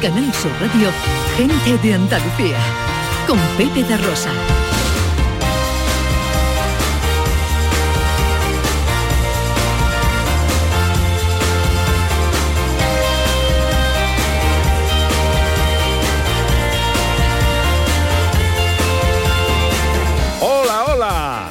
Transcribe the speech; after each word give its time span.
Canal 0.00 0.32
Sur 0.32 0.50
Radio, 0.58 0.88
gente 1.36 1.76
de 1.86 1.92
Andalucía, 1.92 2.56
con 3.26 3.38
Pepe 3.58 3.82
da 3.82 3.98
Rosa. 3.98 4.30
Hola, 20.40 20.84
hola. 20.86 21.48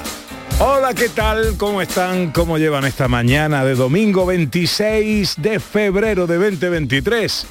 Hola, 0.57 0.93
¿qué 0.95 1.09
tal? 1.09 1.55
¿Cómo 1.55 1.83
están? 1.83 2.31
¿Cómo 2.31 2.57
llevan 2.57 2.85
esta 2.85 3.07
mañana 3.07 3.63
de 3.63 3.75
domingo 3.75 4.25
26 4.25 5.35
de 5.37 5.59
febrero 5.59 6.25
de 6.25 6.37
2023? 6.37 7.45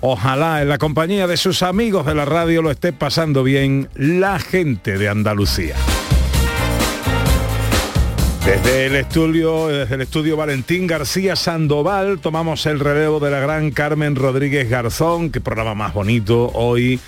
Ojalá 0.00 0.62
en 0.62 0.68
la 0.68 0.78
compañía 0.78 1.26
de 1.26 1.36
sus 1.36 1.62
amigos 1.62 2.06
de 2.06 2.14
la 2.14 2.24
radio 2.24 2.62
lo 2.62 2.70
esté 2.70 2.92
pasando 2.92 3.42
bien 3.42 3.88
la 3.94 4.38
gente 4.38 4.96
de 4.96 5.08
Andalucía. 5.08 5.74
Desde 8.46 8.86
el 8.86 8.94
estudio, 8.94 9.66
desde 9.68 9.96
el 9.96 10.00
estudio 10.02 10.36
Valentín 10.36 10.86
García 10.86 11.34
Sandoval 11.34 12.20
tomamos 12.20 12.64
el 12.66 12.78
relevo 12.80 13.18
de 13.18 13.30
la 13.30 13.40
gran 13.40 13.72
Carmen 13.72 14.14
Rodríguez 14.14 14.70
Garzón, 14.70 15.30
qué 15.30 15.40
programa 15.40 15.74
más 15.74 15.92
bonito 15.92 16.50
hoy 16.54 17.00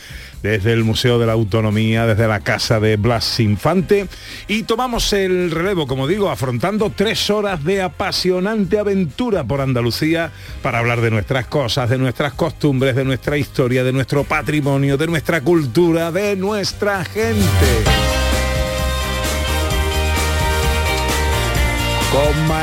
desde 0.43 0.73
el 0.73 0.85
Museo 0.85 1.19
de 1.19 1.27
la 1.27 1.33
Autonomía, 1.33 2.07
desde 2.07 2.29
la 2.29 2.41
casa 2.41 2.81
de 2.81 2.97
Blas 2.97 3.41
Infante 3.41 4.09
y 4.49 4.63
tomamos 4.65 5.13
el 5.13 5.51
relevo, 5.51 5.87
como 5.87 6.07
digo, 6.07 6.31
afrontando 6.31 6.91
tres 6.95 7.31
horas 7.31 7.65
de 7.65 7.83
apasionante 7.83 8.79
aventura 8.79 9.45
por 9.45 9.61
Andalucía 9.61 10.33
para 10.63 10.79
hablar 10.79 11.01
de 11.01 11.11
nuestras 11.11 11.47
cosas, 11.47 11.91
de 11.91 11.99
nuestras 11.99 12.33
costumbres, 12.35 12.97
de 12.97 13.05
nuestra 13.05 13.37
historia, 13.37 13.85
de 13.85 13.93
nuestro 13.93 14.25
patrimonio, 14.25 14.97
de 14.97 15.07
nuestra 15.07 15.41
cultura, 15.41 16.11
de 16.13 16.37
nuestra 16.37 17.05
gente. 17.05 18.20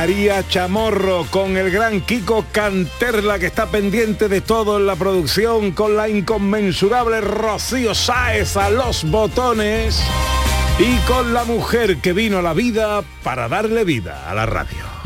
María 0.07 0.47
Chamorro, 0.47 1.25
con 1.29 1.57
el 1.57 1.69
gran 1.69 1.99
Kiko 1.99 2.45
Canterla 2.53 3.39
que 3.39 3.47
está 3.47 3.65
pendiente 3.65 4.29
de 4.29 4.39
todo 4.39 4.77
en 4.77 4.87
la 4.87 4.95
producción, 4.95 5.73
con 5.73 5.97
la 5.97 6.07
inconmensurable 6.07 7.19
Rocío 7.19 7.93
Sáez 7.93 8.55
a 8.55 8.69
los 8.69 9.03
botones 9.03 10.01
y 10.79 10.95
con 10.99 11.33
la 11.33 11.43
mujer 11.43 11.97
que 11.97 12.13
vino 12.13 12.37
a 12.37 12.41
la 12.41 12.53
vida 12.53 13.03
para 13.21 13.49
darle 13.49 13.83
vida 13.83 14.29
a 14.29 14.33
la 14.33 14.45
radio. 14.45 14.96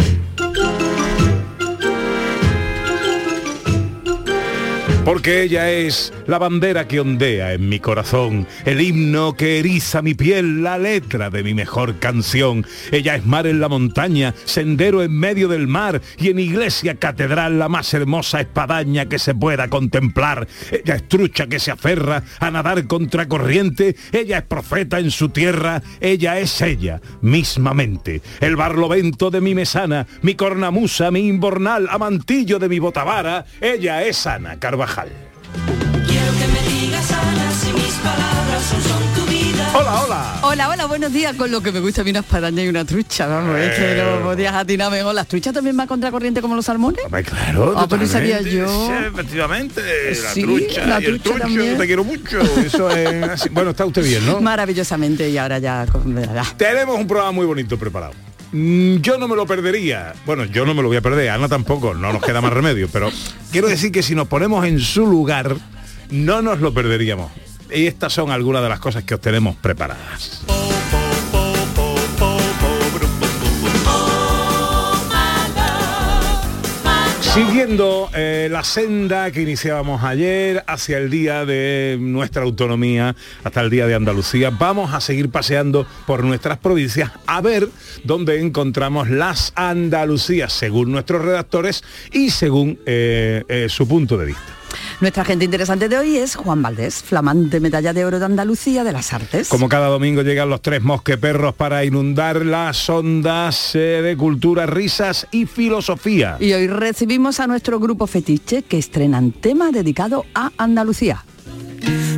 Porque 5.04 5.42
ella 5.42 5.72
es 5.72 6.14
la 6.28 6.38
bandera 6.38 6.88
que 6.88 7.00
ondea 7.00 7.54
en 7.54 7.68
mi 7.68 7.80
corazón, 7.80 8.46
el 8.66 8.82
himno 8.82 9.34
que 9.34 9.58
eriza 9.58 10.04
mi 10.04 10.14
piel, 10.14 10.62
la 10.62 10.78
letra 10.78 11.32
de 11.32 11.44
mi 11.44 11.56
mejor 11.56 11.98
canción. 11.98 12.68
Ella 12.92 13.16
es 13.16 13.26
mar 13.26 13.48
en 13.48 13.59
la 13.59 13.68
montaña, 13.68 14.36
sendero 14.46 15.02
en 15.02 15.12
medio 15.12 15.48
del 15.48 15.68
mar 15.68 16.02
y 16.20 16.30
en 16.30 16.38
iglesia 16.38 16.96
catedral 16.96 17.58
la 17.58 17.68
más 17.68 17.92
hermosa 17.96 18.42
espadaña 18.42 19.08
que 19.08 19.18
se 19.18 19.34
pueda 19.34 19.70
contemplar. 19.70 20.48
Ella 20.72 20.96
es 20.96 21.08
trucha 21.08 21.48
que 21.48 21.59
se 21.59 21.72
aferra 21.72 22.24
a 22.40 22.52
nadar 22.52 22.86
contra 22.86 23.28
corriente, 23.28 23.96
ella 24.12 24.38
es 24.38 24.44
profeta 24.44 25.00
en 25.00 25.09
su 25.09 25.30
tierra, 25.30 25.81
ella 26.00 26.40
es 26.40 26.62
ella, 26.62 27.02
mismamente. 27.22 28.22
El 28.40 28.56
barlovento 28.56 29.31
de 29.31 29.42
mi 29.42 29.56
mesana, 29.56 30.06
mi 30.22 30.36
cornamusa, 30.36 31.09
mi 31.09 31.28
inbornal, 31.28 31.88
amantillo 31.90 32.59
de 32.59 32.70
mi 32.70 32.78
botavara, 32.78 33.46
ella 33.59 34.04
es 34.04 34.28
Ana 34.28 34.59
Carvajal. 34.59 34.91
Quiero 34.94 36.31
que 36.34 36.47
me 36.47 36.69
digas 36.69 37.12
Ana 37.12 37.52
si 37.53 37.72
mis 37.74 37.94
palabras 37.96 38.63
son, 38.69 38.81
son 38.84 39.03
tu 39.16 39.31
vida. 39.31 39.72
Hola, 39.74 40.02
hola. 40.03 40.40
Hola, 40.44 40.69
hola, 40.69 40.85
buenos 40.85 41.13
días. 41.13 41.34
Con 41.35 41.50
lo 41.50 41.62
que 41.62 41.72
me 41.72 41.79
gusta 41.79 42.02
a 42.02 42.03
mí 42.03 42.09
una 42.12 42.19
espadaña 42.19 42.62
y 42.63 42.68
una 42.68 42.84
trucha, 42.84 43.25
vamos, 43.28 43.57
es 43.57 43.78
que 43.78 44.03
no 44.03 44.24
podías 44.25 44.53
atinar 44.53 44.91
mejor. 44.91 45.16
¿Las 45.16 45.28
truchas 45.28 45.53
también 45.53 45.78
van 45.78 45.88
contra 45.88 46.12
corriente 46.12 46.41
como 46.41 46.56
los 46.56 46.66
salmones? 46.66 47.06
Hombre, 47.06 47.24
claro, 47.24 47.74
Ah, 47.78 47.88
pues 47.88 48.01
no 48.01 48.07
sabía 48.07 48.41
yo. 48.41 48.68
Sí, 48.68 48.91
efectivamente, 49.07 49.81
la 50.22 50.34
Sí, 50.34 50.41
trucha 50.41 50.85
la 50.85 51.01
y 51.01 51.06
el 51.06 51.22
trucha 51.22 51.24
trucho, 51.40 51.40
también. 51.40 51.78
te 51.78 51.85
quiero 51.88 52.03
mucho. 52.03 52.41
Eso 52.41 52.91
es 52.91 53.24
así. 53.24 53.50
Bueno, 53.50 53.69
está 53.72 53.85
usted 53.85 54.03
bien, 54.03 54.25
¿no? 54.25 54.41
Maravillosamente 54.41 55.30
y 55.30 55.38
ahora 55.38 55.59
ya 55.59 55.85
con 55.85 56.13
verdad. 56.13 56.44
Tenemos 56.57 57.00
un 57.00 57.07
programa 57.07 57.31
muy 57.31 57.46
bonito 57.46 57.78
preparado. 57.78 58.13
Mm, 58.51 58.97
Yo 58.97 59.17
no 59.17 59.28
me 59.28 59.35
lo 59.35 59.45
perdería. 59.45 60.13
Bueno, 60.25 60.45
yo 60.45 60.66
no 60.66 60.73
me 60.73 60.81
lo 60.81 60.88
voy 60.89 60.97
a 60.97 61.01
perder, 61.01 61.29
Ana 61.29 61.47
tampoco, 61.47 61.94
no 61.94 62.12
nos 62.13 62.22
queda 62.22 62.41
más 62.41 62.53
remedio, 62.53 62.89
pero 62.91 63.09
quiero 63.51 63.67
decir 63.67 63.91
que 63.91 64.03
si 64.03 64.16
nos 64.16 64.28
ponemos 64.28 64.66
en 64.66 64.79
su 64.79 65.06
lugar, 65.06 65.56
no 66.09 66.41
nos 66.41 66.59
lo 66.59 66.73
perderíamos. 66.73 67.31
Y 67.73 67.85
estas 67.88 68.12
son 68.13 68.31
algunas 68.31 68.62
de 68.62 68.69
las 68.69 68.79
cosas 68.79 69.03
que 69.06 69.16
os 69.16 69.22
tenemos 69.22 69.56
preparadas. 69.56 70.41
Siguiendo 77.34 78.09
eh, 78.14 78.50
la 78.52 78.62
senda 78.62 79.31
que 79.31 79.42
iniciábamos 79.42 80.03
ayer 80.03 80.66
hacia 80.68 80.97
el 80.97 81.09
día 81.09 81.46
de 81.46 81.97
nuestra 81.97 82.44
autonomía, 82.44 83.16
hasta 83.46 83.62
el 83.62 83.69
día 83.69 83.88
de 83.88 83.96
Andalucía, 83.96 84.50
vamos 84.50 84.94
a 84.94 85.00
seguir 85.00 85.30
paseando 85.30 85.88
por 86.06 86.25
nuestras 86.25 86.58
provincias 86.58 87.09
a 87.28 87.40
ver 87.40 87.69
dónde 88.03 88.42
encontramos 88.42 89.09
las 89.09 89.53
Andalucías, 89.56 90.52
según 90.52 90.92
nuestros 90.92 91.24
redactores 91.24 91.86
y 92.12 92.31
según 92.31 92.80
eh, 92.86 93.46
eh, 93.48 93.68
su 93.69 93.88
punto 93.88 94.18
de 94.18 94.25
vista. 94.25 94.61
Nuestra 95.01 95.25
gente 95.25 95.45
interesante 95.45 95.89
de 95.89 95.97
hoy 95.97 96.17
es 96.17 96.35
Juan 96.35 96.62
Valdés, 96.62 97.01
flamante 97.01 97.59
medalla 97.59 97.91
de 97.91 98.06
oro 98.06 98.19
de 98.19 98.25
Andalucía 98.25 98.84
de 98.84 98.91
las 98.91 99.12
Artes. 99.13 99.50
Como 99.50 99.67
cada 99.67 99.88
domingo 99.88 100.22
llegan 100.22 100.51
los 100.51 100.62
tres 100.62 100.84
mosqueperros 100.84 101.56
para 101.56 101.84
inundar 101.84 102.45
las 102.45 102.88
ondas 102.88 103.73
eh, 103.73 104.03
de 104.03 104.16
cultura, 104.16 104.67
risas 104.67 105.25
y 105.31 105.47
filosofía. 105.47 106.38
Y 106.39 106.53
hoy 106.53 106.67
recibimos 106.67 107.39
a 107.39 107.47
nuestro 107.47 107.79
grupo 107.79 108.06
Fetiche 108.06 108.62
que 108.62 108.78
estrenan 108.78 109.31
tema 109.31 109.72
dedicado 109.72 110.23
a 110.35 110.51
Andalucía. 110.57 111.25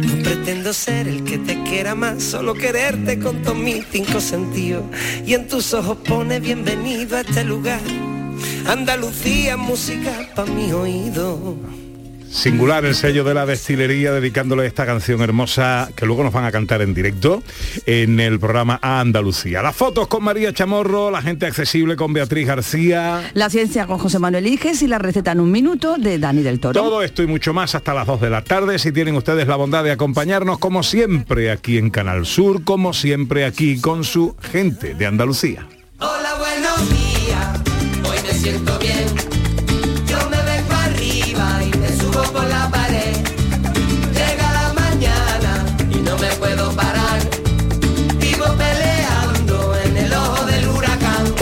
No 0.05 0.21
pretendo 0.21 0.73
ser 0.73 1.07
el 1.07 1.23
que 1.23 1.37
te 1.37 1.63
quiera 1.63 1.95
más, 1.95 2.21
solo 2.21 2.53
quererte 2.53 3.17
con 3.17 3.43
todos 3.43 3.57
mis 3.57 3.85
cinco 3.91 4.19
sentidos. 4.19 4.83
Y 5.25 5.35
en 5.35 5.47
tus 5.47 5.73
ojos 5.73 5.99
pone 6.05 6.41
bienvenido 6.41 7.15
a 7.15 7.21
este 7.21 7.45
lugar. 7.45 7.79
Andalucía, 8.67 9.55
música 9.55 10.11
pa' 10.35 10.45
mi 10.45 10.73
oído. 10.73 11.55
Singular 12.33 12.83
el 12.83 12.95
sello 12.95 13.23
de 13.23 13.35
la 13.35 13.45
destilería 13.45 14.11
dedicándole 14.11 14.65
esta 14.65 14.87
canción 14.87 15.21
hermosa 15.21 15.91
que 15.95 16.07
luego 16.07 16.23
nos 16.23 16.33
van 16.33 16.45
a 16.45 16.51
cantar 16.51 16.81
en 16.81 16.95
directo 16.95 17.43
en 17.85 18.19
el 18.19 18.39
programa 18.39 18.79
A 18.81 18.99
Andalucía. 18.99 19.61
Las 19.61 19.75
fotos 19.75 20.07
con 20.07 20.23
María 20.23 20.51
Chamorro, 20.51 21.11
la 21.11 21.21
gente 21.21 21.45
accesible 21.45 21.95
con 21.95 22.11
Beatriz 22.11 22.47
García. 22.47 23.31
La 23.35 23.51
ciencia 23.51 23.85
con 23.85 23.99
José 23.99 24.17
Manuel 24.17 24.47
Iges 24.47 24.81
y 24.81 24.87
la 24.87 24.97
receta 24.97 25.31
en 25.31 25.41
un 25.41 25.51
minuto 25.51 25.95
de 25.97 26.17
Dani 26.17 26.41
del 26.41 26.59
Toro. 26.59 26.73
Todo 26.73 27.03
esto 27.03 27.21
y 27.21 27.27
mucho 27.27 27.53
más 27.53 27.75
hasta 27.75 27.93
las 27.93 28.07
2 28.07 28.19
de 28.21 28.29
la 28.31 28.43
tarde. 28.43 28.79
Si 28.79 28.91
tienen 28.91 29.15
ustedes 29.15 29.47
la 29.47 29.55
bondad 29.55 29.83
de 29.83 29.91
acompañarnos 29.91 30.57
como 30.57 30.81
siempre 30.81 31.51
aquí 31.51 31.77
en 31.77 31.91
Canal 31.91 32.25
Sur, 32.25 32.63
como 32.63 32.93
siempre 32.93 33.45
aquí 33.45 33.79
con 33.79 34.03
su 34.03 34.35
gente 34.41 34.95
de 34.95 35.05
Andalucía. 35.05 35.67
Hola, 35.99 36.33
buenos 36.39 36.89
días, 36.89 37.61
hoy 38.03 38.17
me 38.27 38.33
siento 38.33 38.79
bien. 38.79 39.42
Por 42.33 42.82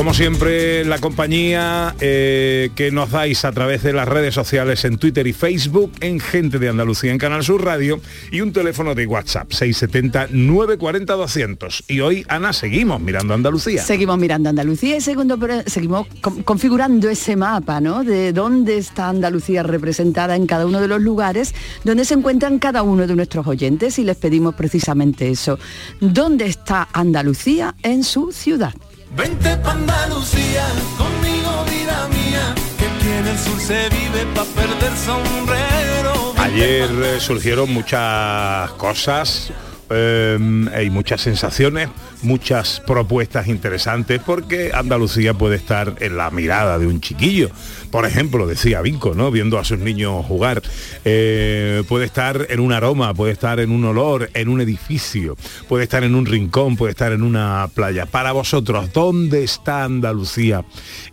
Como 0.02 0.16
siempre, 0.16 0.84
la 0.84 0.98
compañía 0.98 1.94
eh, 2.00 2.72
que 2.74 2.90
nos 2.90 3.12
dais 3.12 3.46
a 3.46 3.52
través 3.52 3.84
de 3.84 3.94
las 3.94 4.08
redes 4.08 4.34
sociales 4.34 4.84
en 4.84 4.98
Twitter 4.98 5.28
y 5.28 5.34
Facebook, 5.34 5.92
en 6.00 6.20
Gente 6.20 6.58
de 6.58 6.70
Andalucía 6.70 7.12
en 7.12 7.20
Canal 7.20 7.44
Sur 7.44 7.64
Radio 7.64 8.02
y 8.32 8.42
un 8.42 8.52
teléfono 8.52 8.96
de 8.96 9.06
WhatsApp 9.06 9.52
670-940-200. 9.52 11.84
Y 11.88 12.00
hoy, 12.00 12.26
Ana, 12.30 12.52
seguimos 12.52 13.00
mirando 13.00 13.36
Andalucía. 13.36 13.84
Seguimos 13.84 14.18
mirando 14.18 14.50
Andalucía 14.50 14.98
y 14.98 15.02
segundo, 15.02 15.38
seguimos 15.68 16.08
configurando 16.46 17.08
ese 17.08 17.36
mapa, 17.36 17.80
¿no? 17.80 18.04
De 18.04 18.34
dónde 18.34 18.80
está 18.80 19.08
Andalucía 19.08 19.62
representada 19.62 20.36
en 20.36 20.48
cada 20.48 20.66
uno 20.66 20.82
de 20.82 20.88
los 20.88 21.00
lugares, 21.00 21.54
donde 21.84 22.06
se 22.06 22.16
encuentran 22.16 22.58
cada 22.58 22.82
uno 22.82 23.06
de 23.06 23.16
nuestros 23.16 23.46
oyentes 23.46 24.00
y 24.00 24.04
les 24.04 24.18
pedimos 24.18 24.56
precisamente 24.56 25.30
eso. 25.30 25.60
¿Dónde 26.00 26.48
está 26.48 26.88
Andalucía 26.92 27.76
en 27.84 28.04
su 28.04 28.32
ciudad? 28.32 28.74
Vente 29.14 29.58
pa' 29.58 29.72
Andalucía, 29.72 30.66
conmigo 30.98 31.66
vida 31.70 32.08
mía, 32.08 32.56
que 32.78 32.86
aquí 32.86 33.10
en 33.10 33.28
el 33.28 33.38
sur 33.38 33.60
se 33.60 33.90
vive 33.90 34.26
pa' 34.34 34.46
perder 34.46 34.98
sombrero. 34.98 36.34
Ayer 36.38 36.90
eh, 37.04 37.20
surgieron 37.20 37.74
muchas 37.74 38.72
cosas 38.72 39.52
eh, 39.94 40.38
hay 40.74 40.90
muchas 40.90 41.22
sensaciones, 41.22 41.90
muchas 42.24 42.82
propuestas 42.86 43.48
interesantes, 43.48 44.22
porque 44.26 44.72
Andalucía 44.74 45.34
puede 45.34 45.56
estar 45.56 45.96
en 46.00 46.18
la 46.18 46.32
mirada 46.32 46.80
de 46.80 46.88
un 46.88 47.02
chiquillo. 47.02 47.50
Por 47.92 48.06
ejemplo, 48.06 48.48
decía 48.48 48.82
Vinco, 48.82 49.14
¿no? 49.16 49.32
Viendo 49.32 49.60
a 49.60 49.66
sus 49.66 49.80
niños 49.80 50.26
jugar. 50.26 50.62
Eh, 51.04 51.84
puede 51.90 52.06
estar 52.06 52.48
en 52.50 52.60
un 52.60 52.72
aroma, 52.72 53.14
puede 53.14 53.34
estar 53.34 53.60
en 53.60 53.72
un 53.72 53.84
olor, 53.84 54.30
en 54.34 54.50
un 54.50 54.62
edificio, 54.62 55.36
puede 55.68 55.84
estar 55.84 56.04
en 56.04 56.16
un 56.16 56.26
rincón, 56.26 56.78
puede 56.78 56.92
estar 56.92 57.12
en 57.12 57.24
una 57.24 57.70
playa. 57.74 58.06
Para 58.06 58.32
vosotros, 58.32 58.94
¿dónde 58.94 59.44
está 59.44 59.84
Andalucía 59.84 60.64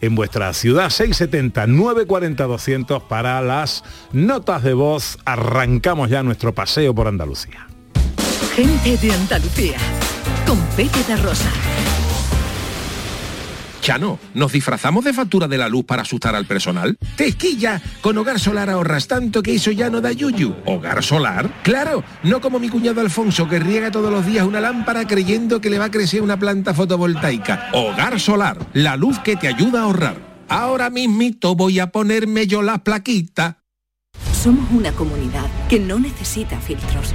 en 0.00 0.14
vuestra 0.14 0.52
ciudad? 0.52 0.90
670 0.90 1.66
940 1.66 2.44
200 2.44 3.02
para 3.02 3.42
las 3.42 3.82
notas 4.12 4.62
de 4.62 4.74
voz. 4.74 5.18
Arrancamos 5.24 6.10
ya 6.10 6.22
nuestro 6.22 6.54
paseo 6.54 6.94
por 6.94 7.08
Andalucía. 7.08 7.67
Gente 8.58 8.96
de 8.96 9.12
Andalucía, 9.12 9.76
con 10.44 10.58
Pepe 10.74 10.98
de 11.06 11.16
Rosa. 11.18 11.48
Chano, 13.80 14.18
¿nos 14.34 14.50
disfrazamos 14.50 15.04
de 15.04 15.12
factura 15.12 15.46
de 15.46 15.56
la 15.56 15.68
luz 15.68 15.84
para 15.84 16.02
asustar 16.02 16.34
al 16.34 16.44
personal? 16.44 16.98
¡Tequilla! 17.16 17.80
Con 18.00 18.18
Hogar 18.18 18.40
Solar 18.40 18.68
ahorras 18.68 19.06
tanto 19.06 19.44
que 19.44 19.54
eso 19.54 19.70
ya 19.70 19.90
no 19.90 20.00
da 20.00 20.10
yuyu. 20.10 20.56
¿Hogar 20.66 21.04
Solar? 21.04 21.48
Claro, 21.62 22.02
no 22.24 22.40
como 22.40 22.58
mi 22.58 22.68
cuñado 22.68 23.00
Alfonso 23.00 23.46
que 23.46 23.60
riega 23.60 23.92
todos 23.92 24.10
los 24.10 24.26
días 24.26 24.44
una 24.44 24.60
lámpara 24.60 25.06
creyendo 25.06 25.60
que 25.60 25.70
le 25.70 25.78
va 25.78 25.84
a 25.84 25.90
crecer 25.92 26.20
una 26.20 26.36
planta 26.36 26.74
fotovoltaica. 26.74 27.70
Hogar 27.72 28.18
Solar, 28.18 28.58
la 28.72 28.96
luz 28.96 29.20
que 29.20 29.36
te 29.36 29.46
ayuda 29.46 29.82
a 29.82 29.84
ahorrar. 29.84 30.16
Ahora 30.48 30.90
mismito 30.90 31.54
voy 31.54 31.78
a 31.78 31.92
ponerme 31.92 32.48
yo 32.48 32.62
la 32.62 32.78
plaquita. 32.78 33.62
Somos 34.32 34.68
una 34.72 34.90
comunidad 34.90 35.46
que 35.68 35.78
no 35.78 36.00
necesita 36.00 36.58
filtros 36.58 37.14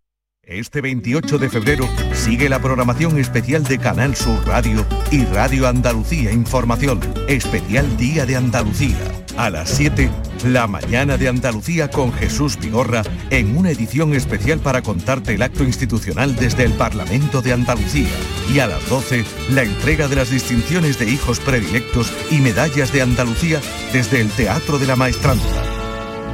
Este 0.43 0.81
28 0.81 1.37
de 1.37 1.49
febrero 1.49 1.87
sigue 2.13 2.49
la 2.49 2.59
programación 2.59 3.19
especial 3.19 3.63
de 3.63 3.77
Canal 3.77 4.15
Sur 4.15 4.43
Radio 4.47 4.83
y 5.11 5.23
Radio 5.25 5.67
Andalucía 5.67 6.31
Información, 6.31 6.99
especial 7.27 7.95
Día 7.95 8.25
de 8.25 8.37
Andalucía. 8.37 8.97
A 9.37 9.51
las 9.51 9.69
7, 9.69 10.09
la 10.45 10.65
mañana 10.65 11.17
de 11.17 11.27
Andalucía 11.27 11.91
con 11.91 12.11
Jesús 12.11 12.57
Vigorra 12.59 13.03
en 13.29 13.55
una 13.55 13.69
edición 13.69 14.15
especial 14.15 14.59
para 14.59 14.81
contarte 14.81 15.35
el 15.35 15.43
acto 15.43 15.63
institucional 15.63 16.35
desde 16.35 16.63
el 16.63 16.73
Parlamento 16.73 17.43
de 17.43 17.53
Andalucía. 17.53 18.09
Y 18.51 18.57
a 18.59 18.67
las 18.67 18.89
12, 18.89 19.23
la 19.51 19.61
entrega 19.61 20.07
de 20.07 20.15
las 20.15 20.31
distinciones 20.31 20.97
de 20.97 21.07
hijos 21.07 21.39
predilectos 21.39 22.11
y 22.31 22.39
medallas 22.39 22.91
de 22.91 23.03
Andalucía 23.03 23.61
desde 23.93 24.19
el 24.21 24.29
Teatro 24.31 24.79
de 24.79 24.87
la 24.87 24.95
Maestranza. 24.95 25.63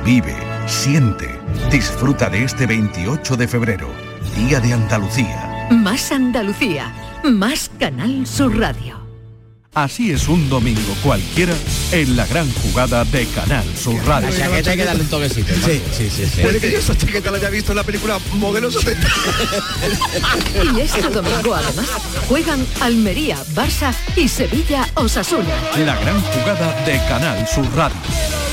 Vive, 0.06 0.34
siente, 0.66 1.37
disfruta 1.72 2.30
de 2.30 2.44
este 2.44 2.66
28 2.66 3.36
de 3.36 3.48
febrero, 3.48 3.88
Día 4.36 4.60
de 4.60 4.74
Andalucía. 4.74 5.68
Más 5.72 6.12
Andalucía, 6.12 6.92
más 7.24 7.70
Canal 7.80 8.26
Sur 8.26 8.58
Radio. 8.58 8.97
Así 9.78 10.10
es 10.10 10.28
un 10.28 10.50
domingo 10.50 10.96
cualquiera 11.04 11.54
en 11.92 12.18
la 12.18 12.26
gran 12.26 12.52
jugada 12.52 13.06
de 13.06 13.28
Canal 13.28 13.64
Sur 13.78 14.04
Radio. 14.08 14.32
La 14.32 14.36
chaqueta 14.36 14.72
hay 14.72 14.78
que 14.78 14.84
darle 14.86 15.04
un 15.04 15.08
toquecito. 15.08 15.54
Sí, 15.54 15.80
sí, 15.96 16.10
sí. 16.10 16.26
sí. 16.26 16.42
Puede 16.42 16.60
que 16.60 16.72
yo 16.72 16.80
esa 16.80 16.98
chaqueta 16.98 17.30
la 17.30 17.38
haya 17.38 17.52
visto 17.52 17.74
en 17.74 17.76
la 17.76 17.84
película 17.84 18.18
Modelo 18.34 18.72
70. 18.72 19.08
Y 20.74 20.80
este 20.82 21.02
domingo 21.10 21.54
además 21.54 21.92
juegan 22.28 22.66
Almería, 22.82 23.38
Barça 23.54 23.94
y 24.16 24.28
Sevilla 24.28 24.90
Osasuna. 24.96 25.54
La 25.78 25.96
gran 26.00 26.24
jugada 26.24 26.74
de 26.84 26.98
Canal 27.08 27.48
Sur 27.48 27.72
Radio. 27.76 28.00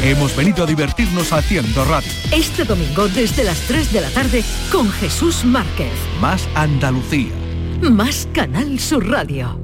Hemos 0.03 0.37
venido 0.37 0.65
a 0.65 0.67
divertirnos 0.67 1.33
haciendo 1.33 1.87
radio. 1.87 2.13
Este 2.33 2.65
domingo 2.65 3.09
desde 3.09 3.45
las 3.45 3.61
3 3.61 3.95
de 3.95 4.01
la 4.03 4.11
tarde 4.11 4.45
con 4.71 4.93
Jesús 4.93 5.43
Márquez. 5.47 5.89
Más 6.21 6.47
Andalucía. 6.55 7.33
Más 7.81 8.29
Canal 8.35 8.79
Sur 8.79 9.09
Radio. 9.09 9.64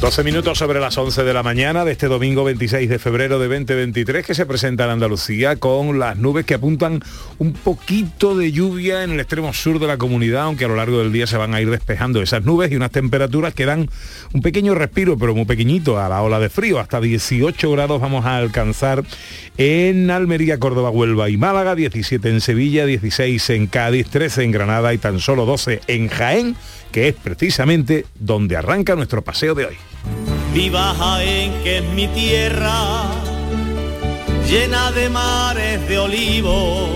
12 0.00 0.24
minutos 0.24 0.58
sobre 0.58 0.78
las 0.78 0.98
11 0.98 1.24
de 1.24 1.32
la 1.32 1.42
mañana 1.42 1.86
de 1.86 1.92
este 1.92 2.06
domingo 2.06 2.44
26 2.44 2.86
de 2.86 2.98
febrero 2.98 3.38
de 3.38 3.48
2023 3.48 4.26
que 4.26 4.34
se 4.34 4.44
presenta 4.44 4.84
en 4.84 4.90
Andalucía 4.90 5.56
con 5.56 5.98
las 5.98 6.18
nubes 6.18 6.44
que 6.44 6.52
apuntan 6.52 7.00
un 7.38 7.54
poquito 7.54 8.36
de 8.36 8.52
lluvia 8.52 9.04
en 9.04 9.12
el 9.12 9.20
extremo 9.20 9.54
sur 9.54 9.78
de 9.78 9.86
la 9.86 9.96
comunidad, 9.96 10.42
aunque 10.42 10.66
a 10.66 10.68
lo 10.68 10.76
largo 10.76 10.98
del 10.98 11.12
día 11.12 11.26
se 11.26 11.38
van 11.38 11.54
a 11.54 11.62
ir 11.62 11.70
despejando 11.70 12.20
esas 12.20 12.44
nubes 12.44 12.70
y 12.70 12.76
unas 12.76 12.90
temperaturas 12.90 13.54
que 13.54 13.64
dan 13.64 13.88
un 14.34 14.42
pequeño 14.42 14.74
respiro, 14.74 15.16
pero 15.16 15.34
muy 15.34 15.46
pequeñito 15.46 15.98
a 15.98 16.10
la 16.10 16.20
ola 16.20 16.38
de 16.40 16.50
frío. 16.50 16.78
Hasta 16.78 17.00
18 17.00 17.70
grados 17.70 17.98
vamos 17.98 18.26
a 18.26 18.36
alcanzar 18.36 19.02
en 19.56 20.10
Almería, 20.10 20.58
Córdoba, 20.58 20.90
Huelva 20.90 21.30
y 21.30 21.38
Málaga, 21.38 21.74
17 21.74 22.28
en 22.28 22.42
Sevilla, 22.42 22.84
16 22.84 23.48
en 23.50 23.66
Cádiz, 23.66 24.08
13 24.10 24.44
en 24.44 24.52
Granada 24.52 24.92
y 24.92 24.98
tan 24.98 25.20
solo 25.20 25.46
12 25.46 25.80
en 25.86 26.08
Jaén 26.08 26.54
que 26.96 27.08
es 27.08 27.14
precisamente 27.14 28.06
donde 28.18 28.56
arranca 28.56 28.96
nuestro 28.96 29.22
paseo 29.22 29.54
de 29.54 29.66
hoy. 29.66 29.76
Viva 30.54 30.94
Jaén, 30.94 31.62
que 31.62 31.76
es 31.76 31.84
mi 31.84 32.08
tierra, 32.08 33.02
llena 34.48 34.90
de 34.92 35.10
mares 35.10 35.86
de 35.90 35.98
olivo, 35.98 36.88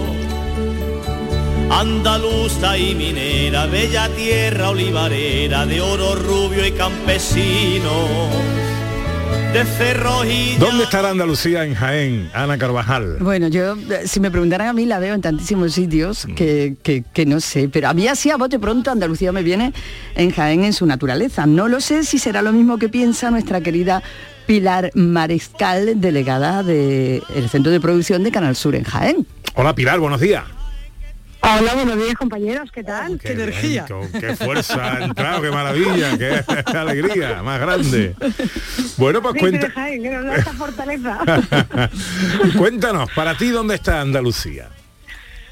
andaluza 1.71 2.78
y 2.78 2.95
minera, 2.95 3.66
bella 3.66 4.09
tierra 4.16 4.71
olivarera 4.71 5.66
de 5.66 5.83
oro 5.83 6.14
rubio 6.14 6.66
y 6.66 6.73
campesino. 6.73 8.30
De 9.52 9.64
cerros 9.64 10.25
y 10.26 10.56
¿Dónde 10.58 10.84
estará 10.84 11.10
Andalucía 11.10 11.64
en 11.64 11.75
Jaén, 11.75 12.30
Ana 12.32 12.56
Carvajal? 12.56 13.16
Bueno, 13.20 13.49
yo, 13.49 13.75
eh, 13.75 14.02
si 14.06 14.20
me 14.20 14.30
preguntaran 14.30 14.68
a 14.68 14.72
mí, 14.72 14.87
la 14.87 14.99
veo 14.99 15.14
en 15.14 15.20
tantísimos 15.20 15.72
sitios 15.72 16.26
Mm. 16.26 16.34
que, 16.34 16.76
que- 16.82 17.04
que 17.12 17.26
no 17.26 17.40
sé, 17.40 17.68
pero 17.68 17.88
a 17.88 17.94
mí 17.94 18.06
así 18.06 18.30
a 18.30 18.37
bote 18.37 18.58
pronto 18.58 18.90
Andalucía 18.90 19.32
me 19.32 19.42
viene 19.42 19.72
en 20.14 20.30
Jaén 20.30 20.64
en 20.64 20.72
su 20.72 20.87
naturaleza. 20.87 21.46
No 21.46 21.66
lo 21.68 21.80
sé 21.80 22.04
si 22.04 22.18
será 22.18 22.42
lo 22.42 22.52
mismo 22.52 22.78
que 22.78 22.88
piensa 22.88 23.30
nuestra 23.30 23.60
querida 23.60 24.02
Pilar 24.46 24.90
Mariscal, 24.94 26.00
delegada 26.00 26.62
del 26.62 27.22
Centro 27.50 27.70
de 27.72 27.80
Producción 27.80 28.22
de 28.22 28.30
Canal 28.32 28.56
Sur 28.56 28.75
en 28.75 28.84
Jaén. 28.84 29.26
Hola 29.54 29.75
Pilar, 29.75 29.99
buenos 29.99 30.20
días. 30.20 30.44
Hola, 31.42 31.75
buenos 31.75 31.97
días 31.97 32.14
compañeros, 32.14 32.70
¿qué 32.73 32.85
tal? 32.85 33.18
Qué 33.18 33.32
energía. 33.32 33.87
Qué 34.18 34.37
fuerza 34.37 34.92
ha 34.97 35.04
entrado, 35.04 35.42
qué 35.42 35.50
maravilla, 35.50 36.16
qué 36.18 36.44
alegría, 36.76 37.42
más 37.42 37.61
grande. 37.61 38.14
Bueno, 38.97 39.23
pues 39.23 39.35
Sí, 39.35 39.40
cuenta, 39.40 39.66
de 39.66 39.73
Jaén, 39.73 40.02
que 40.02 40.11
nos 40.11 40.25
da 40.25 40.37
esta 40.37 40.52
fortaleza. 40.52 41.18
cuéntanos, 42.59 43.11
para 43.12 43.37
ti, 43.37 43.49
¿dónde 43.49 43.75
está 43.76 44.00
Andalucía? 44.00 44.68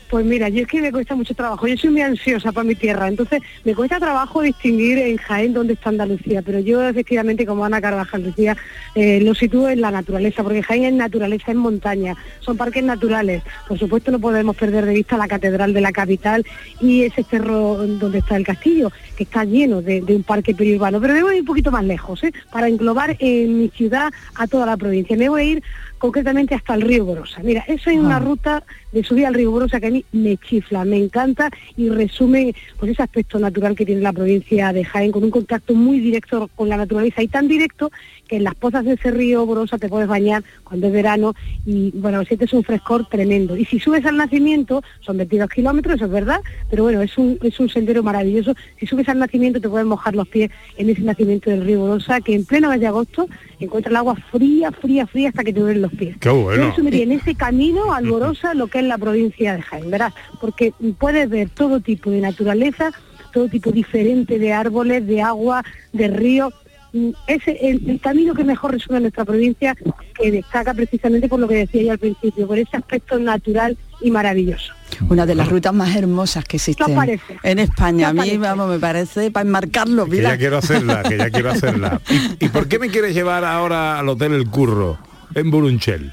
Pues 0.09 0.25
mira, 0.25 0.49
yo 0.49 0.63
es 0.63 0.67
que 0.69 0.81
me 0.81 0.91
cuesta 0.91 1.15
mucho 1.15 1.35
trabajo, 1.35 1.67
yo 1.67 1.77
soy 1.77 1.91
muy 1.91 2.01
ansiosa 2.01 2.51
para 2.51 2.65
mi 2.65 2.75
tierra, 2.75 3.09
entonces 3.09 3.43
me 3.65 3.75
cuesta 3.75 4.01
trabajo 4.01 4.41
distinguir 4.41 4.97
en 4.97 5.19
Jaén 5.19 5.53
dónde 5.53 5.75
está 5.75 5.91
Andalucía, 5.91 6.41
pero 6.41 6.61
yo 6.61 6.83
efectivamente, 6.83 7.45
como 7.45 7.65
Ana 7.65 7.81
Carvajal 7.81 8.25
decía, 8.25 8.57
eh, 8.95 9.21
lo 9.21 9.35
sitúo 9.35 9.69
en 9.69 9.83
la 9.83 9.91
naturaleza, 9.91 10.43
porque 10.43 10.63
Jaén 10.63 10.85
es 10.85 10.93
naturaleza, 10.95 11.51
es 11.51 11.57
montaña, 11.57 12.17
son 12.41 12.57
parques 12.57 12.83
naturales. 12.83 13.43
Por 13.69 13.79
supuesto 13.79 14.11
no 14.11 14.19
podemos 14.19 14.57
perder 14.57 14.87
de 14.87 14.95
vista 14.95 15.19
la 15.19 15.29
catedral 15.29 15.75
de 15.75 15.81
la 15.83 15.93
capital 15.93 16.47
y 16.81 17.03
ese 17.03 17.23
cerro 17.25 17.77
donde 17.87 18.19
está 18.19 18.37
el 18.37 18.47
castillo, 18.47 18.91
que 19.15 19.25
está 19.25 19.45
lleno 19.45 19.83
de, 19.83 20.03
un 20.09 20.23
parque 20.23 20.55
periurbano, 20.55 21.01
pero 21.01 21.15
a 21.15 21.35
ir 21.35 21.41
un 21.41 21.45
poquito 21.45 21.71
más 21.71 21.85
lejos, 21.85 22.25
¿eh? 22.25 22.33
para 22.51 22.69
englobar 22.69 23.15
en 23.19 23.59
mi 23.59 23.69
ciudad 23.69 24.11
a 24.35 24.47
toda 24.47 24.65
la 24.65 24.79
provincia. 24.79 25.17
Me 25.19 25.29
voy 25.29 25.43
a 25.43 25.45
ir 25.45 25.63
concretamente 25.99 26.55
hasta 26.55 26.75
el 26.75 26.83
río 26.83 27.05
Borosa. 27.05 27.41
Mira, 27.43 27.65
eso 27.67 27.91
es 27.91 27.99
una 27.99 28.19
ruta 28.19 28.63
de 28.93 29.05
subida 29.05 29.29
al 29.29 29.35
río 29.35 29.51
Borosa 29.51 29.81
que 29.81 29.89
a 29.89 29.91
mí 29.91 30.05
me 30.13 30.37
chifla, 30.37 30.85
me 30.85 30.97
encanta 30.97 31.51
y 31.77 31.89
resume 31.91 32.55
pues 32.79 32.93
ese 32.93 33.03
aspecto 33.03 33.39
natural 33.39 33.77
que 33.77 33.85
tiene 33.85 34.01
la 34.01 34.13
provincia 34.13 34.73
de 34.73 34.85
Jaén 34.85 35.13
con 35.13 35.25
un 35.25 35.31
contacto 35.31 35.75
muy 35.75 36.01
directo 36.01 36.49
con 36.55 36.69
la 36.69 36.77
naturaleza 36.77 37.23
y 37.23 37.29
tan 37.29 37.49
directo 37.49 37.91
que 38.29 38.37
en 38.37 38.45
las 38.45 38.55
pozas 38.55 38.85
de 38.85 38.93
ese 38.93 39.11
río 39.11 39.45
Borosa 39.47 39.79
te 39.79 39.89
puedes 39.89 40.07
bañar 40.07 40.45
cuando 40.65 40.87
es 40.87 40.93
verano 40.93 41.35
y 41.67 41.91
bueno, 41.95 42.25
sientes 42.25 42.53
un 42.53 42.63
frescor 42.63 43.07
tremendo. 43.09 43.57
Y 43.57 43.65
si 43.65 43.81
subes 43.81 44.05
al 44.07 44.17
nacimiento, 44.17 44.83
son 45.01 45.17
22 45.17 45.49
kilómetros, 45.51 45.97
eso 45.97 46.05
es 46.05 46.11
verdad, 46.11 46.41
pero 46.71 46.85
bueno, 46.85 47.03
es 47.03 47.17
un, 47.19 47.39
es 47.43 47.59
un 47.59 47.69
sendero 47.69 48.03
maravilloso. 48.03 48.55
Si 48.79 48.87
subes 48.87 49.09
al 49.09 49.19
nacimiento 49.19 49.61
te 49.61 49.69
puedes 49.69 49.87
mojar 49.87 50.15
los 50.15 50.29
pies 50.29 50.51
en 50.77 50.91
ese 50.91 51.03
nacimiento 51.03 51.51
del 51.51 51.65
río 51.65 51.81
Borosa, 51.81 52.21
que 52.21 52.35
en 52.35 52.45
pleno 52.45 52.69
mes 52.69 52.81
de 52.81 52.87
agosto 52.87 53.29
encuentra 53.59 53.91
el 53.91 53.97
agua 53.97 54.15
fría, 54.31 54.71
fría, 54.71 55.07
fría 55.07 55.31
hasta 55.31 55.43
que 55.43 55.53
te 55.53 55.61
duelen 55.61 55.83
los 55.83 55.93
pies. 55.93 56.17
Qué 56.21 56.29
bueno. 56.29 56.75
Yo 56.77 56.83
en 56.87 57.13
ese 57.13 57.35
camino 57.35 57.93
alborosa 57.95 58.55
lo 58.55 58.67
que 58.69 58.79
es 58.79 58.85
la 58.85 58.99
provincia 58.99 59.57
de 59.57 59.63
Jaén, 59.63 59.91
verás, 59.91 60.15
porque 60.41 60.73
puedes 60.99 61.29
ver 61.29 61.49
todo 61.51 61.81
tipo 61.81 62.11
de 62.11 62.21
naturaleza, 62.21 62.93
todo 63.33 63.49
tipo 63.49 63.71
diferente 63.71 64.39
de 64.39 64.53
árboles, 64.53 65.07
de 65.07 65.23
agua, 65.23 65.65
de 65.93 66.09
ríos. 66.09 66.53
Mm, 66.93 67.11
Es 67.27 67.47
el, 67.47 67.89
el 67.91 68.01
camino 68.01 68.35
que 68.35 68.45
mejor 68.45 68.73
resume 68.73 69.01
nuestra 69.01 69.25
provincia, 69.25 69.77
que 70.19 70.31
destaca 70.31 70.73
precisamente 70.75 71.29
por 71.29 71.39
lo 71.41 71.47
que 71.49 71.57
decía 71.57 71.83
yo 71.83 71.93
al 71.93 71.99
principio, 71.99 72.47
por 72.47 72.59
ese 72.59 72.77
aspecto 72.77 73.19
natural 73.19 73.77
y 74.01 74.11
maravilloso. 74.11 74.73
Una 75.11 75.27
de 75.27 75.35
las 75.35 75.49
rutas 75.49 75.75
más 75.75 75.95
hermosas 75.95 76.45
que 76.45 76.57
existen 76.57 76.97
en 77.43 77.59
España. 77.59 78.09
A 78.09 78.15
¿Qué 78.15 78.21
mí, 78.23 78.37
vamos, 78.39 78.69
me 78.71 78.79
parece 78.79 79.31
para 79.31 79.47
enmarcarlo. 79.47 80.07
Que 80.07 80.13
Mira. 80.13 80.31
ya 80.31 80.39
quiero 80.39 80.57
hacerla, 80.59 81.03
que 81.03 81.19
ya 81.19 81.31
quiero 81.31 81.51
hacerla. 81.51 82.01
¿Y, 82.41 82.47
y 82.47 82.49
por 82.49 82.69
qué 82.69 82.79
me 82.79 82.89
quieres 82.89 83.15
llevar 83.15 83.45
ahora 83.45 83.99
al 83.99 84.09
Hotel 84.09 84.33
El 84.33 84.49
Curro, 84.49 84.99
en 85.35 85.51
Burunchel? 85.51 86.13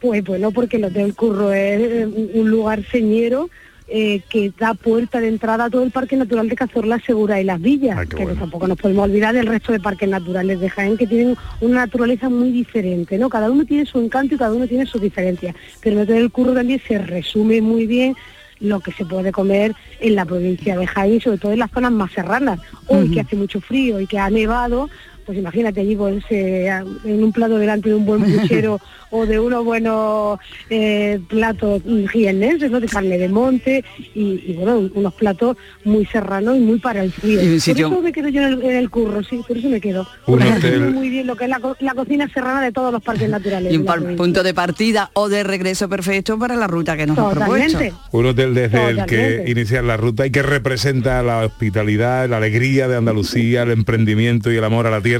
Pues 0.00 0.24
bueno, 0.24 0.50
porque 0.50 0.78
el 0.78 0.84
Hotel 0.84 1.14
Curro 1.14 1.52
es 1.52 1.80
eh, 1.80 2.30
un 2.34 2.50
lugar 2.50 2.84
señero 2.90 3.48
eh, 3.94 4.22
que 4.30 4.50
da 4.58 4.72
puerta 4.72 5.20
de 5.20 5.28
entrada 5.28 5.66
a 5.66 5.70
todo 5.70 5.82
el 5.82 5.90
Parque 5.90 6.16
Natural 6.16 6.48
de 6.48 6.56
Cazorla, 6.56 6.98
Segura 7.00 7.42
y 7.42 7.44
Las 7.44 7.60
Villas, 7.60 8.08
que 8.08 8.24
tampoco 8.24 8.66
nos 8.66 8.78
podemos 8.78 9.04
olvidar 9.04 9.34
del 9.34 9.46
resto 9.46 9.70
de 9.70 9.80
parques 9.80 10.08
naturales 10.08 10.60
de 10.60 10.70
Jaén, 10.70 10.96
que 10.96 11.06
tienen 11.06 11.36
una 11.60 11.80
naturaleza 11.80 12.30
muy 12.30 12.50
diferente, 12.50 13.18
¿no? 13.18 13.28
Cada 13.28 13.50
uno 13.50 13.66
tiene 13.66 13.84
su 13.84 14.00
encanto 14.00 14.34
y 14.34 14.38
cada 14.38 14.54
uno 14.54 14.66
tiene 14.66 14.86
sus 14.86 15.02
diferencias, 15.02 15.54
pero 15.82 15.96
en 15.96 16.00
el 16.00 16.08
Hotel 16.08 16.30
Curro 16.30 16.54
también 16.54 16.80
se 16.88 16.96
resume 16.96 17.60
muy 17.60 17.86
bien 17.86 18.16
lo 18.60 18.80
que 18.80 18.92
se 18.92 19.04
puede 19.04 19.30
comer 19.30 19.74
en 20.00 20.14
la 20.14 20.24
provincia 20.24 20.78
de 20.78 20.86
Jaén, 20.86 21.20
sobre 21.20 21.36
todo 21.36 21.52
en 21.52 21.58
las 21.58 21.70
zonas 21.70 21.92
más 21.92 22.12
serranas. 22.12 22.60
Hoy 22.86 23.10
que 23.10 23.20
hace 23.20 23.36
mucho 23.36 23.60
frío 23.60 24.00
y 24.00 24.06
que 24.06 24.18
ha 24.18 24.30
nevado, 24.30 24.88
pues 25.26 25.38
imagínate 25.38 25.80
allí 25.80 25.96
pues, 25.96 26.22
eh, 26.30 26.68
en 27.04 27.22
un 27.24 27.32
plato 27.32 27.58
delante 27.58 27.88
de 27.88 27.94
un 27.94 28.04
buen 28.04 28.22
puchero 28.22 28.80
o 29.10 29.26
de 29.26 29.38
unos 29.38 29.62
buenos 29.64 30.38
eh, 30.70 31.20
platos 31.28 31.82
jiennenses, 32.10 32.70
¿no? 32.70 32.80
de 32.80 32.88
carne 32.88 33.18
de 33.18 33.28
monte 33.28 33.84
y, 34.14 34.42
y, 34.46 34.54
bueno, 34.56 34.90
unos 34.94 35.12
platos 35.14 35.56
muy 35.84 36.06
serranos 36.06 36.56
y 36.56 36.60
muy 36.60 36.78
para 36.78 37.02
el 37.04 37.12
frío. 37.12 37.38
Por 37.40 37.60
sitio- 37.60 37.86
eso 37.88 38.00
me 38.00 38.10
quedo 38.12 38.28
yo 38.30 38.40
en 38.42 38.52
el, 38.54 38.62
en 38.62 38.76
el 38.76 38.88
curro, 38.90 39.22
sí, 39.22 39.40
por 39.46 39.56
eso 39.58 39.68
me 39.68 39.80
quedo. 39.82 40.00
Un 40.26 40.38
Porque 40.38 40.48
hotel- 40.54 40.90
muy 40.94 41.10
bien 41.10 41.26
lo 41.26 41.36
que 41.36 41.44
es 41.44 41.50
la, 41.50 41.60
co- 41.60 41.76
la 41.80 41.92
cocina 41.94 42.26
serrana 42.32 42.62
de 42.62 42.72
todos 42.72 42.90
los 42.90 43.02
parques 43.02 43.28
naturales. 43.28 43.72
Y 43.72 43.76
un 43.76 43.84
par- 43.84 44.00
punto 44.16 44.42
de 44.42 44.54
partida 44.54 45.10
o 45.12 45.28
de 45.28 45.42
regreso 45.44 45.88
perfecto 45.90 46.38
para 46.38 46.56
la 46.56 46.66
ruta 46.66 46.96
que 46.96 47.06
nos 47.06 47.18
ha 47.18 47.30
propuesto. 47.30 47.78
Un 48.12 48.26
hotel 48.26 48.54
desde 48.54 48.88
el 48.88 48.96
que 49.04 49.16
Totalmente. 49.16 49.50
inicia 49.50 49.82
la 49.82 49.96
ruta 49.98 50.26
y 50.26 50.30
que 50.30 50.42
representa 50.42 51.22
la 51.22 51.44
hospitalidad, 51.44 52.28
la 52.30 52.38
alegría 52.38 52.88
de 52.88 52.96
Andalucía, 52.96 53.62
el 53.64 53.72
emprendimiento 53.72 54.50
y 54.50 54.56
el 54.56 54.64
amor 54.64 54.86
a 54.86 54.90
la 54.90 55.00
tierra 55.02 55.11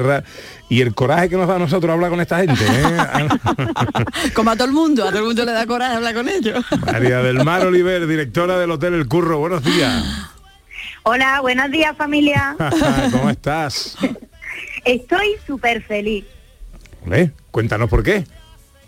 y 0.69 0.81
el 0.81 0.95
coraje 0.95 1.29
que 1.29 1.37
nos 1.37 1.47
da 1.49 1.57
a 1.57 1.59
nosotros 1.59 1.93
hablar 1.93 2.11
con 2.11 2.21
esta 2.21 2.39
gente. 2.39 2.65
¿eh? 2.67 3.29
Como 4.35 4.51
a 4.51 4.55
todo 4.57 4.67
el 4.67 4.73
mundo, 4.73 5.05
a 5.05 5.09
todo 5.11 5.19
el 5.21 5.25
mundo 5.27 5.45
le 5.45 5.53
da 5.53 5.67
coraje 5.67 5.97
hablar 5.97 6.15
con 6.15 6.29
ellos. 6.29 6.65
María 6.87 7.19
del 7.19 7.45
Mar 7.45 7.67
Oliver, 7.67 8.07
directora 8.07 8.59
del 8.59 8.71
Hotel 8.71 8.95
El 8.95 9.07
Curro, 9.09 9.39
buenos 9.39 9.63
días. 9.65 10.03
Hola, 11.05 11.41
buenos 11.41 11.71
días 11.71 11.97
familia. 11.97 12.57
¿Cómo 13.13 13.29
estás? 13.31 13.97
Estoy 14.85 15.37
súper 15.47 15.83
feliz 15.83 16.25
Cuéntanos 17.51 17.91
por 17.91 18.03
qué. 18.05 18.25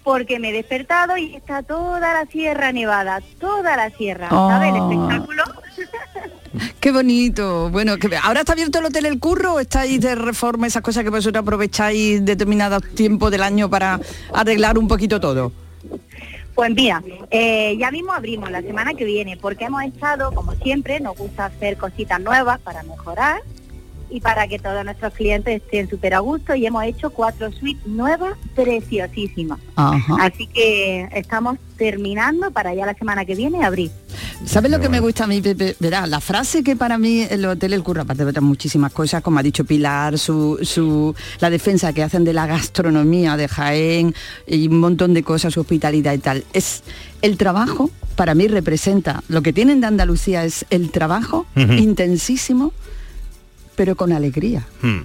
porque 0.05 0.39
me 0.39 0.51
he 0.51 0.53
despertado 0.53 1.17
y 1.17 1.35
está 1.35 1.63
toda 1.63 2.13
la 2.15 2.27
sierra 2.31 2.71
nevada, 2.73 3.21
toda 3.41 3.77
la 3.77 3.91
sierra, 3.91 4.29
Oh. 4.31 4.49
¿sabes? 4.49 4.71
El 4.71 4.77
espectáculo. 4.77 5.43
Qué 6.81 6.93
bonito. 6.93 7.71
Bueno, 7.71 7.97
que 7.97 8.15
ahora 8.17 8.41
está 8.41 8.53
abierto 8.53 8.79
el 8.79 8.87
hotel 8.87 9.07
El 9.07 9.19
Curro 9.19 9.61
estáis 9.61 10.01
de 10.01 10.15
reforma, 10.15 10.67
esas 10.67 10.83
cosas 10.83 11.05
que 11.05 11.11
vosotros 11.11 11.43
aprovecháis 11.43 12.25
determinados 12.25 12.83
tiempos 12.95 13.31
del 13.31 13.43
año 13.43 13.69
para 13.69 14.01
arreglar 14.33 14.79
un 14.79 14.89
poquito 14.89 15.21
todo. 15.21 15.53
Pues 16.55 16.73
mira, 16.73 17.03
eh, 17.31 17.77
ya 17.79 17.91
mismo 17.91 18.13
abrimos 18.13 18.51
la 18.51 18.63
semana 18.63 18.95
que 18.95 19.05
viene 19.05 19.37
porque 19.37 19.65
hemos 19.65 19.83
estado, 19.83 20.33
como 20.33 20.53
siempre, 20.55 21.01
nos 21.01 21.17
gusta 21.17 21.47
hacer 21.47 21.77
cositas 21.77 22.21
nuevas 22.21 22.61
para 22.61 22.85
mejorar 22.85 23.43
y 24.15 24.21
para 24.21 24.47
que 24.47 24.61
todos 24.61 24.85
nuestros 24.85 25.13
clientes 25.13 25.61
estén 25.61 25.91
súper 25.91 26.15
a 26.15 26.21
gusto 26.21 26.55
y 26.55 26.65
hemos 26.65 26.85
hecho 26.85 27.11
cuatro 27.11 27.51
suites 27.51 27.85
nuevas 27.85 28.39
preciosísimas. 28.55 29.59
Ajá. 29.75 30.17
Así 30.21 30.47
que 30.47 31.09
estamos 31.13 31.59
terminando 31.77 32.53
para 32.53 32.73
ya 32.73 32.87
la 32.87 32.95
semana 32.95 33.25
que 33.25 33.35
viene 33.35 33.65
abrir. 33.65 33.91
¿Sabes 34.45 34.71
lo 34.71 34.79
que 34.79 34.89
me 34.89 35.01
gusta 35.01 35.25
a 35.25 35.27
mí, 35.27 35.41
Pepe? 35.41 35.75
Verá, 35.81 36.07
la 36.07 36.21
frase 36.21 36.63
que 36.63 36.77
para 36.77 36.97
mí 36.97 37.27
el 37.29 37.45
hotel 37.45 37.73
El 37.73 37.83
Curro, 37.83 38.03
aparte 38.03 38.23
de 38.23 38.31
otras 38.31 38.45
muchísimas 38.45 38.93
cosas, 38.93 39.21
como 39.21 39.41
ha 39.41 39.43
dicho 39.43 39.65
Pilar, 39.65 40.17
su, 40.17 40.61
su, 40.63 41.13
la 41.41 41.51
defensa 41.51 41.93
que 41.93 42.05
hacen 42.05 42.23
de 42.23 42.35
la 42.35 42.47
gastronomía 42.47 43.37
de 43.37 43.49
Jaén 43.49 44.15
y 44.47 44.69
un 44.69 44.79
montón 44.79 45.13
de 45.13 45.25
cosas, 45.25 45.55
su 45.55 45.61
hospitalidad 45.61 46.13
y 46.13 46.19
tal, 46.19 46.45
es 46.53 46.85
el 47.21 47.37
trabajo, 47.37 47.91
para 48.15 48.37
mí 48.37 48.47
representa, 48.47 49.25
lo 49.27 49.43
que 49.43 49.53
tienen 49.53 49.81
de 49.81 49.89
Andalucía 49.89 50.45
es 50.45 50.67
el 50.71 50.93
trabajo 50.93 51.47
intensísimo, 51.57 52.73
pero 53.77 53.97
con 53.97 54.13
alegría. 54.13 54.67
Hmm. 54.83 55.03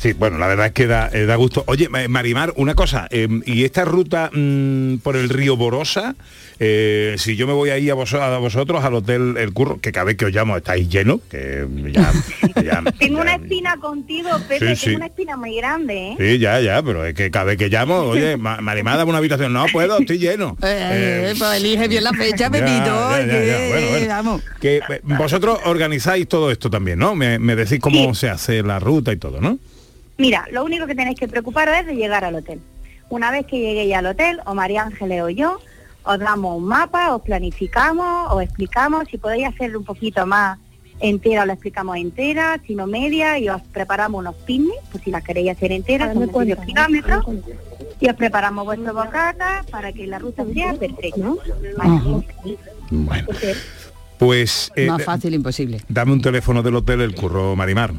Sí, 0.00 0.14
bueno, 0.14 0.38
la 0.38 0.46
verdad 0.46 0.66
es 0.68 0.72
que 0.72 0.86
da, 0.86 1.10
eh, 1.12 1.26
da 1.26 1.36
gusto. 1.36 1.62
Oye, 1.66 1.90
Ma- 1.90 2.08
Marimar, 2.08 2.54
una 2.56 2.74
cosa, 2.74 3.06
eh, 3.10 3.28
y 3.44 3.64
esta 3.64 3.84
ruta 3.84 4.30
mm, 4.32 4.96
por 5.02 5.14
el 5.14 5.28
río 5.28 5.58
Borosa, 5.58 6.14
eh, 6.58 7.16
si 7.18 7.36
yo 7.36 7.46
me 7.46 7.52
voy 7.52 7.68
ahí 7.68 7.90
a, 7.90 7.94
vos- 7.94 8.14
a 8.14 8.38
vosotros 8.38 8.82
al 8.82 8.94
hotel 8.94 9.36
El 9.36 9.52
Curro, 9.52 9.78
que 9.78 9.92
cada 9.92 10.04
vez 10.04 10.16
que 10.16 10.24
os 10.24 10.32
llamo 10.32 10.56
estáis 10.56 10.88
llenos, 10.88 11.20
que 11.30 11.66
ya, 11.92 12.10
ya- 12.62 12.82
Tengo 12.98 13.20
una 13.20 13.34
espina 13.34 13.76
contigo, 13.76 14.30
Pepe, 14.48 14.70
Sí, 14.70 14.76
sí. 14.76 14.84
tengo 14.86 14.96
una 14.96 15.06
espina 15.06 15.36
muy 15.36 15.54
grande, 15.56 16.12
¿eh? 16.12 16.16
Sí, 16.18 16.38
ya, 16.38 16.60
ya, 16.60 16.82
pero 16.82 17.04
es 17.04 17.12
que 17.12 17.30
cada 17.30 17.44
vez 17.44 17.58
que 17.58 17.68
llamo, 17.68 17.96
oye, 18.00 18.38
Ma- 18.38 18.62
Marimar, 18.62 18.96
dame 18.96 19.10
una 19.10 19.18
habitación. 19.18 19.52
No 19.52 19.66
puedo, 19.70 19.98
estoy 19.98 20.16
lleno. 20.18 20.56
Eh, 20.62 21.30
Eh, 21.30 21.34
pues 21.38 21.60
elige 21.60 21.88
bien 21.88 22.04
la 22.04 22.12
fecha, 22.14 22.48
Pepito. 22.50 23.06
bueno, 23.10 23.34
bueno. 24.16 24.40
Que 24.60 24.80
vosotros 25.02 25.58
organizáis 25.66 26.26
todo 26.26 26.50
esto 26.50 26.70
también, 26.70 26.98
¿no? 26.98 27.14
Me, 27.14 27.38
me 27.38 27.54
decís 27.54 27.80
cómo 27.80 28.14
se 28.14 28.30
hace 28.30 28.62
la 28.62 28.78
ruta 28.78 29.12
y 29.12 29.16
todo, 29.18 29.40
¿no? 29.42 29.58
Mira, 30.20 30.46
lo 30.52 30.64
único 30.64 30.86
que 30.86 30.94
tenéis 30.94 31.18
que 31.18 31.28
preocuparos 31.28 31.74
es 31.78 31.86
de 31.86 31.96
llegar 31.96 32.24
al 32.26 32.34
hotel. 32.34 32.60
Una 33.08 33.30
vez 33.30 33.46
que 33.46 33.58
lleguéis 33.58 33.94
al 33.94 34.04
hotel, 34.04 34.40
o 34.44 34.54
María 34.54 34.82
Ángeles 34.82 35.22
o 35.22 35.30
yo, 35.30 35.58
os 36.02 36.18
damos 36.18 36.58
un 36.58 36.64
mapa, 36.64 37.14
os 37.14 37.22
planificamos, 37.22 38.30
os 38.30 38.42
explicamos 38.42 39.08
si 39.10 39.16
podéis 39.16 39.48
hacer 39.48 39.74
un 39.74 39.82
poquito 39.84 40.26
más 40.26 40.58
entera 41.00 41.40
os 41.40 41.46
la 41.46 41.54
explicamos 41.54 41.96
entera, 41.96 42.60
sino 42.66 42.86
media, 42.86 43.38
y 43.38 43.48
os 43.48 43.62
preparamos 43.62 44.18
unos 44.18 44.34
picnic, 44.44 44.78
pues 44.92 45.02
si 45.02 45.10
las 45.10 45.24
queréis 45.24 45.52
hacer 45.52 45.72
enteras, 45.72 46.12
son 46.12 46.28
cuentas, 46.28 46.66
kilómetros, 46.66 47.24
y 47.98 48.10
os 48.10 48.14
preparamos 48.16 48.66
vuestro 48.66 48.92
bocata 48.92 49.64
para 49.70 49.90
que 49.90 50.06
la 50.06 50.18
ruta 50.18 50.44
sea 50.52 50.74
perfecta. 50.74 51.32
Ajá. 51.78 52.20
Bueno, 52.90 53.28
pues 54.18 54.70
eh, 54.76 54.86
Más 54.86 55.02
fácil 55.02 55.32
imposible. 55.32 55.80
dame 55.88 56.12
un 56.12 56.20
teléfono 56.20 56.62
del 56.62 56.74
hotel 56.74 57.00
El 57.00 57.14
Curro 57.14 57.56
Marimar. 57.56 57.94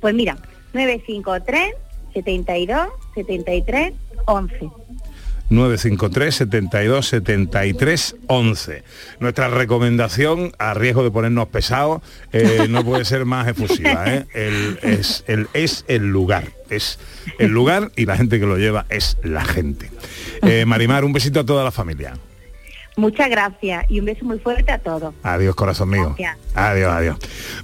Pues 0.00 0.12
mira, 0.12 0.36
953 0.74 1.74
72 2.12 2.88
73 3.14 3.94
11. 4.26 4.70
953 5.50 6.34
72 6.34 7.06
73 7.06 8.16
11. 8.26 8.82
Nuestra 9.20 9.48
recomendación, 9.48 10.52
a 10.58 10.74
riesgo 10.74 11.04
de 11.04 11.10
ponernos 11.10 11.48
pesados, 11.48 12.02
eh, 12.32 12.66
no 12.68 12.84
puede 12.84 13.04
ser 13.04 13.24
más 13.24 13.46
efusiva. 13.48 14.04
¿eh? 14.06 14.26
El, 14.32 14.78
es, 14.82 15.24
el, 15.26 15.48
es 15.52 15.84
el 15.88 16.08
lugar. 16.08 16.52
Es 16.70 16.98
el 17.38 17.50
lugar 17.50 17.92
y 17.94 18.06
la 18.06 18.16
gente 18.16 18.40
que 18.40 18.46
lo 18.46 18.56
lleva 18.56 18.86
es 18.88 19.18
la 19.22 19.44
gente. 19.44 19.90
Eh, 20.42 20.64
Marimar, 20.66 21.04
un 21.04 21.12
besito 21.12 21.40
a 21.40 21.46
toda 21.46 21.62
la 21.62 21.70
familia. 21.70 22.14
Muchas 22.96 23.28
gracias 23.28 23.90
y 23.90 23.98
un 23.98 24.06
beso 24.06 24.24
muy 24.24 24.38
fuerte 24.38 24.70
a 24.70 24.78
todos. 24.78 25.14
Adiós, 25.22 25.54
corazón 25.54 25.90
mío. 25.90 26.14
Gracias. 26.16 26.36
Adiós, 26.54 26.92
adiós. 26.92 27.16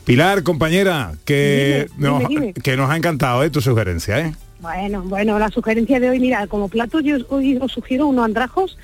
Pilar, 0.05 0.43
compañera, 0.43 1.13
que, 1.25 1.87
Dime, 1.97 2.09
nos, 2.09 2.19
dime, 2.29 2.41
dime. 2.41 2.53
que 2.55 2.77
nos 2.77 2.91
ha 2.91 2.97
encantado 2.97 3.45
¿eh? 3.45 3.51
tu 3.51 3.61
sugerencia. 3.61 4.19
¿eh? 4.19 4.35
Bueno, 4.61 5.03
bueno, 5.03 5.39
la 5.39 5.49
sugerencia 5.49 6.01
de 6.01 6.11
hoy, 6.11 6.21
mira, 6.21 6.47
como 6.47 6.69
plato 6.69 7.01
yo 7.01 7.17
hoy 7.29 7.57
os 7.59 7.73
sugiero 7.73 8.07
unos 8.07 8.25
andrajos 8.25 8.77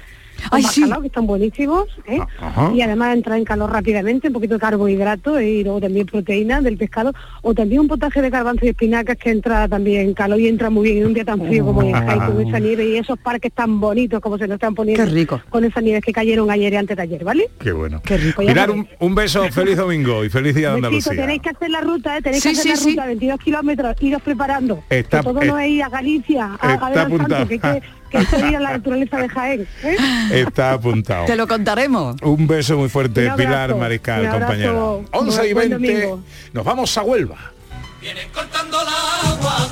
Ay, 0.51 0.63
sí. 0.63 0.81
bacalao, 0.83 1.01
que 1.03 1.07
están 1.09 1.27
buenísimos, 1.27 1.89
¿eh? 2.07 2.19
Y 2.75 2.81
además 2.83 3.15
entra 3.17 3.37
en 3.37 3.45
calor 3.45 3.71
rápidamente, 3.73 4.29
un 4.29 4.35
poquito 4.35 4.55
de 4.55 4.61
carbohidrato 4.61 5.41
y 5.41 5.65
luego 5.65 5.81
también 5.81 6.07
proteína 6.07 6.61
del 6.61 6.77
pescado, 6.77 7.13
o 7.43 7.55
también 7.55 7.81
un 7.81 7.89
potaje 7.89 8.21
de 8.23 8.31
garbanzo 8.31 8.65
y 8.67 8.69
espinacas 8.69 9.17
que 9.17 9.31
entra 9.31 9.69
también 9.69 10.03
en 10.03 10.15
calor 10.15 10.39
y 10.41 10.49
entra 10.49 10.71
muy 10.71 10.85
bien 10.85 10.99
en 10.99 11.07
un 11.07 11.15
día 11.15 11.25
tan 11.25 11.41
frío 11.41 11.65
como 11.65 11.81
hoy 11.81 11.89
en 11.89 11.95
Jaén, 11.95 12.21
con 12.21 12.47
esa 12.47 12.59
nieve 12.59 12.87
y 12.87 12.97
esos 12.97 13.19
parques 13.19 13.53
tan 13.53 13.81
bonitos 13.81 14.21
como 14.21 14.39
se 14.39 14.47
nos 14.47 14.55
están 14.57 14.75
poniendo 14.75 15.05
Qué 15.05 15.11
rico. 15.11 15.41
con 15.49 15.65
esas 15.65 15.83
nieves 15.83 16.03
que 16.05 16.13
cayeron 16.13 16.51
ayer 16.51 16.73
y 16.73 16.77
antes 16.77 16.97
de 16.97 17.03
ayer, 17.03 17.25
¿vale? 17.25 17.49
Qué 17.61 17.73
bueno. 17.73 18.01
Qué 18.05 18.17
rico. 18.17 18.43
Pues 18.43 18.55
sabéis. 18.55 18.79
un, 18.79 18.89
un 19.09 19.15
beso, 19.15 19.43
feliz 19.51 19.77
domingo 19.77 20.25
y 20.25 20.29
feliz 20.31 20.55
día 20.55 20.71
de 20.71 20.81
Besito, 20.81 20.87
Andalucía. 20.87 21.17
tenéis 21.23 21.43
que 21.43 21.49
hacer 21.51 21.71
la 21.71 21.81
ruta, 21.81 22.17
¿eh? 22.19 22.23
tenéis 22.23 22.43
Sí, 22.43 22.51
que 22.53 22.61
hacer 22.61 22.77
sí, 22.77 22.89
la 22.91 23.03
ruta, 23.03 23.07
22 23.07 23.41
kilómetros, 23.41 23.97
iros 24.03 24.23
preparando. 24.23 24.83
Está- 24.91 25.19
que 25.19 25.25
todo 25.25 25.41
no 25.45 25.59
es 25.59 25.69
ir 25.71 25.83
a 25.83 25.89
Galicia, 25.89 26.57
a, 26.61 26.73
a 26.75 26.89
ver 26.91 26.99
al 26.99 27.07
apuntado. 27.07 27.37
santo, 27.37 27.49
que, 27.49 27.59
que, 27.59 27.83
que 28.19 28.37
es 28.37 28.43
ir 28.51 28.57
a 28.57 28.61
la 28.61 28.71
naturaleza 28.73 29.17
de 29.19 29.29
Jaén. 29.29 29.69
¿eh? 29.83 29.97
Está 30.33 30.73
apuntado. 30.73 31.27
Te 31.27 31.37
lo 31.37 31.47
contaremos. 31.47 32.17
Un 32.23 32.47
beso 32.47 32.77
muy 32.77 32.89
fuerte, 32.89 33.23
abrazo, 33.29 33.37
Pilar 33.37 33.75
Mariscal, 33.77 34.31
compañera. 34.31 34.73
11 35.13 35.49
y 35.49 35.53
Buen 35.53 35.71
20, 35.71 35.75
domingo. 36.01 36.23
nos 36.53 36.65
vamos 36.65 36.97
a 36.97 37.03
Huelva. 37.03 37.37
Vienen 38.01 38.29
cortando 38.33 38.79
el 38.81 38.89
agua 38.89 39.69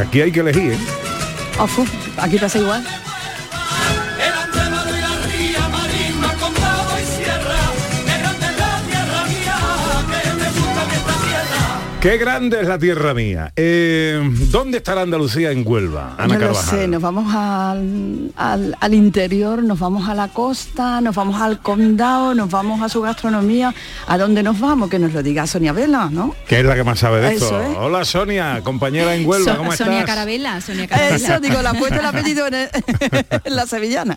Aquí 0.00 0.20
hay 0.20 0.30
que 0.30 0.40
elegir, 0.40 0.72
¿eh? 0.72 0.78
Ofu, 1.58 1.84
aquí 2.16 2.38
pasa 2.38 2.58
igual. 2.58 2.84
Qué 12.00 12.16
grande 12.16 12.60
es 12.60 12.68
la 12.68 12.78
tierra 12.78 13.12
mía. 13.12 13.52
Eh, 13.56 14.20
¿Dónde 14.52 14.78
está 14.78 14.94
la 14.94 15.00
Andalucía 15.02 15.50
en 15.50 15.64
Huelva? 15.66 16.14
Ana 16.16 16.38
no 16.38 16.46
lo 16.46 16.54
sé, 16.54 16.86
nos 16.86 17.02
vamos 17.02 17.34
al, 17.34 18.30
al, 18.36 18.76
al 18.78 18.94
interior, 18.94 19.64
nos 19.64 19.80
vamos 19.80 20.08
a 20.08 20.14
la 20.14 20.28
costa, 20.28 21.00
nos 21.00 21.16
vamos 21.16 21.40
al 21.42 21.58
condado, 21.58 22.36
nos 22.36 22.48
vamos 22.50 22.82
a 22.82 22.88
su 22.88 23.00
gastronomía. 23.02 23.74
¿A 24.06 24.16
dónde 24.16 24.44
nos 24.44 24.60
vamos? 24.60 24.88
Que 24.90 25.00
nos 25.00 25.12
lo 25.12 25.24
diga 25.24 25.48
Sonia 25.48 25.72
Vela, 25.72 26.08
¿no? 26.08 26.36
Que 26.46 26.60
es 26.60 26.64
la 26.64 26.76
que 26.76 26.84
más 26.84 27.00
sabe 27.00 27.20
de 27.20 27.32
esto. 27.34 27.46
Eso 27.46 27.62
es. 27.62 27.76
Hola 27.76 28.04
Sonia, 28.04 28.60
compañera 28.62 29.16
en 29.16 29.26
Huelva, 29.26 29.52
So- 29.54 29.58
¿cómo 29.58 29.72
Sonia 29.72 29.94
estás? 29.98 30.14
Carabela, 30.14 30.60
Sonia 30.60 30.86
Carabela. 30.86 31.16
Eso, 31.16 31.40
digo, 31.40 31.60
le 31.62 31.68
ha 31.68 31.74
puesto 31.74 31.98
el 31.98 32.06
apellido 32.06 32.46
en, 32.46 32.54
el- 32.54 32.68
en 33.42 33.56
la 33.56 33.66
sevillana. 33.66 34.16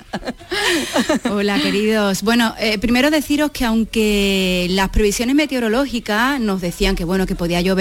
Hola 1.32 1.60
queridos. 1.60 2.22
Bueno, 2.22 2.54
eh, 2.60 2.78
primero 2.78 3.10
deciros 3.10 3.50
que 3.50 3.66
aunque 3.66 4.68
las 4.70 4.90
previsiones 4.90 5.34
meteorológicas 5.36 6.40
nos 6.40 6.62
decían 6.62 6.96
que 6.96 7.06
bueno 7.06 7.26
que 7.26 7.34
podía 7.34 7.60
llover, 7.62 7.72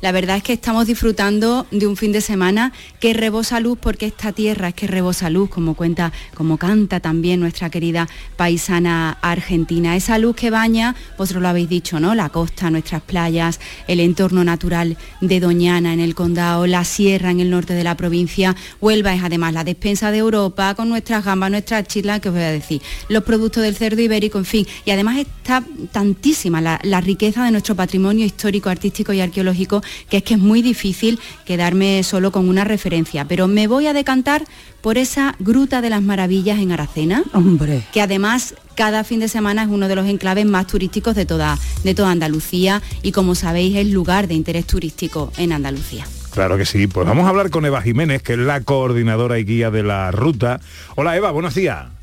la 0.00 0.12
verdad 0.12 0.36
es 0.36 0.42
que 0.42 0.52
estamos 0.52 0.86
disfrutando 0.86 1.66
de 1.70 1.86
un 1.86 1.96
fin 1.96 2.12
de 2.12 2.20
semana 2.20 2.72
que 3.00 3.12
rebosa 3.12 3.60
luz 3.60 3.78
porque 3.80 4.06
esta 4.06 4.32
tierra 4.32 4.68
es 4.68 4.74
que 4.74 4.86
rebosa 4.86 5.30
luz, 5.30 5.50
como 5.50 5.74
cuenta, 5.74 6.12
como 6.34 6.56
canta 6.56 7.00
también 7.00 7.40
nuestra 7.40 7.70
querida 7.70 8.08
paisana 8.36 9.18
argentina. 9.22 9.96
Esa 9.96 10.18
luz 10.18 10.36
que 10.36 10.50
baña, 10.50 10.94
vosotros 11.16 11.42
lo 11.42 11.48
habéis 11.48 11.68
dicho, 11.68 12.00
¿no? 12.00 12.14
La 12.14 12.28
costa, 12.28 12.70
nuestras 12.70 13.02
playas, 13.02 13.60
el 13.86 14.00
entorno 14.00 14.44
natural 14.44 14.96
de 15.20 15.40
Doñana 15.40 15.92
en 15.92 16.00
el 16.00 16.14
condado, 16.14 16.66
la 16.66 16.84
sierra 16.84 17.30
en 17.30 17.40
el 17.40 17.50
norte 17.50 17.74
de 17.74 17.84
la 17.84 17.96
provincia. 17.96 18.54
Huelva 18.80 19.14
es 19.14 19.22
además 19.22 19.54
la 19.54 19.64
despensa 19.64 20.10
de 20.10 20.18
Europa 20.18 20.74
con 20.74 20.88
nuestras 20.88 21.24
gambas, 21.24 21.50
nuestras 21.50 21.86
chilas, 21.86 22.20
que 22.20 22.28
os 22.28 22.34
voy 22.34 22.44
a 22.44 22.50
decir, 22.50 22.82
los 23.08 23.24
productos 23.24 23.62
del 23.62 23.76
cerdo 23.76 24.02
ibérico, 24.02 24.38
en 24.38 24.44
fin. 24.44 24.66
Y 24.84 24.90
además 24.90 25.18
está 25.18 25.62
tantísima 25.92 26.60
la, 26.60 26.80
la 26.82 27.00
riqueza 27.00 27.44
de 27.44 27.50
nuestro 27.50 27.74
patrimonio 27.74 28.24
histórico, 28.24 28.68
artístico 28.68 29.12
y 29.12 29.20
arqueológico 29.38 29.82
que 30.10 30.18
es 30.18 30.22
que 30.22 30.34
es 30.34 30.40
muy 30.40 30.62
difícil 30.62 31.18
quedarme 31.44 32.02
solo 32.02 32.32
con 32.32 32.48
una 32.48 32.64
referencia. 32.64 33.26
Pero 33.26 33.48
me 33.48 33.66
voy 33.66 33.86
a 33.86 33.92
decantar 33.92 34.44
por 34.80 34.98
esa 34.98 35.34
Gruta 35.38 35.80
de 35.80 35.90
las 35.90 36.02
Maravillas 36.02 36.58
en 36.58 36.72
Aracena 36.72 37.24
Hombre. 37.32 37.82
que 37.92 38.00
además 38.00 38.54
cada 38.74 39.04
fin 39.04 39.20
de 39.20 39.28
semana 39.28 39.62
es 39.62 39.68
uno 39.68 39.88
de 39.88 39.96
los 39.96 40.06
enclaves 40.06 40.46
más 40.46 40.66
turísticos 40.66 41.14
de 41.14 41.26
toda, 41.26 41.58
de 41.84 41.94
toda 41.94 42.10
Andalucía 42.10 42.82
y 43.02 43.12
como 43.12 43.34
sabéis 43.34 43.76
es 43.76 43.86
lugar 43.88 44.28
de 44.28 44.34
interés 44.34 44.66
turístico 44.66 45.32
en 45.36 45.52
Andalucía. 45.52 46.06
Claro 46.32 46.56
que 46.56 46.66
sí, 46.66 46.86
pues 46.86 47.06
vamos 47.06 47.26
a 47.26 47.30
hablar 47.30 47.50
con 47.50 47.64
Eva 47.64 47.82
Jiménez, 47.82 48.22
que 48.22 48.34
es 48.34 48.38
la 48.38 48.60
coordinadora 48.60 49.38
y 49.38 49.44
guía 49.44 49.70
de 49.70 49.82
la 49.82 50.10
ruta. 50.12 50.60
Hola 50.94 51.16
Eva, 51.16 51.30
buenos 51.32 51.54
días. 51.54 51.97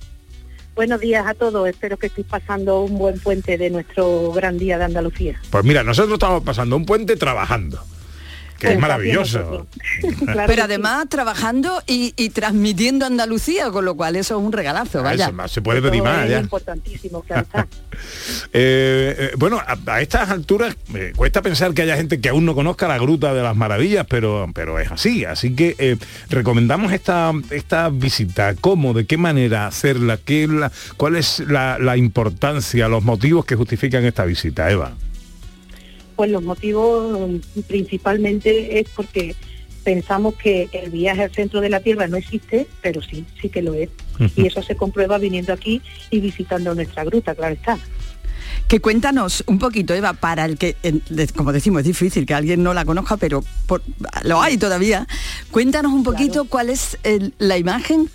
Buenos 0.75 0.99
días 0.99 1.25
a 1.25 1.33
todos, 1.33 1.69
espero 1.69 1.95
que 1.95 2.07
estéis 2.07 2.27
pasando 2.27 2.81
un 2.81 2.97
buen 2.97 3.17
puente 3.17 3.57
de 3.57 3.69
nuestro 3.69 4.33
gran 4.33 4.57
día 4.57 4.77
de 4.77 4.83
Andalucía. 4.83 5.39
Pues 5.49 5.63
mira, 5.63 5.83
nosotros 5.83 6.15
estamos 6.15 6.43
pasando 6.43 6.75
un 6.75 6.85
puente 6.85 7.15
trabajando, 7.15 7.79
que 8.59 8.73
es 8.73 8.79
maravilloso. 8.79 9.67
Pero 10.47 10.63
además 10.63 11.07
trabajando 11.09 11.81
y, 11.87 12.13
y 12.17 12.29
transmitiendo 12.29 13.05
Andalucía, 13.05 13.69
con 13.71 13.85
lo 13.85 13.95
cual 13.95 14.15
eso 14.15 14.37
es 14.39 14.43
un 14.45 14.51
regalazo, 14.51 14.99
Ah, 14.99 15.03
vaya. 15.03 15.31
se 15.47 15.61
puede 15.61 15.81
pedir 15.81 16.01
más 16.03 16.23
es 16.25 16.31
ya. 16.31 16.39
importantísimo, 16.39 17.21
claro 17.23 17.41
está. 17.43 17.67
Eh, 18.53 19.15
eh, 19.17 19.31
bueno, 19.37 19.57
a, 19.65 19.77
a 19.91 20.01
estas 20.01 20.29
alturas 20.29 20.75
me 20.89 21.11
cuesta 21.13 21.41
pensar 21.41 21.73
que 21.73 21.81
haya 21.81 21.95
gente 21.95 22.19
que 22.19 22.29
aún 22.29 22.45
no 22.45 22.53
conozca 22.55 22.87
la 22.87 22.97
Gruta 22.97 23.33
de 23.33 23.41
las 23.41 23.55
Maravillas, 23.55 24.05
pero, 24.09 24.49
pero 24.53 24.79
es 24.79 24.91
así. 24.91 25.23
Así 25.25 25.55
que 25.55 25.75
eh, 25.77 25.97
recomendamos 26.29 26.91
esta, 26.91 27.31
esta 27.51 27.89
visita. 27.89 28.55
¿Cómo? 28.59 28.93
¿De 28.93 29.05
qué 29.05 29.17
manera 29.17 29.67
hacerla? 29.67 30.17
¿Qué 30.23 30.47
la- 30.47 30.71
¿Cuál 30.97 31.15
es 31.15 31.39
la, 31.47 31.77
la 31.79 31.95
importancia, 31.97 32.87
los 32.87 33.03
motivos 33.03 33.45
que 33.45 33.55
justifican 33.55 34.03
esta 34.05 34.25
visita, 34.25 34.69
Eva? 34.69 34.93
Pues 36.15 36.29
los 36.31 36.43
motivos 36.43 37.29
mm, 37.55 37.59
principalmente 37.67 38.79
es 38.79 38.87
porque 38.95 39.35
pensamos 39.83 40.33
que 40.35 40.67
el 40.71 40.89
viaje 40.89 41.23
al 41.23 41.31
centro 41.31 41.61
de 41.61 41.69
la 41.69 41.79
Tierra 41.79 42.07
no 42.07 42.17
existe, 42.17 42.67
pero 42.81 43.01
sí, 43.01 43.23
sí 43.41 43.49
que 43.49 43.61
lo 43.61 43.73
es. 43.73 43.89
Y 44.35 44.47
eso 44.47 44.63
se 44.63 44.75
comprueba 44.75 45.17
viniendo 45.17 45.53
aquí 45.53 45.81
y 46.09 46.19
visitando 46.21 46.73
nuestra 46.73 47.03
gruta, 47.03 47.35
claro 47.35 47.53
está. 47.53 47.77
Que 48.67 48.79
cuéntanos 48.79 49.43
un 49.45 49.59
poquito, 49.59 49.93
Eva, 49.93 50.13
para 50.13 50.45
el 50.45 50.57
que, 50.57 50.75
como 51.35 51.51
decimos, 51.51 51.81
es 51.81 51.85
difícil 51.87 52.25
que 52.25 52.33
alguien 52.33 52.63
no 52.63 52.73
la 52.73 52.83
conozca, 52.85 53.17
pero 53.17 53.43
por- 53.67 53.83
lo 54.23 54.41
hay 54.41 54.57
todavía. 54.57 55.07
Cuéntanos 55.51 55.93
un 55.93 56.03
poquito 56.03 56.45
cuál 56.45 56.69
es 56.71 56.97
el- 57.03 57.33
la 57.37 57.57
imagen 57.59 58.09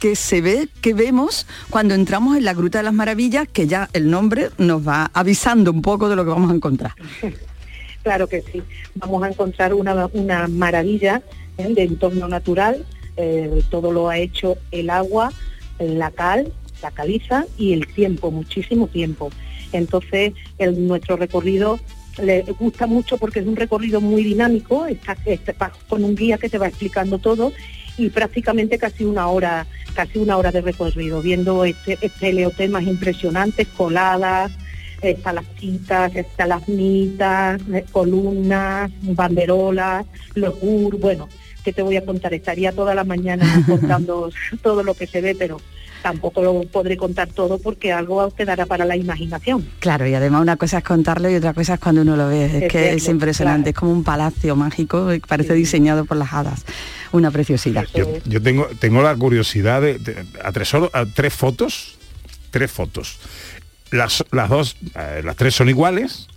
que 0.00 0.16
se 0.16 0.40
ve, 0.40 0.68
que 0.82 0.94
vemos 0.94 1.46
cuando 1.70 1.94
entramos 1.94 2.36
en 2.36 2.44
la 2.44 2.54
Gruta 2.54 2.78
de 2.78 2.84
las 2.84 2.94
Maravillas, 2.94 3.46
que 3.48 3.66
ya 3.66 3.88
el 3.92 4.10
nombre 4.10 4.50
nos 4.58 4.86
va 4.86 5.10
avisando 5.14 5.70
un 5.70 5.82
poco 5.82 6.08
de 6.08 6.16
lo 6.16 6.24
que 6.24 6.30
vamos 6.30 6.50
a 6.50 6.54
encontrar. 6.54 6.92
Claro 8.02 8.28
que 8.28 8.40
sí. 8.40 8.62
Vamos 8.94 9.22
a 9.22 9.28
encontrar 9.28 9.74
una, 9.74 10.06
una 10.14 10.48
maravilla 10.48 11.20
¿eh? 11.58 11.68
de 11.68 11.82
entorno 11.82 12.28
natural. 12.28 12.86
Eh, 13.18 13.62
todo 13.68 13.92
lo 13.92 14.08
ha 14.08 14.16
hecho 14.16 14.56
el 14.70 14.88
agua, 14.88 15.30
la 15.78 16.10
cal, 16.10 16.50
la 16.82 16.90
caliza 16.92 17.44
y 17.58 17.74
el 17.74 17.86
tiempo, 17.86 18.30
muchísimo 18.30 18.86
tiempo. 18.86 19.30
Entonces, 19.72 20.32
nuestro 20.78 21.16
recorrido 21.18 21.78
le 22.22 22.40
gusta 22.58 22.86
mucho 22.86 23.18
porque 23.18 23.40
es 23.40 23.46
un 23.46 23.56
recorrido 23.56 24.00
muy 24.00 24.24
dinámico, 24.24 24.86
está, 24.86 25.16
está- 25.26 25.54
vas 25.58 25.72
con 25.86 26.02
un 26.02 26.14
guía 26.14 26.38
que 26.38 26.48
te 26.48 26.56
va 26.56 26.68
explicando 26.68 27.18
todo 27.18 27.52
y 28.00 28.08
prácticamente 28.08 28.78
casi 28.78 29.04
una 29.04 29.28
hora, 29.28 29.66
casi 29.94 30.18
una 30.18 30.38
hora 30.38 30.50
de 30.50 30.62
recorrido, 30.62 31.20
viendo 31.20 31.66
este, 31.66 31.98
estereotemas 32.00 32.84
impresionantes, 32.84 33.68
coladas, 33.68 34.50
estalactitas, 35.02 36.16
estalagmitas, 36.16 37.60
eh, 37.72 37.84
columnas, 37.92 38.90
banderolas, 39.02 40.06
los 40.34 40.54
ur, 40.62 40.98
bueno, 40.98 41.28
¿qué 41.62 41.74
te 41.74 41.82
voy 41.82 41.96
a 41.96 42.04
contar? 42.06 42.32
Estaría 42.32 42.72
toda 42.72 42.94
la 42.94 43.04
mañana 43.04 43.64
contando 43.68 44.30
todo 44.62 44.82
lo 44.82 44.94
que 44.94 45.06
se 45.06 45.20
ve, 45.20 45.34
pero 45.34 45.58
tampoco 46.02 46.42
lo 46.42 46.62
podré 46.62 46.96
contar 46.96 47.28
todo 47.28 47.58
porque 47.58 47.92
algo 47.92 48.30
quedará 48.34 48.66
para 48.66 48.84
la 48.84 48.96
imaginación. 48.96 49.66
Claro, 49.78 50.06
y 50.06 50.14
además 50.14 50.42
una 50.42 50.56
cosa 50.56 50.78
es 50.78 50.84
contarlo 50.84 51.30
y 51.30 51.34
otra 51.36 51.52
cosa 51.54 51.74
es 51.74 51.80
cuando 51.80 52.02
uno 52.02 52.16
lo 52.16 52.28
ve. 52.28 52.46
Es, 52.46 52.54
Es 52.64 52.72
que 52.72 52.92
es 52.94 53.08
impresionante, 53.08 53.70
es 53.70 53.76
como 53.76 53.92
un 53.92 54.04
palacio 54.04 54.56
mágico, 54.56 55.12
y 55.12 55.20
parece 55.20 55.54
diseñado 55.54 56.04
por 56.04 56.16
las 56.16 56.32
hadas. 56.32 56.64
Una 57.12 57.30
preciosidad. 57.30 57.84
Yo, 57.94 58.06
yo 58.24 58.40
tengo, 58.42 58.66
tengo 58.78 59.02
la 59.02 59.14
curiosidad 59.16 59.82
de, 59.82 59.98
de- 59.98 60.24
a 60.42 60.52
tres 61.06 61.34
fotos, 61.34 61.96
tres 62.50 62.70
fotos. 62.70 63.18
Las, 63.90 64.24
las 64.30 64.48
dos, 64.48 64.76
eh, 64.96 65.20
las 65.24 65.34
tres 65.36 65.54
son 65.54 65.68
iguales, 65.68 66.28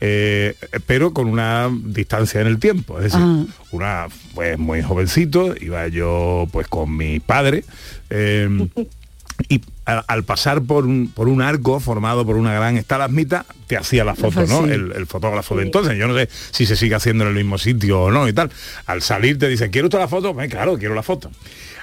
eh, 0.00 0.54
pero 0.86 1.12
con 1.12 1.26
una 1.26 1.68
distancia 1.84 2.40
en 2.40 2.46
el 2.46 2.58
tiempo. 2.58 2.98
Es 2.98 3.04
decir, 3.12 3.20
Ah. 3.22 3.44
una 3.72 4.06
pues 4.34 4.56
muy 4.58 4.80
jovencito, 4.82 5.54
iba 5.60 5.88
yo 5.88 6.46
pues 6.52 6.68
con 6.68 6.96
mi 6.96 7.18
padre. 7.20 7.64
eh, 8.10 8.48
y 9.48 9.60
a- 9.86 9.98
al 10.06 10.24
pasar 10.24 10.62
por 10.62 10.84
un, 10.86 11.08
por 11.14 11.28
un 11.28 11.42
arco 11.42 11.80
formado 11.80 12.24
por 12.26 12.36
una 12.36 12.52
gran 12.54 12.76
estalagmita, 12.76 13.46
te 13.66 13.76
hacía 13.76 14.04
la 14.04 14.14
foto, 14.14 14.46
¿no? 14.46 14.64
Sí. 14.66 14.72
El, 14.72 14.92
el 14.92 15.06
fotógrafo 15.06 15.56
de 15.56 15.64
entonces. 15.64 15.96
Yo 15.98 16.06
no 16.08 16.14
sé 16.16 16.28
si 16.50 16.66
se 16.66 16.76
sigue 16.76 16.94
haciendo 16.94 17.24
en 17.24 17.30
el 17.30 17.36
mismo 17.36 17.58
sitio 17.58 18.02
o 18.02 18.10
no 18.10 18.28
y 18.28 18.32
tal. 18.32 18.50
Al 18.86 19.02
salir 19.02 19.38
te 19.38 19.48
dicen, 19.48 19.70
¿quiere 19.70 19.86
usted 19.86 19.98
la 19.98 20.08
foto? 20.08 20.34
Pues 20.34 20.50
claro, 20.50 20.78
quiero 20.78 20.94
la 20.94 21.02
foto. 21.02 21.30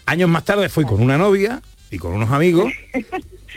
Años 0.06 0.30
más 0.30 0.46
tarde 0.46 0.70
fui 0.70 0.86
con 0.86 1.02
una 1.02 1.18
novia 1.18 1.62
y 1.92 1.98
con 1.98 2.14
unos 2.14 2.32
amigos 2.32 2.72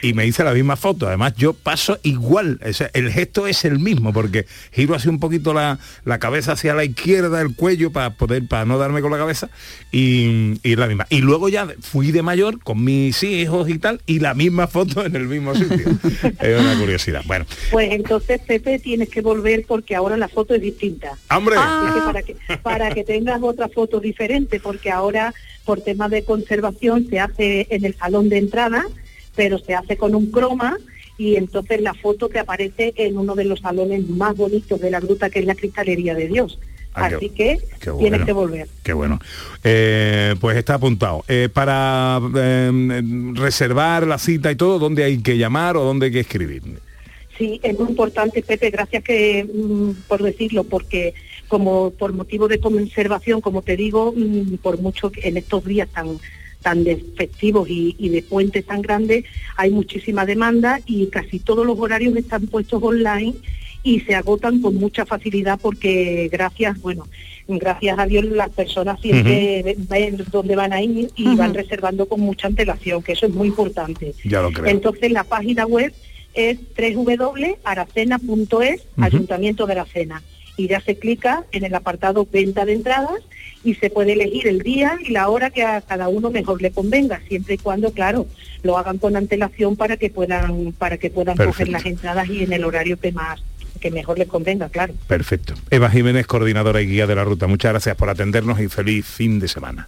y 0.02 0.12
me 0.14 0.26
hice 0.26 0.44
la 0.44 0.52
misma 0.52 0.76
foto. 0.76 1.06
Además, 1.06 1.34
yo 1.36 1.52
paso 1.52 1.98
igual. 2.02 2.60
O 2.66 2.72
sea, 2.72 2.90
el 2.94 3.10
gesto 3.10 3.46
es 3.46 3.64
el 3.64 3.78
mismo, 3.78 4.12
porque 4.12 4.46
giro 4.72 4.94
así 4.94 5.08
un 5.08 5.18
poquito 5.20 5.52
la, 5.52 5.78
la 6.04 6.18
cabeza 6.18 6.52
hacia 6.52 6.74
la 6.74 6.84
izquierda, 6.84 7.40
el 7.40 7.54
cuello, 7.54 7.90
para 7.92 8.10
poder, 8.10 8.46
para 8.46 8.64
no 8.64 8.78
darme 8.78 9.00
con 9.00 9.10
la 9.10 9.18
cabeza, 9.18 9.50
y, 9.92 10.58
y 10.62 10.76
la 10.76 10.86
misma. 10.86 11.06
Y 11.10 11.20
luego 11.20 11.48
ya 11.48 11.68
fui 11.80 12.12
de 12.12 12.22
mayor 12.22 12.60
con 12.62 12.82
mis 12.84 13.22
hijos 13.22 13.68
y 13.68 13.78
tal, 13.78 14.00
y 14.06 14.20
la 14.20 14.34
misma 14.34 14.66
foto 14.66 15.04
en 15.04 15.16
el 15.16 15.26
mismo 15.26 15.54
sitio. 15.54 15.76
es 16.40 16.60
una 16.60 16.78
curiosidad. 16.78 17.22
Bueno, 17.26 17.46
Pues 17.70 17.92
entonces, 17.92 18.40
Pepe, 18.46 18.78
tienes 18.78 19.08
que 19.08 19.20
volver 19.20 19.64
porque 19.66 19.94
ahora 19.94 20.16
la 20.16 20.28
foto 20.28 20.54
es 20.54 20.60
distinta. 20.62 21.16
¡Hombre! 21.30 21.56
Que 21.56 22.00
para, 22.00 22.22
que, 22.22 22.36
para 22.62 22.90
que 22.94 23.04
tengas 23.04 23.42
otra 23.42 23.68
foto 23.68 24.00
diferente, 24.00 24.60
porque 24.60 24.90
ahora, 24.90 25.34
por 25.64 25.80
temas 25.80 26.10
de 26.10 26.24
conservación, 26.24 27.06
se 27.08 27.20
hace 27.20 27.66
en 27.70 27.84
el 27.84 27.94
salón 27.96 28.28
de 28.28 28.38
entrada, 28.38 28.86
pero 29.40 29.58
se 29.58 29.74
hace 29.74 29.96
con 29.96 30.14
un 30.14 30.30
croma 30.30 30.76
y 31.16 31.36
entonces 31.36 31.80
la 31.80 31.94
foto 31.94 32.28
te 32.28 32.38
aparece 32.38 32.92
en 32.94 33.16
uno 33.16 33.34
de 33.34 33.46
los 33.46 33.60
salones 33.60 34.06
más 34.06 34.36
bonitos 34.36 34.78
de 34.78 34.90
la 34.90 35.00
gruta, 35.00 35.30
que 35.30 35.38
es 35.38 35.46
la 35.46 35.54
Cristalería 35.54 36.14
de 36.14 36.28
Dios. 36.28 36.58
Ah, 36.92 37.06
Así 37.06 37.30
que 37.30 37.58
qué 37.80 37.90
tienes 37.90 37.98
bueno. 38.10 38.26
que 38.26 38.32
volver. 38.32 38.68
Qué 38.82 38.92
bueno. 38.92 39.18
Eh, 39.64 40.34
pues 40.38 40.58
está 40.58 40.74
apuntado. 40.74 41.24
Eh, 41.26 41.48
para 41.50 42.20
eh, 42.36 43.02
reservar 43.32 44.06
la 44.06 44.18
cita 44.18 44.52
y 44.52 44.56
todo, 44.56 44.78
¿dónde 44.78 45.04
hay 45.04 45.22
que 45.22 45.38
llamar 45.38 45.78
o 45.78 45.84
dónde 45.84 46.06
hay 46.06 46.12
que 46.12 46.20
escribir? 46.20 46.62
Sí, 47.38 47.58
es 47.62 47.78
muy 47.78 47.88
importante, 47.88 48.42
Pepe, 48.42 48.68
gracias 48.68 49.02
que 49.02 49.48
mm, 49.50 50.06
por 50.06 50.22
decirlo, 50.22 50.64
porque 50.64 51.14
como 51.48 51.92
por 51.92 52.12
motivo 52.12 52.46
de 52.46 52.60
conservación, 52.60 53.40
como 53.40 53.62
te 53.62 53.74
digo, 53.74 54.12
mm, 54.14 54.56
por 54.56 54.78
mucho 54.82 55.10
que 55.10 55.26
en 55.26 55.38
estos 55.38 55.64
días 55.64 55.88
tan 55.88 56.18
tan 56.62 56.84
de 56.84 56.96
festivos 57.16 57.68
y, 57.70 57.96
y 57.98 58.08
de 58.10 58.22
puentes 58.22 58.64
tan 58.66 58.82
grandes, 58.82 59.24
hay 59.56 59.70
muchísima 59.70 60.26
demanda 60.26 60.80
y 60.86 61.06
casi 61.06 61.38
todos 61.38 61.64
los 61.66 61.78
horarios 61.78 62.16
están 62.16 62.46
puestos 62.46 62.82
online 62.82 63.34
y 63.82 64.00
se 64.00 64.14
agotan 64.14 64.60
con 64.60 64.74
mucha 64.76 65.06
facilidad 65.06 65.58
porque 65.60 66.28
gracias, 66.30 66.78
bueno, 66.82 67.06
gracias 67.48 67.98
a 67.98 68.04
Dios 68.06 68.26
las 68.26 68.50
personas 68.50 69.00
siempre 69.00 69.62
ven- 69.62 69.86
ven 69.88 70.24
dónde 70.30 70.54
van 70.54 70.72
a 70.74 70.82
ir 70.82 71.10
y 71.16 71.34
van 71.34 71.54
reservando 71.54 72.06
con 72.06 72.20
mucha 72.20 72.46
antelación, 72.48 73.02
que 73.02 73.12
eso 73.12 73.24
es 73.26 73.32
muy 73.34 73.48
importante. 73.48 74.14
Ya 74.24 74.42
lo 74.42 74.52
creo. 74.52 74.66
Entonces 74.66 75.10
la 75.12 75.24
página 75.24 75.64
web 75.66 75.92
es 76.34 76.58
www.aracena.es. 77.64 78.82
Ayuntamiento 78.98 79.66
de 79.66 79.72
Aracena. 79.72 80.22
Y 80.56 80.68
ya 80.68 80.80
se 80.80 80.96
clica 80.96 81.44
en 81.52 81.64
el 81.64 81.74
apartado 81.74 82.26
venta 82.30 82.64
de 82.66 82.74
entradas 82.74 83.22
y 83.62 83.74
se 83.74 83.90
puede 83.90 84.12
elegir 84.12 84.46
el 84.46 84.60
día 84.60 84.98
y 85.04 85.10
la 85.10 85.28
hora 85.28 85.50
que 85.50 85.62
a 85.62 85.80
cada 85.80 86.08
uno 86.08 86.30
mejor 86.30 86.62
le 86.62 86.70
convenga, 86.70 87.20
siempre 87.28 87.54
y 87.54 87.58
cuando, 87.58 87.92
claro, 87.92 88.26
lo 88.62 88.78
hagan 88.78 88.98
con 88.98 89.16
antelación 89.16 89.76
para 89.76 89.96
que 89.96 90.10
puedan 90.10 90.72
para 90.72 90.98
que 90.98 91.10
puedan 91.10 91.36
coger 91.36 91.48
Perfecto. 91.48 91.72
las 91.72 91.86
entradas 91.86 92.28
y 92.28 92.44
en 92.44 92.52
el 92.52 92.64
horario 92.64 92.98
que 92.98 93.12
más 93.12 93.42
que 93.80 93.90
mejor 93.90 94.18
les 94.18 94.28
convenga, 94.28 94.68
claro. 94.68 94.94
Perfecto. 95.06 95.54
Eva 95.70 95.90
Jiménez, 95.90 96.26
coordinadora 96.26 96.82
y 96.82 96.86
guía 96.86 97.06
de 97.06 97.14
la 97.14 97.24
ruta. 97.24 97.46
Muchas 97.46 97.72
gracias 97.72 97.96
por 97.96 98.10
atendernos 98.10 98.60
y 98.60 98.68
feliz 98.68 99.06
fin 99.06 99.40
de 99.40 99.48
semana. 99.48 99.86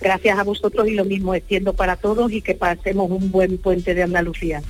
Gracias 0.00 0.38
a 0.38 0.42
vosotros 0.42 0.88
y 0.88 0.94
lo 0.94 1.04
mismo 1.04 1.34
extiendo 1.34 1.72
para 1.72 1.96
todos 1.96 2.30
y 2.32 2.42
que 2.42 2.54
pasemos 2.54 3.10
un 3.10 3.30
buen 3.30 3.58
puente 3.58 3.94
de 3.94 4.02
Andalucía. 4.02 4.62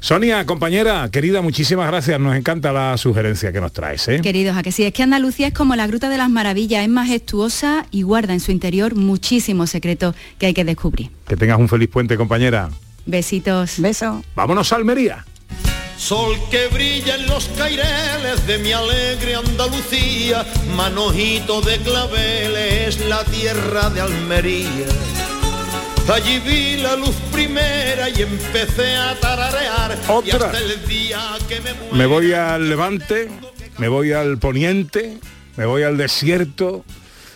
Sonia, 0.00 0.46
compañera, 0.46 1.08
querida, 1.10 1.42
muchísimas 1.42 1.88
gracias. 1.88 2.20
Nos 2.20 2.36
encanta 2.36 2.72
la 2.72 2.96
sugerencia 2.96 3.52
que 3.52 3.60
nos 3.60 3.72
traes. 3.72 4.06
¿eh? 4.08 4.20
Queridos, 4.22 4.56
a 4.56 4.62
que 4.62 4.70
sí, 4.70 4.84
es 4.84 4.92
que 4.92 5.02
Andalucía 5.02 5.48
es 5.48 5.54
como 5.54 5.74
la 5.74 5.86
Gruta 5.86 6.08
de 6.08 6.16
las 6.16 6.30
Maravillas, 6.30 6.82
es 6.82 6.88
majestuosa 6.88 7.86
y 7.90 8.02
guarda 8.02 8.32
en 8.32 8.40
su 8.40 8.52
interior 8.52 8.94
muchísimos 8.94 9.70
secretos 9.70 10.14
que 10.38 10.46
hay 10.46 10.54
que 10.54 10.64
descubrir. 10.64 11.10
Que 11.26 11.36
tengas 11.36 11.58
un 11.58 11.68
feliz 11.68 11.88
puente, 11.88 12.16
compañera. 12.16 12.70
Besitos. 13.06 13.80
Beso. 13.80 14.22
Vámonos 14.34 14.72
a 14.72 14.76
Almería. 14.76 15.24
Sol 15.96 16.36
que 16.48 16.68
brilla 16.68 17.16
en 17.16 17.26
los 17.26 17.48
caireles 17.58 18.46
de 18.46 18.58
mi 18.58 18.72
alegre 18.72 19.34
Andalucía, 19.34 20.46
manojito 20.76 21.60
de 21.60 21.76
claveles, 21.78 23.04
la 23.06 23.24
tierra 23.24 23.90
de 23.90 24.02
Almería. 24.02 24.86
Allí 26.12 26.38
vi 26.38 26.80
la 26.80 26.96
luz 26.96 27.14
primera 27.30 28.08
y 28.08 28.22
empecé 28.22 28.96
a 28.96 29.14
tararear 29.20 29.94
y 30.08 30.10
Otra. 30.10 30.46
hasta 30.46 30.58
el 30.58 30.88
día 30.88 31.20
que 31.46 31.60
me 31.60 31.98
Me 31.98 32.06
voy 32.06 32.32
al 32.32 32.70
Levante, 32.70 33.28
me 33.76 33.88
voy 33.88 34.12
al 34.12 34.38
Poniente, 34.38 35.18
me 35.56 35.66
voy 35.66 35.82
al 35.82 35.98
desierto. 35.98 36.82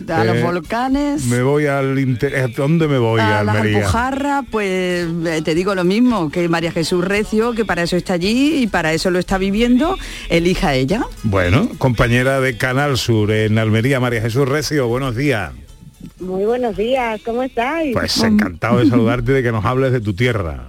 A 0.08 0.24
los 0.24 0.36
eh, 0.36 0.42
volcanes. 0.42 1.26
Me 1.26 1.42
voy 1.42 1.66
al 1.66 1.98
inter... 1.98 2.50
¿Dónde 2.56 2.88
me 2.88 2.96
voy? 2.96 3.20
a 3.20 3.40
a 3.40 3.44
las 3.44 3.56
Almería. 3.56 3.78
Alpujarras, 3.78 4.44
pues 4.50 5.06
eh, 5.26 5.42
te 5.44 5.54
digo 5.54 5.74
lo 5.74 5.84
mismo, 5.84 6.30
que 6.30 6.48
María 6.48 6.72
Jesús 6.72 7.04
Recio, 7.04 7.52
que 7.52 7.66
para 7.66 7.82
eso 7.82 7.96
está 7.96 8.14
allí 8.14 8.62
y 8.62 8.66
para 8.68 8.94
eso 8.94 9.10
lo 9.10 9.18
está 9.18 9.36
viviendo, 9.36 9.98
elija 10.30 10.74
ella. 10.74 11.04
Bueno, 11.24 11.68
compañera 11.76 12.40
de 12.40 12.56
Canal 12.56 12.96
Sur 12.96 13.32
en 13.32 13.58
Almería, 13.58 14.00
María 14.00 14.22
Jesús 14.22 14.48
Recio, 14.48 14.88
buenos 14.88 15.14
días. 15.14 15.52
Muy 16.20 16.44
buenos 16.44 16.76
días, 16.76 17.20
¿cómo 17.24 17.42
estáis? 17.42 17.92
Pues 17.92 18.22
encantado 18.22 18.78
de 18.78 18.88
saludarte 18.88 19.32
y 19.32 19.34
de 19.34 19.42
que 19.42 19.52
nos 19.52 19.64
hables 19.64 19.92
de 19.92 20.00
tu 20.00 20.12
tierra. 20.14 20.68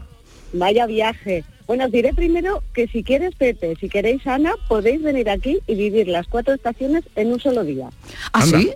Vaya 0.54 0.86
viaje. 0.86 1.44
Bueno, 1.68 1.86
os 1.86 1.92
diré 1.92 2.14
primero 2.14 2.62
que 2.74 2.88
si 2.88 3.04
quieres 3.04 3.36
Pepe, 3.36 3.76
si 3.80 3.88
queréis 3.90 4.26
Ana, 4.28 4.54
podéis 4.68 5.02
venir 5.02 5.30
aquí 5.30 5.60
y 5.66 5.76
vivir 5.76 6.08
las 6.08 6.28
cuatro 6.28 6.54
estaciones 6.54 7.04
en 7.16 7.32
un 7.32 7.40
solo 7.40 7.64
día. 7.64 7.90
¿Ah, 8.34 8.42
Anda. 8.44 8.60
sí? 8.60 8.72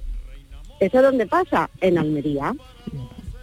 ¿Eso 0.80 1.02
dónde 1.02 1.26
pasa? 1.28 1.70
En 1.82 1.98
Almería. 1.98 2.54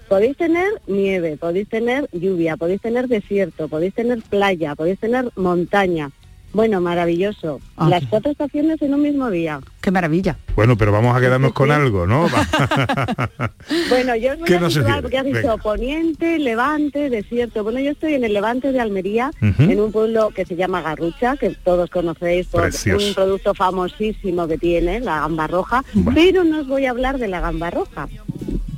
Podéis 0.09 0.37
tener 0.37 0.69
nieve, 0.87 1.37
podéis 1.37 1.69
tener 1.69 2.09
lluvia, 2.13 2.57
podéis 2.57 2.81
tener 2.81 3.09
desierto, 3.09 3.69
podéis 3.69 3.95
tener 3.95 4.23
playa, 4.23 4.75
podéis 4.75 4.99
tener 5.01 5.31
montaña. 5.35 6.11
Bueno, 6.55 6.81
maravilloso. 6.81 7.61
Ah, 7.77 7.89
Las 7.89 8.05
cuatro 8.07 8.31
estaciones 8.31 8.81
en 8.81 8.95
un 8.95 9.03
mismo 9.03 9.29
día. 9.29 9.61
Qué 9.81 9.91
maravilla. 9.91 10.39
Bueno, 10.55 10.77
pero 10.79 10.93
vamos 10.93 11.15
a 11.17 11.21
quedarnos 11.21 11.53
con 11.53 11.71
algo, 11.73 12.07
¿no? 12.07 12.27
Bueno, 13.89 14.15
yo 14.17 14.33
os 14.33 14.39
voy 14.39 14.47
¿Qué 14.49 14.55
a 14.55 14.59
situar 14.59 14.71
sugiere? 14.73 15.03
porque 15.03 15.19
has 15.19 15.25
dicho 15.25 15.39
Venga. 15.41 15.57
poniente, 15.57 16.39
levante, 16.39 17.11
desierto. 17.11 17.65
Bueno, 17.65 17.81
yo 17.81 17.91
estoy 17.91 18.15
en 18.15 18.25
el 18.25 18.33
levante 18.33 18.71
de 18.73 18.81
Almería, 18.81 19.31
en 19.41 19.81
un 19.81 19.91
pueblo 19.91 20.31
que 20.31 20.45
se 20.45 20.55
llama 20.57 20.81
Garrucha, 20.83 21.37
que 21.37 21.51
todos 21.51 21.91
conocéis 21.91 22.47
por 22.47 22.63
Precioso. 22.63 23.07
un 23.09 23.15
producto 23.15 23.55
famosísimo 23.55 24.47
que 24.47 24.59
tiene, 24.59 25.01
la 25.01 25.21
gamba 25.21 25.47
roja, 25.49 25.83
pero 26.15 26.45
no 26.45 26.61
os 26.61 26.69
voy 26.69 26.87
a 26.87 26.91
hablar 26.91 27.19
de 27.19 27.29
la 27.29 27.41
gamba 27.41 27.71
roja. 27.71 28.07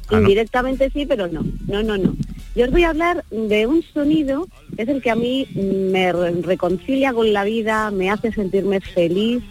Ah, 0.09 0.13
no. 0.13 0.21
Indirectamente 0.21 0.89
sí, 0.91 1.05
pero 1.05 1.27
no, 1.29 1.43
no, 1.67 1.83
no, 1.83 1.99
no. 1.99 2.15
Yo 2.57 2.65
os 2.65 2.71
voy 2.71 2.85
a 2.85 2.91
hablar 2.91 3.25
de 3.31 3.67
un 3.67 3.83
sonido 3.83 4.47
que 4.77 4.83
es 4.83 4.89
el 4.89 5.03
que 5.03 5.11
a 5.11 5.15
mí 5.15 5.47
me 5.55 6.11
re- 6.13 6.33
reconcilia 6.43 7.13
con 7.13 7.33
la 7.33 7.45
vida, 7.45 7.91
me 7.91 8.11
hace 8.11 8.33
sentirme 8.33 8.81
feliz 8.81 9.43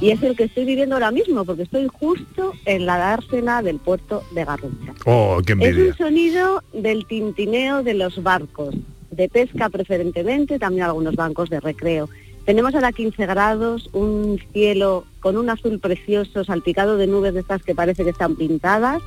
y 0.00 0.10
es 0.10 0.22
el 0.22 0.36
que 0.36 0.44
estoy 0.44 0.64
viviendo 0.64 0.94
ahora 0.94 1.10
mismo, 1.10 1.44
porque 1.44 1.62
estoy 1.64 1.88
justo 1.88 2.52
en 2.64 2.86
la 2.86 2.96
dársena 2.98 3.62
del 3.62 3.78
puerto 3.78 4.22
de 4.34 4.44
Garrucha. 4.44 4.94
Oh, 5.04 5.40
qué 5.44 5.52
Es 5.60 5.76
un 5.76 5.96
sonido 5.96 6.62
del 6.72 7.06
tintineo 7.06 7.82
de 7.82 7.94
los 7.94 8.22
barcos, 8.22 8.74
de 9.10 9.28
pesca 9.28 9.68
preferentemente, 9.68 10.58
también 10.58 10.84
algunos 10.86 11.14
bancos 11.16 11.50
de 11.50 11.60
recreo. 11.60 12.08
Tenemos 12.44 12.74
ahora 12.74 12.92
15 12.92 13.24
grados, 13.26 13.88
un 13.92 14.40
cielo 14.52 15.04
con 15.20 15.36
un 15.36 15.48
azul 15.48 15.78
precioso, 15.80 16.44
salpicado 16.44 16.96
de 16.96 17.06
nubes 17.06 17.34
de 17.34 17.40
estas 17.40 17.62
que 17.62 17.74
parece 17.74 18.04
que 18.04 18.10
están 18.10 18.36
pintadas. 18.36 19.00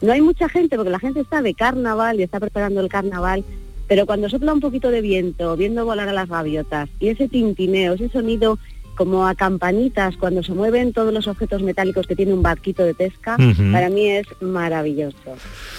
No 0.00 0.12
hay 0.12 0.20
mucha 0.20 0.48
gente 0.48 0.76
porque 0.76 0.90
la 0.90 0.98
gente 0.98 1.20
está 1.20 1.42
de 1.42 1.54
carnaval 1.54 2.20
y 2.20 2.22
está 2.22 2.40
preparando 2.40 2.80
el 2.80 2.88
carnaval, 2.88 3.44
pero 3.88 4.06
cuando 4.06 4.28
sopla 4.28 4.52
un 4.52 4.60
poquito 4.60 4.90
de 4.90 5.00
viento, 5.00 5.56
viendo 5.56 5.84
volar 5.84 6.08
a 6.08 6.12
las 6.12 6.28
gaviotas 6.28 6.88
y 7.00 7.08
ese 7.08 7.28
tintineo, 7.28 7.94
ese 7.94 8.08
sonido 8.08 8.58
como 9.00 9.26
a 9.26 9.34
campanitas 9.34 10.14
cuando 10.18 10.42
se 10.42 10.52
mueven 10.52 10.92
todos 10.92 11.10
los 11.10 11.26
objetos 11.26 11.62
metálicos 11.62 12.06
que 12.06 12.14
tiene 12.14 12.34
un 12.34 12.42
barquito 12.42 12.84
de 12.84 12.92
pesca, 12.92 13.38
para 13.72 13.88
mí 13.88 14.06
es 14.10 14.26
maravilloso, 14.42 15.16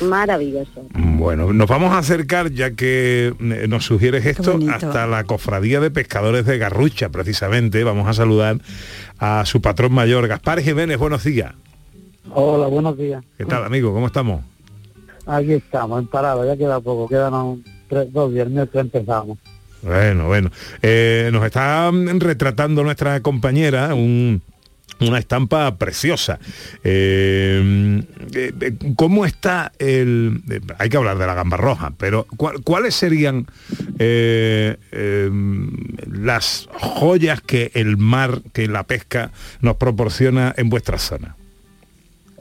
maravilloso. 0.01 0.87
Bueno, 0.95 1.53
nos 1.53 1.67
vamos 1.67 1.93
a 1.93 1.99
acercar, 1.99 2.51
ya 2.51 2.71
que 2.71 3.27
eh, 3.39 3.67
nos 3.67 3.85
sugieres 3.85 4.25
esto, 4.25 4.57
hasta 4.71 5.05
la 5.05 5.23
cofradía 5.25 5.79
de 5.79 5.91
pescadores 5.91 6.47
de 6.47 6.57
Garrucha, 6.57 7.09
precisamente. 7.09 7.83
Vamos 7.83 8.07
a 8.07 8.13
saludar 8.13 8.57
a 9.19 9.45
su 9.45 9.61
patrón 9.61 9.93
mayor, 9.93 10.27
Gaspar 10.27 10.59
Jiménez. 10.61 10.97
Buenos 10.97 11.23
días. 11.23 11.53
Hola, 12.29 12.67
buenos 12.67 12.97
días. 12.97 13.23
¿Qué 13.37 13.45
tal, 13.45 13.63
amigo? 13.63 13.93
¿Cómo 13.93 14.07
estamos? 14.07 14.43
Aquí 15.25 15.53
estamos, 15.53 15.99
en 16.01 16.07
parada, 16.07 16.45
ya 16.45 16.57
queda 16.57 16.79
poco, 16.79 17.07
quedan 17.07 17.33
aún 17.33 17.63
tres, 17.87 18.11
dos 18.11 18.31
viernes 18.33 18.69
que 18.69 18.79
empezamos. 18.79 19.37
Bueno, 19.81 20.27
bueno. 20.27 20.51
Eh, 20.81 21.29
nos 21.33 21.43
está 21.45 21.89
retratando 21.91 22.83
nuestra 22.83 23.19
compañera 23.21 23.93
un- 23.95 24.41
una 24.99 25.17
estampa 25.17 25.75
preciosa. 25.77 26.37
Eh, 26.83 28.03
eh, 28.35 28.53
eh, 28.61 28.77
¿Cómo 28.95 29.25
está 29.25 29.71
el... 29.79 30.43
hay 30.77 30.89
que 30.89 30.97
hablar 30.97 31.17
de 31.17 31.25
la 31.25 31.33
gamba 31.33 31.57
roja, 31.57 31.91
pero 31.97 32.27
¿cuál- 32.37 32.61
¿cuáles 32.63 32.93
serían 32.93 33.47
las 36.11 36.69
joyas 36.73 37.41
que 37.41 37.71
el 37.73 37.97
mar, 37.97 38.41
que 38.53 38.67
la 38.67 38.83
pesca 38.83 39.31
nos 39.61 39.77
proporciona 39.77 40.53
en 40.55 40.69
vuestra 40.69 40.99
zona? 40.99 41.35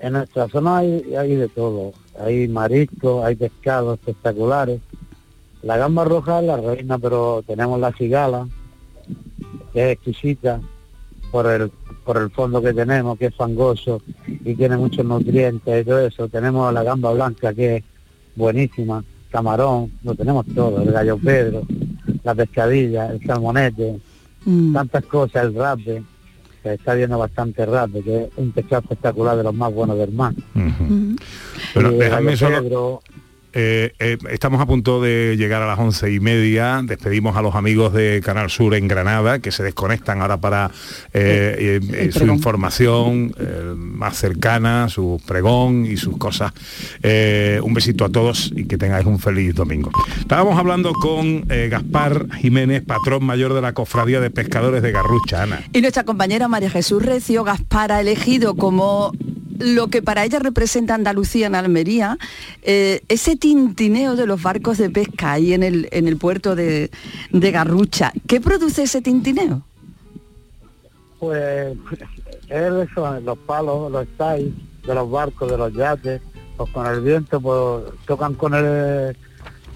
En 0.01 0.15
nuestra 0.15 0.49
zona 0.49 0.79
hay, 0.79 1.15
hay 1.15 1.37
de 1.37 1.49
todo, 1.49 1.93
hay 2.19 2.49
mariscos, 2.49 3.23
hay 3.23 3.37
pescados 3.37 3.99
espectaculares. 3.99 4.81
La 5.63 5.77
gamba 5.77 6.05
roja 6.05 6.41
es 6.41 6.47
la 6.47 6.57
reina, 6.57 6.99
pero 6.99 7.45
tenemos 7.47 7.79
la 7.79 7.93
cigala, 7.93 8.49
que 9.75 9.87
es 9.87 9.93
exquisita 9.93 10.61
por 11.31 11.47
el, 11.47 11.71
por 12.05 12.17
el 12.17 12.31
fondo 12.31 12.63
que 12.63 12.73
tenemos, 12.73 13.19
que 13.19 13.27
es 13.27 13.35
fangoso 13.35 14.01
y 14.27 14.55
tiene 14.55 14.79
muchos 14.79 15.05
nutrientes 15.05 15.83
y 15.83 15.85
todo 15.85 16.07
eso. 16.07 16.29
Tenemos 16.29 16.73
la 16.73 16.83
gamba 16.83 17.13
blanca, 17.13 17.53
que 17.53 17.77
es 17.77 17.85
buenísima, 18.35 19.05
camarón, 19.31 19.93
lo 20.03 20.15
tenemos 20.15 20.47
todo, 20.55 20.81
el 20.83 20.93
gallo 20.93 21.19
pedro, 21.19 21.63
la 22.25 22.35
pescadilla, 22.35 23.13
el 23.13 23.25
salmonete, 23.27 24.01
tantas 24.73 25.05
cosas, 25.05 25.45
el 25.45 25.55
rape, 25.55 26.03
que 26.63 26.75
está 26.75 26.95
viendo 26.95 27.19
bastante 27.19 27.65
rape, 27.67 28.03
que 28.03 28.25
es 28.25 28.29
un 28.37 28.53
pescado 28.53 28.83
espectacular 28.83 29.37
de 29.37 29.45
los 29.45 29.55
más 29.55 29.73
buenos 29.73 29.97
del 29.99 30.13
mar. 30.13 30.35
Y 30.55 31.79
el 31.79 31.99
déjame 31.99 32.37
solo... 32.37 33.03
Eh, 33.53 33.93
eh, 33.99 34.19
estamos 34.31 34.61
a 34.61 34.67
punto 34.67 35.01
de 35.01 35.37
llegar 35.37 35.63
a 35.63 35.67
las 35.67 35.79
once 35.79 36.13
y 36.13 36.21
media. 36.21 36.81
Despedimos 36.85 37.37
a 37.37 37.43
los 37.43 37.55
amigos 37.55 37.93
de 37.93 38.21
Canal 38.25 38.51
Sur 38.51 38.75
en 38.75 38.89
Granada, 38.89 39.39
que 39.41 39.51
se 39.51 39.63
desconectan 39.63 40.21
ahora 40.23 40.39
para 40.39 40.71
eh, 41.13 41.81
eh, 41.83 42.09
eh, 42.09 42.13
su 42.13 42.27
información 42.27 43.35
eh, 43.39 43.75
más 43.77 44.17
cercana, 44.17 44.89
su 44.89 45.21
pregón 45.27 45.87
y 45.87 45.97
sus 45.97 46.17
cosas. 46.17 46.53
Eh, 47.03 47.61
un 47.63 47.75
besito 47.75 48.05
a 48.05 48.09
todos 48.09 48.53
y 48.55 48.65
que 48.65 48.79
tengáis 48.79 49.07
un 49.07 49.19
feliz 49.19 49.55
domingo. 49.55 49.91
Estábamos 50.19 50.59
hablando 50.59 50.93
con 50.93 51.45
eh, 51.49 51.69
Gaspar 51.71 52.27
Jiménez, 52.37 52.83
patrón 52.85 53.25
mayor 53.25 53.55
de 53.55 53.61
la 53.61 53.73
Cofradía 53.73 54.21
de 54.21 54.31
Pescadores 54.31 54.83
de 54.83 54.93
Garrucha, 54.93 55.43
Ana. 55.43 55.63
Y 55.73 55.81
nuestra 55.81 56.05
compañera 56.05 56.49
María 56.49 56.71
Jesús 56.71 57.05
Recio 57.05 57.45
Gaspar 57.45 57.93
ha 57.93 58.01
elegido 58.01 58.55
como 58.55 59.13
lo 59.61 59.89
que 59.89 60.03
para 60.03 60.25
ella 60.25 60.39
representa 60.39 60.95
Andalucía 60.95 61.47
en 61.47 61.55
Almería, 61.55 62.19
eh, 62.63 63.03
ese 63.09 63.37
tintineo 63.37 64.17
de 64.17 64.27
los 64.27 64.43
barcos 64.43 64.79
de 64.79 64.91
pesca 64.91 65.33
ahí 65.33 65.53
en 65.53 65.63
el, 65.63 65.89
en 65.93 66.09
el 66.09 66.17
puerto 66.17 66.57
de, 66.57 66.91
de 67.31 67.51
Garrucha. 67.51 68.13
¿Qué 68.27 68.41
produce 68.41 68.83
ese 68.83 69.01
tintineo? 69.01 69.63
pues 71.21 71.77
es 72.49 72.73
los 73.23 73.39
palos, 73.47 73.93
los 73.93 74.07
styles 74.15 74.55
de 74.87 74.95
los 74.95 75.11
barcos, 75.11 75.51
de 75.51 75.59
los 75.59 75.73
yates, 75.75 76.21
pues 76.57 76.71
con 76.71 76.87
el 76.87 77.01
viento 77.03 77.41
pues 77.41 77.85
tocan 78.07 78.35
con 78.35 78.55
el, 78.55 79.15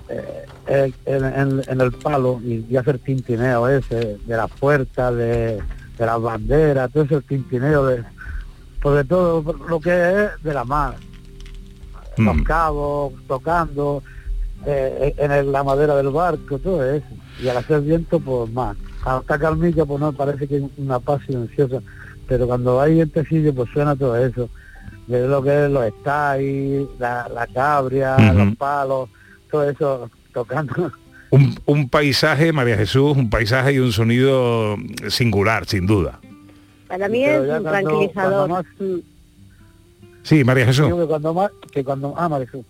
eh, 0.09 0.93
en, 1.07 1.81
el 1.81 1.93
palo 1.93 2.41
y, 2.43 2.65
y 2.69 2.77
hace 2.77 2.93
el 2.93 3.01
tintineo 3.01 3.69
ese 3.69 4.19
de 4.25 4.37
las 4.37 4.51
puertas, 4.53 5.15
de 5.15 5.63
las 5.99 6.21
banderas, 6.21 6.91
todo 6.91 7.05
ese 7.05 7.21
tintineo 7.21 7.87
de, 7.87 8.03
de 8.93 9.05
todo 9.05 9.55
lo 9.69 9.81
que 9.81 9.91
es 9.91 10.43
de 10.43 10.55
la 10.55 10.65
mar. 10.65 10.95
Los 12.17 12.43
cabos 12.43 13.13
tocando, 13.27 14.03
eh, 14.67 15.15
en 15.19 15.33
el- 15.33 15.51
la 15.53 15.65
madera 15.65 15.97
del 15.97 16.11
barco, 16.11 16.59
todo 16.59 16.85
eso. 16.89 17.07
Y 17.43 17.49
al 17.49 17.57
hacer 17.57 17.81
viento, 17.81 18.21
pues 18.21 18.53
más. 18.53 18.77
Hasta 19.05 19.39
calmilla, 19.39 19.85
pues 19.85 20.01
no, 20.01 20.13
parece 20.13 20.47
que 20.47 20.57
es 20.59 20.63
una 20.77 20.99
paz 21.01 21.21
silenciosa. 21.27 21.81
Pero 22.29 22.47
cuando 22.47 22.81
hay 22.81 22.95
vientecillo, 22.95 23.55
pues 23.55 23.69
suena 23.73 23.97
todo 23.97 24.17
eso. 24.17 24.49
De 25.07 25.27
lo 25.29 25.43
que 25.43 25.65
es 25.67 25.71
los 25.71 25.85
estay, 25.85 26.87
la, 26.99 27.29
la 27.29 27.47
cabria, 27.49 28.17
los 28.33 28.57
palos, 28.57 29.09
todo 29.51 29.69
eso 29.69 30.11
tocando. 30.33 30.91
Un, 31.31 31.59
un 31.67 31.89
paisaje, 31.89 32.53
María 32.53 32.77
Jesús, 32.77 33.17
un 33.17 33.29
paisaje 33.29 33.73
y 33.75 33.79
un 33.81 33.93
sonido 33.93 34.77
singular, 35.09 35.67
sin 35.67 35.87
duda. 35.87 36.21
Para 36.95 37.09
mí 37.09 37.25
es 37.25 37.41
un 37.41 37.47
cuando- 37.49 37.71
tranquilizador. 37.71 38.49
cuando 38.49 38.69
Mm. 38.79 39.01
Sí, 40.23 40.45
María 40.45 40.67
Jesús. 40.67 40.87
Digo 40.87 41.01
que 41.01 41.07
cuando 41.07 41.35
más, 41.35 41.51
que 41.73 41.85
cuando, 41.85 42.15
ah, 42.17 42.29
María 42.29 42.47
Jesús. 42.47 42.65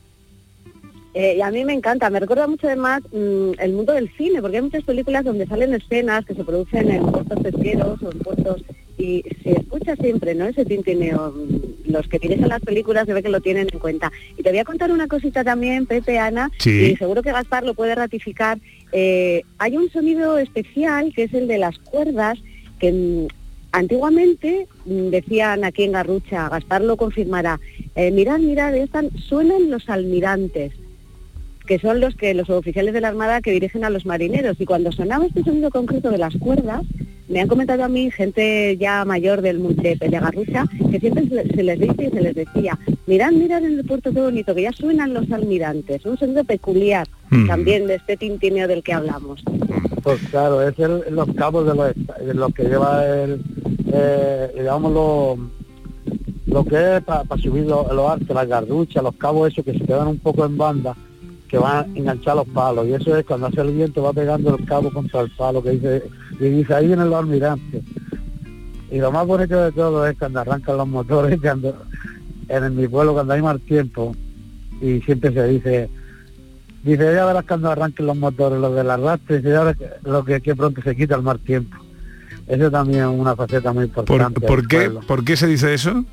Eh, 1.17 1.37
y 1.37 1.41
a 1.43 1.51
mí 1.53 1.65
me 1.65 1.73
encanta, 1.75 2.11
me 2.11 2.19
recuerda 2.19 2.49
mucho 2.49 2.67
además 2.67 3.01
mm, 3.13 3.53
el 3.61 3.73
mundo 3.73 3.93
del 3.93 4.11
cine, 4.17 4.41
porque 4.41 4.57
hay 4.57 4.63
muchas 4.65 4.83
películas 4.83 5.25
donde 5.25 5.47
salen 5.47 5.73
escenas 5.75 6.25
que 6.25 6.35
se 6.35 6.43
producen 6.43 6.91
en 6.91 7.07
puertos 7.07 7.39
pesqueros 7.41 8.03
o 8.03 8.11
en 8.11 8.19
puertos 8.19 8.63
y 8.99 9.23
se 9.45 9.53
escucha 9.53 9.95
siempre, 9.97 10.35
¿no? 10.35 10.47
Ese 10.47 10.65
tintineo. 10.65 11.33
Mm, 11.37 11.93
Los 11.93 12.09
que 12.09 12.19
dirigen 12.19 12.49
las 12.49 12.63
películas 12.63 13.07
se 13.07 13.13
ve 13.13 13.23
que 13.23 13.29
lo 13.29 13.41
tienen 13.41 13.69
en 13.73 13.79
cuenta. 13.79 14.11
Y 14.37 14.43
te 14.43 14.49
voy 14.51 14.59
a 14.59 14.65
contar 14.65 14.91
una 14.91 15.07
cosita 15.07 15.45
también, 15.45 15.87
Pepe, 15.87 16.19
Ana, 16.19 16.51
Sí. 16.59 16.93
y 16.93 16.97
seguro 16.97 17.23
que 17.23 17.31
Gaspar 17.31 17.63
lo 17.65 17.75
puede 17.75 17.95
ratificar. 17.95 18.59
Eh, 18.91 19.43
hay 19.59 19.77
un 19.77 19.89
sonido 19.91 20.39
especial 20.39 21.13
que 21.15 21.25
es 21.25 21.35
el 21.35 21.47
de 21.47 21.59
las 21.59 21.79
cuerdas 21.79 22.39
que 22.81 22.91
mm, 22.91 23.29
antiguamente 23.75 24.67
mm, 24.87 25.09
decían 25.09 25.65
aquí 25.65 25.83
en 25.83 25.93
Garrucha, 25.93 26.49
Gaspar 26.49 26.83
lo 26.83 26.97
confirmará, 26.97 27.61
eh, 27.95 28.11
mirad, 28.11 28.39
mirad, 28.39 28.75
están, 28.75 29.11
suenan 29.19 29.71
los 29.71 29.89
almirantes 29.89 30.73
que 31.67 31.79
son 31.79 31.99
los 31.99 32.15
que 32.15 32.35
los 32.35 32.51
oficiales 32.51 32.93
de 32.93 33.01
la 33.01 33.09
Armada 33.09 33.41
que 33.41 33.51
dirigen 33.51 33.85
a 33.85 33.91
los 33.91 34.05
marineros. 34.05 34.61
Y 34.61 34.67
cuando 34.67 34.93
sonaba 34.93 35.27
este 35.27 35.43
sonido 35.43 35.71
concreto 35.71 36.11
de 36.11 36.19
las 36.19 36.37
cuerdas, 36.37 36.83
me 37.29 37.41
han 37.41 37.49
comentado 37.49 37.85
a 37.85 37.89
mí 37.89 38.11
gente 38.11 38.77
ya 38.77 39.05
mayor 39.05 39.41
del 39.41 39.63
de, 39.77 39.97
Garrucha 40.11 40.65
que 40.91 41.01
siempre 41.01 41.27
se, 41.55 41.63
les 41.63 41.79
dice 41.81 42.05
y 42.07 42.11
se 42.11 42.21
les 42.21 42.35
decía, 42.35 42.79
mirad, 43.07 43.33
mirad 43.33 43.65
en 43.65 43.79
el 43.79 43.85
puerto 43.85 44.13
qué 44.13 44.21
bonito, 44.21 44.55
que 44.55 44.63
ya 44.63 44.73
suenan 44.73 45.15
los 45.15 45.31
almirantes. 45.33 46.05
Un 46.05 46.19
sonido 46.19 46.45
peculiar 46.45 47.07
Mm. 47.31 47.47
también 47.49 47.87
de 47.87 47.95
este 47.97 48.17
tintineo 48.19 48.69
del 48.69 48.83
que 48.83 48.93
hablamos. 48.93 49.43
Pues 50.03 50.21
claro, 50.31 50.61
es 50.63 50.79
el- 50.79 51.03
los 51.11 51.27
cabos 51.35 51.67
de 51.67 51.75
los, 51.75 52.27
de 52.27 52.35
lo 52.35 52.49
que 52.51 52.65
lleva 52.65 53.05
el, 53.07 53.41
eh, 53.93 54.51
digamos, 54.57 54.93
lo, 54.93 55.39
lo 56.47 56.65
que 56.65 56.97
es 56.97 57.03
para 57.03 57.25
subir 57.39 57.65
los, 57.65 57.91
los 57.93 58.11
artes, 58.11 58.29
las 58.29 58.47
garruchas, 58.47 59.03
los 59.03 59.17
cabos 59.17 59.51
esos 59.51 59.65
que 59.65 59.73
se 59.73 59.85
quedan 59.85 60.09
un 60.09 60.19
poco 60.19 60.45
en 60.45 60.57
banda, 60.57 60.95
que 61.55 61.59
van 61.61 61.77
a 61.77 61.99
enganchar 61.99 62.35
los 62.37 62.49
palos. 62.49 62.87
Y 62.89 62.95
eso 62.95 63.17
es 63.17 63.25
cuando 63.25 63.47
hace 63.47 63.61
el 63.61 63.73
viento 63.73 64.03
va 64.03 64.13
pegando 64.13 64.57
el 64.57 64.65
cabo 64.65 64.91
contra 64.93 65.21
el 65.21 65.31
palo, 65.31 65.63
que 65.63 65.71
dice, 65.71 66.03
y 66.41 66.45
dice, 66.49 66.75
ahí 66.75 66.89
vienen 66.89 67.09
los 67.11 67.19
almirantes. 67.21 67.83
Y 68.91 68.99
lo 68.99 69.13
más 69.13 69.25
bonito 69.27 69.61
de 69.61 69.71
todo 69.73 70.07
es 70.07 70.19
cuando 70.19 70.41
arrancan 70.41 70.77
los 70.77 70.89
motores, 70.89 71.41
cuando 71.43 71.77
en 72.49 72.77
mi 72.77 72.89
pueblo 72.89 73.13
cuando 73.15 73.35
hay 73.35 73.43
mal 73.43 73.61
tiempo, 73.61 74.15
y 74.81 75.01
siempre 75.03 75.33
se 75.33 75.47
dice, 75.49 75.91
Dice, 76.83 77.15
ya 77.15 77.25
verás 77.25 77.47
cuando 77.49 77.71
arranquen 77.71 78.05
los 78.07 78.17
motores, 78.17 78.61
los 78.61 78.75
del 78.77 78.91
arrastre, 78.91 79.39
verás 79.39 79.75
que- 79.75 79.89
lo 80.03 80.23
que, 80.23 80.43
que 80.43 80.55
pronto 80.55 80.83
se 80.83 80.95
quita 80.95 81.15
el 81.15 81.23
mal 81.23 81.39
tiempo. 81.39 81.79
Eso 82.47 82.71
también 82.71 83.01
es 83.05 83.07
una 83.07 83.35
faceta 83.35 83.73
muy 83.73 83.87
¿Por, 83.87 84.01
importante. 84.03 84.41
por 84.47 84.59
del 84.61 84.69
qué, 84.69 84.77
pueblo. 84.77 85.01
¿Por 85.07 85.25
qué 85.25 85.35
se 85.35 85.47
dice 85.47 85.73
eso? 85.73 86.05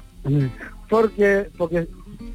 Porque, 0.89 1.49
porque 1.57 1.87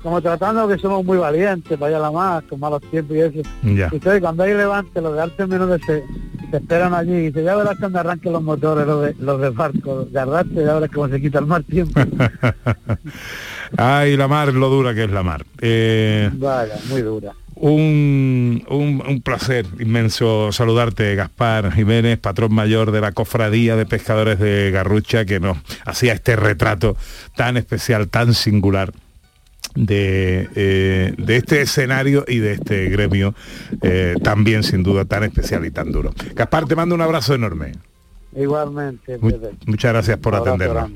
como 0.07 0.23
tratando 0.23 0.69
que 0.69 0.79
somos 0.79 1.05
muy 1.05 1.19
valientes, 1.19 1.77
vaya 1.79 1.99
la 1.99 2.13
más, 2.13 2.45
con 2.45 2.61
malos 2.61 2.81
tiempos 2.91 3.17
y 3.17 3.21
eso. 3.21 3.41
Ya. 3.65 3.89
Y 3.91 3.97
entonces 3.97 4.21
cuando 4.21 4.45
hay 4.45 4.55
levante, 4.55 5.01
los 5.01 5.15
de 5.17 5.21
arte 5.23 5.47
menores 5.49 5.81
se, 5.85 6.05
se 6.51 6.57
esperan 6.59 6.95
allí 6.95 7.13
y 7.13 7.21
dice, 7.27 7.43
ya 7.43 7.57
verás 7.57 7.77
cuando 7.81 7.99
arranquen 7.99 8.33
los 8.33 8.43
motores, 8.43 8.87
los 8.87 9.03
de, 9.03 9.15
los 9.19 9.41
de 9.41 9.51
barco, 9.51 10.05
de 10.05 10.21
arrastre, 10.21 10.65
ya 10.65 10.75
verás 10.75 10.91
cómo 10.95 11.09
se 11.09 11.21
quita 11.21 11.41
el 11.41 11.47
mal 11.47 11.65
tiempo. 11.65 12.01
Ay, 13.77 14.17
la 14.17 14.29
mar, 14.29 14.53
lo 14.55 14.69
dura 14.69 14.95
que 14.95 15.05
es 15.05 15.11
la 15.11 15.23
mar. 15.25 15.45
Eh, 15.61 16.31
Vaya, 16.35 16.75
muy 16.89 17.03
dura. 17.03 17.33
Un, 17.59 18.63
un- 18.69 19.03
un 19.09 19.23
placer 19.23 19.65
inmenso 19.81 20.53
saludarte, 20.53 21.15
Gaspar 21.17 21.73
Jiménez, 21.73 22.19
patrón 22.19 22.55
mayor 22.55 22.91
de 22.93 23.01
la 23.01 23.13
Cofradía 23.13 23.77
de 23.77 23.87
Pescadores 23.87 24.39
de 24.39 24.71
Garrucha, 24.71 25.25
que 25.25 25.41
nos 25.41 25.57
hacía 25.85 26.13
este 26.13 26.37
retrato 26.37 26.97
tan 27.35 27.57
especial, 27.57 28.09
tan 28.09 28.35
singular 28.35 28.93
de, 29.77 30.49
eh, 30.57 31.15
de 31.17 31.37
este 31.37 31.61
escenario 31.63 32.25
y 32.27 32.39
de 32.39 32.53
este 32.53 32.89
gremio 32.89 33.35
eh, 33.83 34.15
también 34.23 34.63
sin 34.63 34.83
duda 34.83 35.05
tan 35.05 35.23
especial 35.25 35.65
y 35.65 35.71
tan 35.71 35.93
duro. 35.93 36.13
Gaspar, 36.35 36.67
te 36.67 36.75
mando 36.75 36.95
un 36.95 37.03
abrazo 37.03 37.35
enorme. 37.35 37.73
Igualmente. 38.35 39.19
Muchas 39.65 39.93
gracias 39.95 40.19
por 40.19 40.35
Un 40.35 40.41
atendernos. 40.41 40.91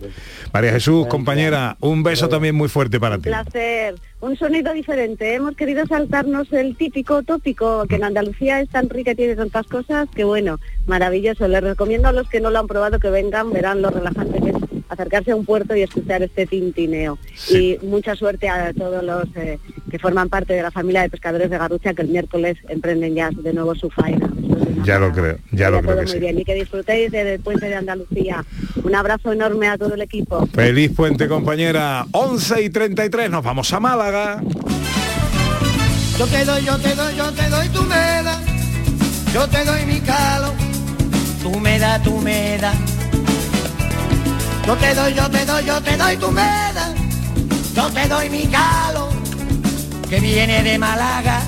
María 0.53 0.73
Jesús, 0.73 1.07
compañera, 1.07 1.75
un 1.81 2.03
beso 2.03 2.29
también 2.29 2.55
muy 2.55 2.69
fuerte 2.69 3.01
para 3.01 3.17
Un 3.17 3.23
ti. 3.23 3.31
placer. 3.31 3.95
Un 4.21 4.37
sonido 4.37 4.75
diferente. 4.75 5.35
Hemos 5.35 5.57
querido 5.57 5.87
saltarnos 5.87 6.53
el 6.53 6.77
típico 6.77 7.23
tópico 7.23 7.87
que 7.87 7.97
en 7.97 8.05
Andalucía 8.05 8.61
es 8.61 8.69
tan 8.69 8.91
rica 8.91 9.13
y 9.13 9.15
tiene 9.15 9.37
tantas 9.37 9.67
cosas 9.67 10.07
que 10.15 10.25
bueno, 10.25 10.59
maravilloso. 10.87 11.49
Les 11.49 11.63
recomiendo 11.63 12.09
a 12.09 12.13
los 12.13 12.29
que 12.29 12.41
no 12.41 12.51
lo 12.51 12.59
han 12.59 12.67
probado 12.67 12.99
que 12.99 13.09
vengan, 13.09 13.51
verán 13.53 13.81
lo 13.81 13.89
relajante 13.89 14.39
que 14.43 14.51
es 14.51 14.57
acercarse 14.91 15.31
a 15.31 15.37
un 15.37 15.45
puerto 15.45 15.75
y 15.75 15.83
escuchar 15.83 16.23
este 16.23 16.47
tintineo. 16.47 17.19
Y 17.49 17.79
mucha 17.83 18.15
suerte 18.17 18.49
a 18.49 18.73
todos 18.75 19.03
los 19.03 19.25
eh, 19.37 19.59
que 19.91 19.99
forman 19.99 20.29
parte 20.29 20.53
de 20.53 20.63
la 20.63 20.71
familia 20.71 21.03
de 21.03 21.09
pescadores 21.09 21.49
de 21.49 21.59
Garrucha 21.59 21.95
que 21.95 22.03
el 22.03 22.09
miércoles 22.09 22.59
emprenden 22.69 23.15
ya 23.15 23.31
de 23.31 23.53
nuevo 23.53 23.75
su 23.75 23.89
faena. 23.89 24.31
Ya 24.85 24.99
lo 24.99 25.13
creo, 25.13 25.39
ya 25.53 25.71
lo 25.71 25.81
creo 25.81 25.93
todo 25.93 26.01
que 26.01 26.07
muy 26.07 26.13
sí. 26.13 26.19
bien 26.19 26.39
y 26.39 26.45
que 26.45 26.55
disfrutéis 26.55 27.11
del 27.13 27.41
puente 27.41 27.67
de 27.69 27.77
Andalucía. 27.77 28.45
Un 28.83 28.95
abrazo 28.95 29.33
enorme 29.33 29.69
a 29.69 29.79
todo 29.79 29.95
el 29.95 30.03
equipo. 30.03 30.47
Feliz 30.47 30.93
puente, 30.95 31.29
compañera. 31.29 32.07
11 32.13 32.63
y 32.63 32.71
33, 32.71 33.31
nos 33.31 33.45
vamos 33.45 33.73
a 33.73 33.81
Málaga. 33.81 34.43
Yo 36.19 36.27
te 36.27 36.45
doy, 36.45 36.65
yo 36.65 36.79
te 36.79 36.95
doy, 36.95 37.17
yo 37.17 37.33
te 37.33 37.49
doy 37.49 37.69
tu 37.69 37.83
meda. 37.83 38.41
Yo 39.33 39.49
te 39.49 39.65
doy 39.65 39.87
mi 39.87 40.01
calo. 40.01 40.53
Tú 41.43 41.59
me 41.61 41.79
das, 41.79 42.03
tú 42.03 42.19
me 42.19 42.59
das. 42.59 43.00
Yo 44.71 44.77
te 44.77 44.95
doy, 44.95 45.15
yo 45.15 45.29
te 45.29 45.45
doy, 45.45 45.65
yo 45.65 45.83
te 45.83 45.97
doy 45.97 46.17
tu 46.17 46.31
meda. 46.31 46.95
Yo 47.75 47.91
te 47.91 48.07
doy 48.07 48.31
mi 48.31 48.47
calo. 48.47 49.09
Que 50.09 50.21
viene 50.21 50.63
de 50.63 50.79
Málaga. 50.79 51.41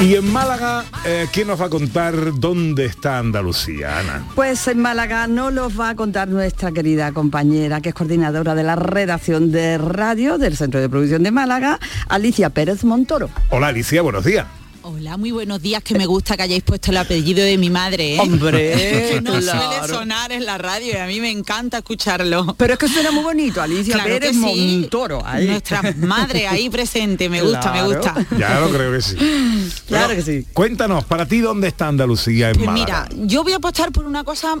Y 0.00 0.16
en 0.16 0.32
Málaga, 0.32 0.84
eh, 1.04 1.28
¿quién 1.32 1.46
nos 1.46 1.60
va 1.60 1.66
a 1.66 1.70
contar 1.70 2.16
dónde 2.40 2.86
está 2.86 3.18
Andalucía, 3.18 4.00
Ana? 4.00 4.24
Pues 4.34 4.66
en 4.66 4.80
Málaga 4.80 5.28
no 5.28 5.52
los 5.52 5.78
va 5.78 5.90
a 5.90 5.94
contar 5.94 6.26
nuestra 6.26 6.72
querida 6.72 7.12
compañera, 7.12 7.80
que 7.80 7.90
es 7.90 7.94
coordinadora 7.94 8.56
de 8.56 8.64
la 8.64 8.74
redacción 8.74 9.52
de 9.52 9.78
radio 9.78 10.36
del 10.36 10.56
Centro 10.56 10.80
de 10.80 10.88
Producción 10.88 11.22
de 11.22 11.30
Málaga, 11.30 11.78
Alicia 12.08 12.50
Pérez 12.50 12.82
Montoro. 12.82 13.30
Hola 13.50 13.68
Alicia, 13.68 14.02
buenos 14.02 14.24
días. 14.24 14.44
Hola, 14.88 15.16
muy 15.16 15.32
buenos 15.32 15.60
días, 15.60 15.82
que 15.82 15.98
me 15.98 16.06
gusta 16.06 16.36
que 16.36 16.44
hayáis 16.44 16.62
puesto 16.62 16.92
el 16.92 16.98
apellido 16.98 17.44
de 17.44 17.58
mi 17.58 17.70
madre. 17.70 18.14
¿eh? 18.14 18.20
Hombre, 18.20 18.70
que 19.10 19.20
no 19.20 19.32
claro. 19.40 19.60
suele 19.60 19.88
sonar 19.88 20.30
en 20.30 20.46
la 20.46 20.58
radio 20.58 20.92
y 20.92 20.96
a 20.96 21.08
mí 21.08 21.18
me 21.18 21.28
encanta 21.28 21.78
escucharlo. 21.78 22.54
Pero 22.56 22.74
es 22.74 22.78
que 22.78 22.86
suena 22.86 23.10
muy 23.10 23.24
bonito, 23.24 23.60
Alicia 23.60 23.94
Claro 23.94 24.08
Pérez 24.08 24.30
que 24.30 24.34
sí. 24.36 24.78
Montoro. 24.82 25.26
ahí. 25.26 25.48
Nuestra 25.48 25.82
madre 25.96 26.46
ahí 26.46 26.70
presente, 26.70 27.28
me 27.28 27.42
gusta, 27.42 27.72
me 27.72 27.82
gusta. 27.82 28.14
Ya 28.38 28.60
lo 28.60 28.70
creo 28.70 28.92
que 28.92 29.02
sí. 29.02 29.16
Claro 29.88 30.14
que 30.14 30.22
sí. 30.22 30.46
Cuéntanos, 30.52 31.02
para 31.04 31.26
ti, 31.26 31.40
¿dónde 31.40 31.66
está 31.66 31.88
Andalucía 31.88 32.50
en 32.50 32.56
Pues 32.58 32.70
mira, 32.70 33.08
yo 33.16 33.42
voy 33.42 33.54
a 33.54 33.56
apostar 33.56 33.90
por 33.90 34.06
una 34.06 34.22
cosa, 34.22 34.54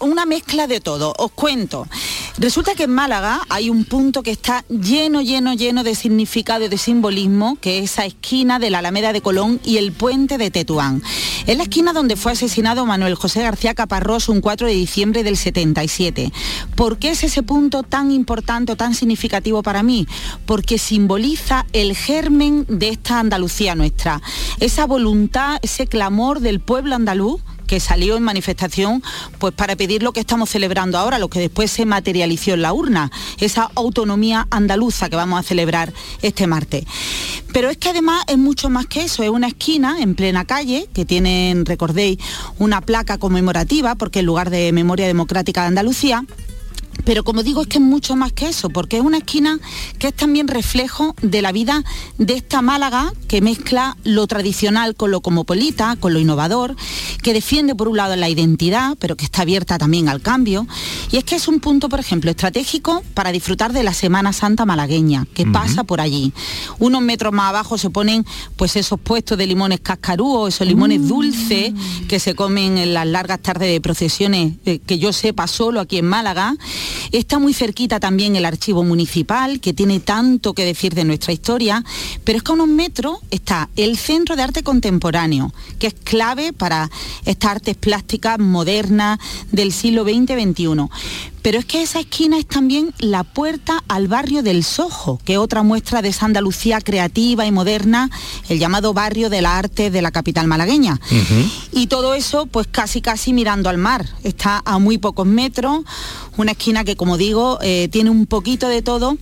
una 0.00 0.26
mezcla 0.26 0.66
de 0.66 0.80
todo. 0.80 1.14
Os 1.16 1.30
cuento. 1.30 1.86
Resulta 2.38 2.74
que 2.74 2.84
en 2.84 2.90
Málaga 2.90 3.42
hay 3.48 3.70
un 3.70 3.84
punto 3.84 4.24
que 4.24 4.32
está 4.32 4.64
lleno, 4.68 5.20
lleno, 5.20 5.54
lleno 5.54 5.84
de 5.84 5.94
significado 5.94 6.64
y 6.64 6.68
de 6.68 6.78
simbolismo, 6.78 7.56
que 7.60 7.78
es 7.78 7.92
esa 7.92 8.04
esquina 8.04 8.58
de 8.58 8.70
la 8.70 8.78
Alameda 8.78 9.12
de 9.12 9.20
Colón 9.20 9.59
y 9.64 9.76
el 9.78 9.92
puente 9.92 10.38
de 10.38 10.50
Tetuán. 10.50 11.02
Es 11.46 11.56
la 11.56 11.64
esquina 11.64 11.92
donde 11.92 12.16
fue 12.16 12.32
asesinado 12.32 12.86
Manuel 12.86 13.14
José 13.14 13.42
García 13.42 13.74
Caparrós 13.74 14.28
un 14.28 14.40
4 14.40 14.66
de 14.66 14.74
diciembre 14.74 15.22
del 15.22 15.36
77. 15.36 16.32
¿Por 16.74 16.98
qué 16.98 17.10
es 17.10 17.24
ese 17.24 17.42
punto 17.42 17.82
tan 17.82 18.10
importante 18.12 18.72
o 18.72 18.76
tan 18.76 18.94
significativo 18.94 19.62
para 19.62 19.82
mí? 19.82 20.06
Porque 20.46 20.78
simboliza 20.78 21.66
el 21.72 21.96
germen 21.96 22.66
de 22.68 22.90
esta 22.90 23.20
Andalucía 23.20 23.74
nuestra, 23.74 24.22
esa 24.60 24.86
voluntad, 24.86 25.58
ese 25.62 25.86
clamor 25.86 26.40
del 26.40 26.60
pueblo 26.60 26.94
andaluz 26.94 27.40
que 27.70 27.78
salió 27.78 28.16
en 28.16 28.24
manifestación 28.24 29.00
pues 29.38 29.54
para 29.54 29.76
pedir 29.76 30.02
lo 30.02 30.12
que 30.12 30.18
estamos 30.18 30.50
celebrando 30.50 30.98
ahora, 30.98 31.20
lo 31.20 31.30
que 31.30 31.38
después 31.38 31.70
se 31.70 31.86
materializó 31.86 32.54
en 32.54 32.62
la 32.62 32.72
urna, 32.72 33.12
esa 33.38 33.70
autonomía 33.76 34.48
andaluza 34.50 35.08
que 35.08 35.14
vamos 35.14 35.38
a 35.38 35.44
celebrar 35.44 35.92
este 36.20 36.48
martes. 36.48 36.84
Pero 37.52 37.68
es 37.68 37.76
que 37.76 37.88
además 37.88 38.24
es 38.28 38.38
mucho 38.38 38.70
más 38.70 38.86
que 38.86 39.02
eso, 39.02 39.22
es 39.22 39.30
una 39.30 39.48
esquina 39.48 40.00
en 40.00 40.14
plena 40.14 40.44
calle 40.44 40.88
que 40.92 41.04
tienen, 41.04 41.66
recordéis, 41.66 42.18
una 42.58 42.80
placa 42.80 43.18
conmemorativa 43.18 43.94
porque 43.96 44.20
es 44.20 44.24
lugar 44.24 44.50
de 44.50 44.72
memoria 44.72 45.06
democrática 45.06 45.62
de 45.62 45.68
Andalucía. 45.68 46.24
Pero 47.04 47.24
como 47.24 47.42
digo, 47.42 47.62
es 47.62 47.68
que 47.68 47.78
es 47.78 47.84
mucho 47.84 48.16
más 48.16 48.32
que 48.32 48.48
eso, 48.48 48.70
porque 48.70 48.96
es 48.98 49.02
una 49.02 49.18
esquina 49.18 49.58
que 49.98 50.08
es 50.08 50.14
también 50.14 50.48
reflejo 50.48 51.14
de 51.22 51.42
la 51.42 51.52
vida 51.52 51.84
de 52.18 52.34
esta 52.34 52.62
Málaga 52.62 53.12
que 53.28 53.40
mezcla 53.40 53.96
lo 54.04 54.26
tradicional 54.26 54.94
con 54.94 55.10
lo 55.10 55.20
cosmopolita, 55.20 55.96
con 55.96 56.12
lo 56.12 56.18
innovador, 56.18 56.76
que 57.22 57.32
defiende 57.32 57.74
por 57.74 57.88
un 57.88 57.96
lado 57.96 58.16
la 58.16 58.28
identidad, 58.28 58.96
pero 58.98 59.16
que 59.16 59.24
está 59.24 59.42
abierta 59.42 59.78
también 59.78 60.08
al 60.08 60.20
cambio. 60.20 60.66
Y 61.10 61.16
es 61.16 61.24
que 61.24 61.36
es 61.36 61.48
un 61.48 61.60
punto, 61.60 61.88
por 61.88 62.00
ejemplo, 62.00 62.30
estratégico 62.30 63.02
para 63.14 63.32
disfrutar 63.32 63.72
de 63.72 63.82
la 63.82 63.94
Semana 63.94 64.32
Santa 64.32 64.64
malagueña, 64.66 65.26
que 65.34 65.46
pasa 65.46 65.84
por 65.84 66.00
allí. 66.00 66.32
Unos 66.78 67.02
metros 67.02 67.32
más 67.32 67.48
abajo 67.48 67.78
se 67.78 67.90
ponen 67.90 68.24
pues 68.56 68.76
esos 68.76 69.00
puestos 69.00 69.38
de 69.38 69.46
limones 69.46 69.80
cascarúos, 69.80 70.54
esos 70.54 70.66
limones 70.66 71.06
dulces 71.08 71.72
que 72.08 72.20
se 72.20 72.34
comen 72.34 72.78
en 72.78 72.94
las 72.94 73.06
largas 73.06 73.40
tardes 73.40 73.70
de 73.70 73.80
procesiones, 73.80 74.54
eh, 74.64 74.80
que 74.84 74.98
yo 74.98 75.12
sepa 75.12 75.46
solo 75.46 75.80
aquí 75.80 75.98
en 75.98 76.06
Málaga. 76.06 76.56
Está 77.12 77.38
muy 77.38 77.54
cerquita 77.54 78.00
también 78.00 78.36
el 78.36 78.44
archivo 78.44 78.84
municipal, 78.84 79.60
que 79.60 79.72
tiene 79.72 80.00
tanto 80.00 80.54
que 80.54 80.64
decir 80.64 80.94
de 80.94 81.04
nuestra 81.04 81.32
historia, 81.32 81.84
pero 82.24 82.38
es 82.38 82.42
que 82.42 82.52
a 82.52 82.54
unos 82.54 82.68
metros 82.68 83.18
está 83.30 83.68
el 83.76 83.96
Centro 83.96 84.36
de 84.36 84.42
Arte 84.42 84.62
Contemporáneo, 84.62 85.52
que 85.78 85.88
es 85.88 85.94
clave 85.94 86.52
para 86.52 86.90
estas 87.24 87.50
artes 87.50 87.76
plásticas 87.76 88.38
modernas 88.38 89.18
del 89.50 89.72
siglo 89.72 90.04
XX-XXI. 90.04 90.88
Pero 91.42 91.58
es 91.58 91.64
que 91.64 91.82
esa 91.82 92.00
esquina 92.00 92.38
es 92.38 92.46
también 92.46 92.92
la 92.98 93.24
puerta 93.24 93.82
al 93.88 94.08
barrio 94.08 94.42
del 94.42 94.62
Sojo, 94.64 95.20
que 95.24 95.34
es 95.34 95.38
otra 95.38 95.62
muestra 95.62 96.02
de 96.02 96.08
esa 96.08 96.26
Andalucía 96.26 96.80
creativa 96.80 97.46
y 97.46 97.52
moderna, 97.52 98.10
el 98.48 98.58
llamado 98.58 98.92
barrio 98.92 99.30
de 99.30 99.42
la 99.42 99.56
arte 99.56 99.90
de 99.90 100.02
la 100.02 100.10
capital 100.10 100.46
malagueña. 100.46 101.00
Y 101.72 101.86
todo 101.86 102.14
eso, 102.14 102.46
pues 102.46 102.66
casi 102.70 103.00
casi 103.00 103.32
mirando 103.32 103.70
al 103.70 103.78
mar. 103.78 104.06
Está 104.22 104.62
a 104.64 104.78
muy 104.78 104.98
pocos 104.98 105.26
metros, 105.26 105.80
una 106.36 106.52
esquina 106.52 106.84
que, 106.84 106.96
como 106.96 107.16
digo, 107.16 107.58
eh, 107.62 107.88
tiene 107.90 108.10
un 108.10 108.26
poquito 108.26 108.68
de 108.68 108.82
todo 108.82 109.16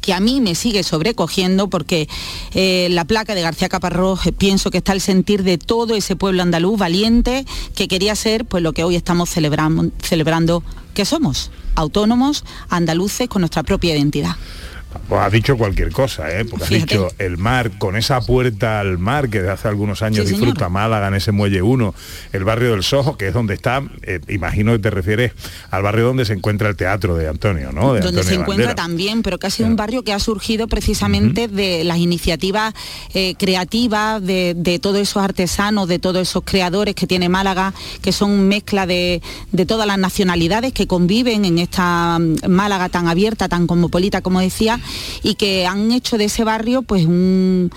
que 0.00 0.12
a 0.12 0.20
mí 0.20 0.40
me 0.40 0.54
sigue 0.54 0.82
sobrecogiendo 0.82 1.68
porque 1.68 2.08
eh, 2.54 2.88
la 2.90 3.04
placa 3.04 3.34
de 3.34 3.42
García 3.42 3.68
Caparrós 3.68 4.26
eh, 4.26 4.32
pienso 4.32 4.70
que 4.70 4.78
está 4.78 4.92
el 4.92 5.00
sentir 5.00 5.44
de 5.44 5.58
todo 5.58 5.94
ese 5.94 6.16
pueblo 6.16 6.42
andaluz 6.42 6.78
valiente 6.78 7.46
que 7.74 7.88
quería 7.88 8.16
ser 8.16 8.44
pues 8.44 8.62
lo 8.62 8.72
que 8.72 8.84
hoy 8.84 8.96
estamos 8.96 9.30
celebrando 9.30 10.62
que 10.94 11.04
somos 11.04 11.50
autónomos 11.74 12.44
andaluces 12.68 13.28
con 13.28 13.40
nuestra 13.40 13.62
propia 13.62 13.94
identidad. 13.94 14.36
Pues 15.08 15.20
has 15.20 15.32
dicho 15.32 15.56
cualquier 15.56 15.92
cosa, 15.92 16.30
¿eh? 16.30 16.44
Porque 16.44 16.64
has 16.64 16.68
Fíjate. 16.70 16.94
dicho 16.94 17.08
el 17.18 17.38
mar, 17.38 17.72
con 17.78 17.96
esa 17.96 18.20
puerta 18.20 18.80
al 18.80 18.98
mar 18.98 19.28
que 19.28 19.38
desde 19.38 19.52
hace 19.52 19.68
algunos 19.68 20.02
años 20.02 20.24
Sí, 20.26 20.32
disfruta 20.32 20.60
señor. 20.60 20.70
Málaga 20.70 21.08
en 21.08 21.14
ese 21.14 21.32
muelle 21.32 21.62
1, 21.62 21.94
el 22.32 22.44
barrio 22.44 22.72
del 22.72 22.82
Sojo, 22.82 23.16
que 23.16 23.28
es 23.28 23.34
donde 23.34 23.54
está, 23.54 23.82
eh, 24.02 24.20
imagino 24.28 24.72
que 24.72 24.78
te 24.78 24.90
refieres 24.90 25.32
al 25.70 25.82
barrio 25.82 26.06
donde 26.06 26.24
se 26.24 26.32
encuentra 26.32 26.68
el 26.68 26.76
teatro 26.76 27.16
de 27.16 27.28
Antonio, 27.28 27.72
¿no? 27.72 27.94
De 27.94 28.00
donde 28.00 28.22
se 28.22 28.34
encuentra 28.34 28.66
Bandera. 28.68 28.74
también, 28.74 29.22
pero 29.22 29.38
que 29.38 29.46
ha 29.46 29.50
sido 29.50 29.68
un 29.68 29.76
barrio 29.76 30.02
que 30.04 30.12
ha 30.12 30.18
surgido 30.18 30.68
precisamente 30.68 31.48
de 31.48 31.84
las 31.84 31.98
iniciativas 31.98 32.74
eh, 33.14 33.34
creativas, 33.38 34.22
de, 34.22 34.54
de 34.56 34.78
todos 34.78 34.98
esos 34.98 35.22
artesanos, 35.22 35.88
de 35.88 35.98
todos 35.98 36.22
esos 36.22 36.42
creadores 36.44 36.94
que 36.94 37.06
tiene 37.06 37.28
Málaga, 37.28 37.74
que 38.00 38.12
son 38.12 38.48
mezcla 38.48 38.86
de, 38.86 39.22
de 39.52 39.66
todas 39.66 39.86
las 39.86 39.98
nacionalidades 39.98 40.72
que 40.72 40.86
conviven 40.86 41.44
en 41.44 41.58
esta 41.58 42.18
mm, 42.18 42.48
Málaga 42.48 42.88
tan 42.88 43.08
abierta, 43.08 43.48
tan 43.48 43.66
cosmopolita, 43.66 44.20
como 44.22 44.40
decía, 44.40 44.80
y 45.22 45.34
que 45.34 45.66
han 45.66 45.92
hecho 45.92 46.18
de 46.18 46.24
ese 46.24 46.44
barrio 46.44 46.82
pues 46.82 47.06
un 47.06 47.70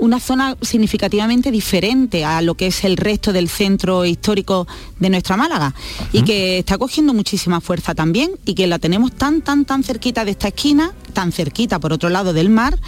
una 0.00 0.18
zona 0.18 0.56
significativamente 0.62 1.50
diferente 1.50 2.24
a 2.24 2.40
lo 2.40 2.54
que 2.54 2.68
es 2.68 2.84
el 2.84 2.96
resto 2.96 3.32
del 3.32 3.48
centro 3.48 4.04
histórico 4.06 4.66
de 4.98 5.10
nuestra 5.10 5.36
Málaga. 5.36 5.74
Y 6.10 6.22
que 6.22 6.58
está 6.58 6.78
cogiendo 6.78 7.12
muchísima 7.12 7.60
fuerza 7.60 7.94
también 7.94 8.32
y 8.46 8.54
que 8.54 8.66
la 8.66 8.78
tenemos 8.78 9.12
tan, 9.12 9.42
tan, 9.42 9.66
tan 9.66 9.84
cerquita 9.84 10.24
de 10.24 10.32
esta 10.32 10.48
esquina, 10.48 10.92
tan 11.12 11.32
cerquita 11.32 11.78
por 11.78 11.92
otro 11.92 12.08
lado 12.08 12.32
del 12.32 12.48
mar 12.48 12.78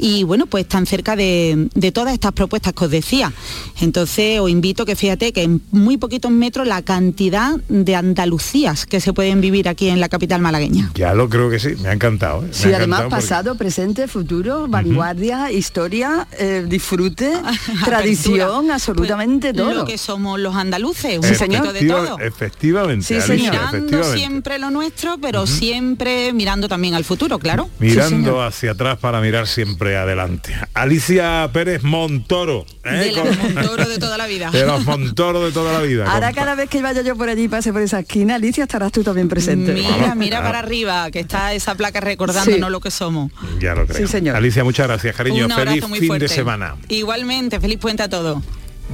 y 0.00 0.24
bueno, 0.24 0.46
pues 0.46 0.62
están 0.64 0.86
cerca 0.86 1.14
de, 1.16 1.68
de 1.74 1.92
todas 1.92 2.14
estas 2.14 2.32
propuestas 2.32 2.72
que 2.72 2.84
os 2.86 2.90
decía. 2.90 3.32
Entonces 3.80 4.40
os 4.40 4.50
invito 4.50 4.84
que 4.86 4.96
fíjate 4.96 5.32
que 5.32 5.42
en 5.42 5.62
muy 5.70 5.96
poquitos 5.96 6.30
metros 6.30 6.66
la 6.66 6.82
cantidad 6.82 7.56
de 7.68 7.94
Andalucías 7.96 8.86
que 8.86 9.00
se 9.00 9.12
pueden 9.12 9.40
vivir 9.40 9.68
aquí 9.68 9.88
en 9.88 10.00
la 10.00 10.08
capital 10.08 10.40
malagueña. 10.40 10.90
Ya 10.94 11.14
lo 11.14 11.28
creo 11.28 11.50
que 11.50 11.58
sí, 11.58 11.70
me 11.82 11.88
ha 11.88 11.92
encantado. 11.92 12.42
¿eh? 12.42 12.46
Me 12.48 12.52
Sí, 12.54 12.64
ha 12.72 12.76
además 12.76 13.00
encantado 13.00 13.10
porque- 13.10 13.22
pasado, 13.22 13.54
presente, 13.56 14.08
futuro, 14.08 14.66
vanguardia, 14.68 15.52
historia, 15.52 16.26
eh, 16.38 16.64
disfrute, 16.68 17.32
tradición, 17.84 18.70
absolutamente 18.70 19.52
todo. 19.52 19.72
Lo 19.74 19.84
que 19.84 19.98
somos 19.98 20.38
los 20.40 20.54
andaluces, 20.54 21.18
un 21.18 21.24
Efectiva- 21.24 21.72
de 21.72 21.86
todo. 21.86 22.18
Efectivamente, 22.18 23.14
Alicia, 23.14 23.34
Mirando 23.34 23.76
efectivamente. 23.76 24.18
siempre 24.18 24.58
lo 24.58 24.70
nuestro, 24.70 25.18
pero 25.18 25.46
siempre 25.46 26.32
mirando 26.32 26.68
también 26.68 26.94
al 26.94 27.04
futuro, 27.04 27.38
claro. 27.38 27.68
Mirando 27.78 28.42
hacia 28.42 28.72
atrás 28.72 28.98
para 28.98 29.20
mirar 29.20 29.46
siempre 29.46 29.89
adelante. 29.96 30.54
Alicia 30.74 31.48
Pérez 31.52 31.82
Montoro. 31.82 32.64
¿eh? 32.84 32.90
De 32.90 33.12
Con- 33.12 33.38
Montoro 33.54 33.88
de 33.88 33.98
toda 33.98 34.16
la 34.18 34.26
vida. 34.28 34.50
de 34.50 34.66
los 34.66 34.84
Montoro 34.84 35.44
de 35.44 35.52
toda 35.52 35.72
la 35.72 35.80
vida. 35.80 36.10
Ahora 36.10 36.28
con- 36.28 36.36
cada 36.36 36.54
vez 36.54 36.68
que 36.70 36.80
vaya 36.82 37.02
yo 37.02 37.16
por 37.16 37.28
allí 37.28 37.44
y 37.44 37.48
pase 37.48 37.72
por 37.72 37.82
esa 37.82 38.00
esquina, 38.00 38.36
Alicia, 38.36 38.64
estarás 38.64 38.92
tú 38.92 39.02
también 39.02 39.28
presente. 39.28 39.72
Mira, 39.72 40.14
mira 40.14 40.42
para 40.42 40.58
arriba, 40.60 41.10
que 41.10 41.20
está 41.20 41.52
esa 41.52 41.74
placa 41.74 42.00
recordándonos 42.00 42.68
Sí. 42.68 42.72
lo 42.72 42.80
que 42.80 42.90
somos. 42.90 43.32
Ya 43.60 43.74
lo 43.74 43.86
creo. 43.86 44.06
Sí, 44.06 44.12
señor. 44.12 44.36
Alicia, 44.36 44.64
muchas 44.64 44.86
gracias, 44.86 45.14
cariño. 45.16 45.46
Un 45.46 45.52
abrazo 45.52 45.70
Feliz 45.70 45.88
muy 45.88 45.98
fin 46.00 46.08
fuerte. 46.08 46.24
de 46.26 46.34
semana. 46.34 46.76
Igualmente, 46.88 47.60
feliz 47.60 47.78
puente 47.78 48.02
a 48.02 48.08
todos. 48.08 48.42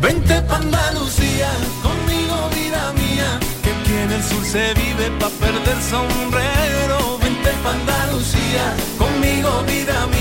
Vente 0.00 0.40
pa' 0.42 0.56
Andalucía, 0.56 1.48
conmigo 1.82 2.50
vida 2.54 2.92
mía, 2.92 3.40
que 3.62 3.70
aquí 3.70 3.92
en 4.04 4.12
el 4.12 4.22
sur 4.22 4.44
se 4.44 4.74
vive 4.74 5.10
pa' 5.18 5.30
perder 5.30 5.76
sombrero. 5.82 7.18
Vente 7.18 7.50
pa' 7.62 7.72
Andalucía, 7.72 8.74
conmigo 8.98 9.64
vida 9.66 10.06
mía, 10.08 10.15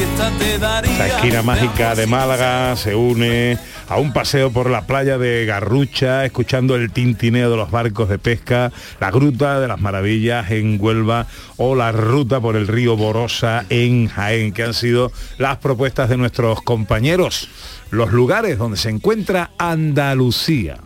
Esta 0.00 1.06
esquina 1.06 1.42
mágica 1.42 1.94
de 1.94 2.06
Málaga 2.06 2.74
se 2.76 2.94
une 2.94 3.58
a 3.88 3.98
un 3.98 4.12
paseo 4.12 4.50
por 4.50 4.70
la 4.70 4.86
playa 4.86 5.18
de 5.18 5.44
Garrucha, 5.44 6.24
escuchando 6.24 6.74
el 6.74 6.90
tintineo 6.90 7.50
de 7.50 7.56
los 7.56 7.70
barcos 7.70 8.08
de 8.08 8.18
pesca, 8.18 8.72
la 8.98 9.10
Gruta 9.10 9.60
de 9.60 9.68
las 9.68 9.80
Maravillas 9.80 10.50
en 10.52 10.78
Huelva 10.80 11.26
o 11.58 11.74
la 11.74 11.92
ruta 11.92 12.40
por 12.40 12.56
el 12.56 12.66
río 12.66 12.96
Borosa 12.96 13.66
en 13.68 14.08
Jaén, 14.08 14.52
que 14.52 14.62
han 14.62 14.74
sido 14.74 15.12
las 15.36 15.58
propuestas 15.58 16.08
de 16.08 16.16
nuestros 16.16 16.62
compañeros, 16.62 17.48
los 17.90 18.10
lugares 18.12 18.56
donde 18.56 18.78
se 18.78 18.88
encuentra 18.88 19.50
Andalucía 19.58 20.78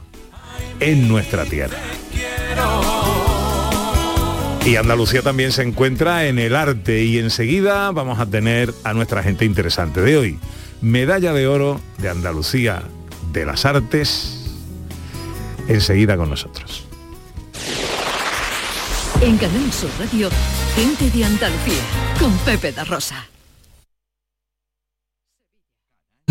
en 0.80 1.06
nuestra 1.06 1.44
tierra. 1.44 1.78
Y 4.66 4.76
Andalucía 4.76 5.20
también 5.20 5.52
se 5.52 5.62
encuentra 5.62 6.26
en 6.26 6.38
el 6.38 6.56
arte 6.56 7.04
y 7.04 7.18
enseguida 7.18 7.90
vamos 7.90 8.18
a 8.18 8.24
tener 8.24 8.72
a 8.82 8.94
nuestra 8.94 9.22
gente 9.22 9.44
interesante 9.44 10.00
de 10.00 10.16
hoy. 10.16 10.38
Medalla 10.80 11.34
de 11.34 11.46
oro 11.46 11.82
de 11.98 12.08
Andalucía 12.08 12.82
de 13.30 13.44
las 13.44 13.66
Artes, 13.66 14.56
enseguida 15.68 16.16
con 16.16 16.30
nosotros. 16.30 16.86
En 19.20 19.36
Canal 19.36 19.70
Sur 19.70 19.90
Radio, 19.98 20.30
gente 20.74 21.10
de 21.10 21.24
Andalucía, 21.24 21.82
con 22.18 22.32
Pepe 22.38 22.72
da 22.72 22.84
Rosa. 22.84 23.28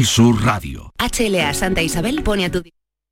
Sur 0.04 0.44
Radio. 0.44 0.92
HLA 0.98 1.54
Santa 1.54 1.84
Isabel 1.84 2.24
pone 2.24 2.46
a 2.46 2.52
tu 2.52 2.64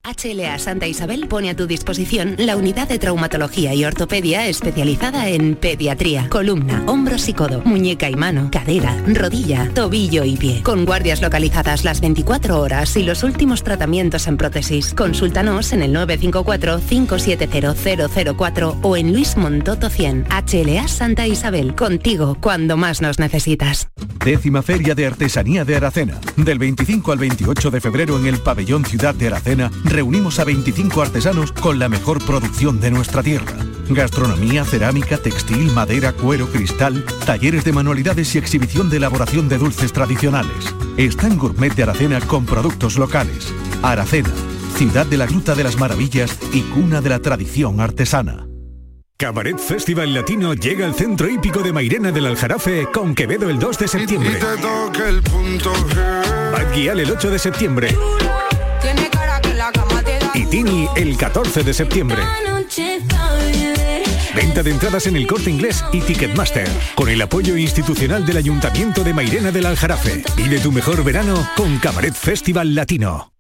HLA 0.04 0.58
Santa 0.58 0.88
Isabel 0.88 1.28
pone 1.28 1.52
a 1.52 1.56
tu 1.56 1.68
disposición 1.68 2.34
la 2.40 2.58
unidad 2.58 2.88
de 2.88 2.98
traumatología 2.98 3.76
y 3.76 3.86
ortopedia 3.86 4.48
especializada 4.48 5.30
en 5.30 5.54
pediatría, 5.56 6.28
columna, 6.28 6.82
hombros 6.88 7.30
y 7.30 7.34
codo, 7.34 7.62
muñeca 7.66 8.10
y 8.10 8.16
mano, 8.16 8.50
cadera, 8.52 8.98
rodilla, 9.06 9.70
tobillo 9.76 10.24
y 10.24 10.38
pie. 10.38 10.64
Con 10.64 10.86
guardias 10.86 11.22
localizadas 11.22 11.84
las 11.84 12.02
24 12.02 12.60
horas 12.60 12.98
y 12.98 13.04
los 13.04 13.22
últimos 13.24 13.62
tratamientos 13.64 14.26
en 14.26 14.38
prótesis. 14.38 14.96
Consúltanos 14.96 15.72
en 15.72 15.84
el 15.84 15.96
954-570004 15.96 18.80
o 18.82 18.98
en 18.98 19.14
Luis 19.14 19.38
Montoto 19.38 19.92
100. 19.92 20.26
HLA 20.30 20.88
Santa 20.88 21.28
Isabel, 21.28 21.76
contigo 21.76 22.40
cuando 22.42 22.76
más 22.76 23.04
nos 23.04 23.20
necesitas. 23.20 23.88
Décima 24.24 24.64
Feria 24.64 24.96
de 24.96 25.06
Artesanía 25.06 25.64
de 25.64 25.76
Aracena. 25.76 26.20
Del 26.38 26.58
25 26.58 27.12
al 27.12 27.20
28 27.20 27.70
de 27.70 27.82
febrero 27.82 28.20
en 28.20 28.26
el 28.26 28.40
Pabellón 28.40 28.84
Ciudad 28.86 29.14
de 29.14 29.28
Aracena 29.28 29.70
reunimos 29.92 30.40
a 30.40 30.46
25 30.46 31.02
artesanos 31.02 31.52
con 31.52 31.78
la 31.78 31.90
mejor 31.90 32.24
producción 32.26 32.80
de 32.80 32.92
nuestra 32.92 33.22
tierra. 33.22 33.54
Gastronomía, 33.90 34.64
cerámica, 34.64 35.18
textil, 35.18 35.72
madera, 35.74 36.14
cuero, 36.14 36.48
cristal, 36.48 37.06
talleres 37.26 37.66
de 37.66 37.74
manualidades 37.74 38.34
y 38.36 38.38
exhibición 38.38 38.90
de 38.90 38.98
elaboración 38.98 39.50
de 39.50 39.58
dulces 39.58 39.92
tradicionales. 39.92 40.74
Stand 40.98 41.38
Gourmet 41.38 41.74
de 41.76 41.84
Aracena 41.84 42.22
con 42.22 42.46
productos 42.46 42.98
locales. 42.98 43.54
Aracena, 43.82 44.30
ciudad 44.76 45.06
de 45.06 45.18
la 45.18 45.26
Gruta 45.26 45.56
de 45.56 45.64
las 45.64 45.78
Maravillas 45.78 46.38
y 46.54 46.62
cuna 46.62 47.02
de 47.02 47.10
la 47.10 47.20
tradición 47.20 47.82
artesana. 47.82 48.48
Cabaret 49.18 49.60
Festival 49.60 50.14
Latino 50.14 50.54
llega 50.54 50.86
al 50.86 50.96
centro 50.96 51.30
hípico 51.30 51.60
de 51.62 51.74
Mairena 51.74 52.12
del 52.12 52.26
Aljarafe 52.26 52.88
con 52.92 53.14
Quevedo 53.14 53.50
el 53.50 53.60
2 53.60 53.78
de 53.78 53.88
septiembre. 53.88 54.40
Bad 56.52 56.74
Gyal 56.74 57.00
el 57.00 57.12
8 57.12 57.30
de 57.30 57.40
septiembre. 57.40 57.96
Y 60.52 60.64
Tini 60.64 60.88
el 60.98 61.16
14 61.16 61.64
de 61.64 61.74
septiembre. 61.74 62.22
Venta 64.36 64.64
de 64.64 64.72
entradas 64.72 65.08
en 65.08 65.16
el 65.16 65.26
corte 65.26 65.50
inglés 65.50 65.84
y 65.94 66.02
Ticketmaster. 66.02 66.68
Con 66.94 67.08
el 67.08 67.22
apoyo 67.22 67.56
institucional 67.56 68.26
del 68.26 68.38
Ayuntamiento 68.38 69.04
de 69.04 69.14
Mairena 69.14 69.52
del 69.52 69.66
Aljarafe. 69.66 70.24
De 70.50 70.60
tu 70.60 70.72
mejor 70.72 71.04
verano 71.06 71.48
con 71.56 71.78
Cabaret 71.80 72.14
Festival 72.14 72.76
Latino. 72.76 73.31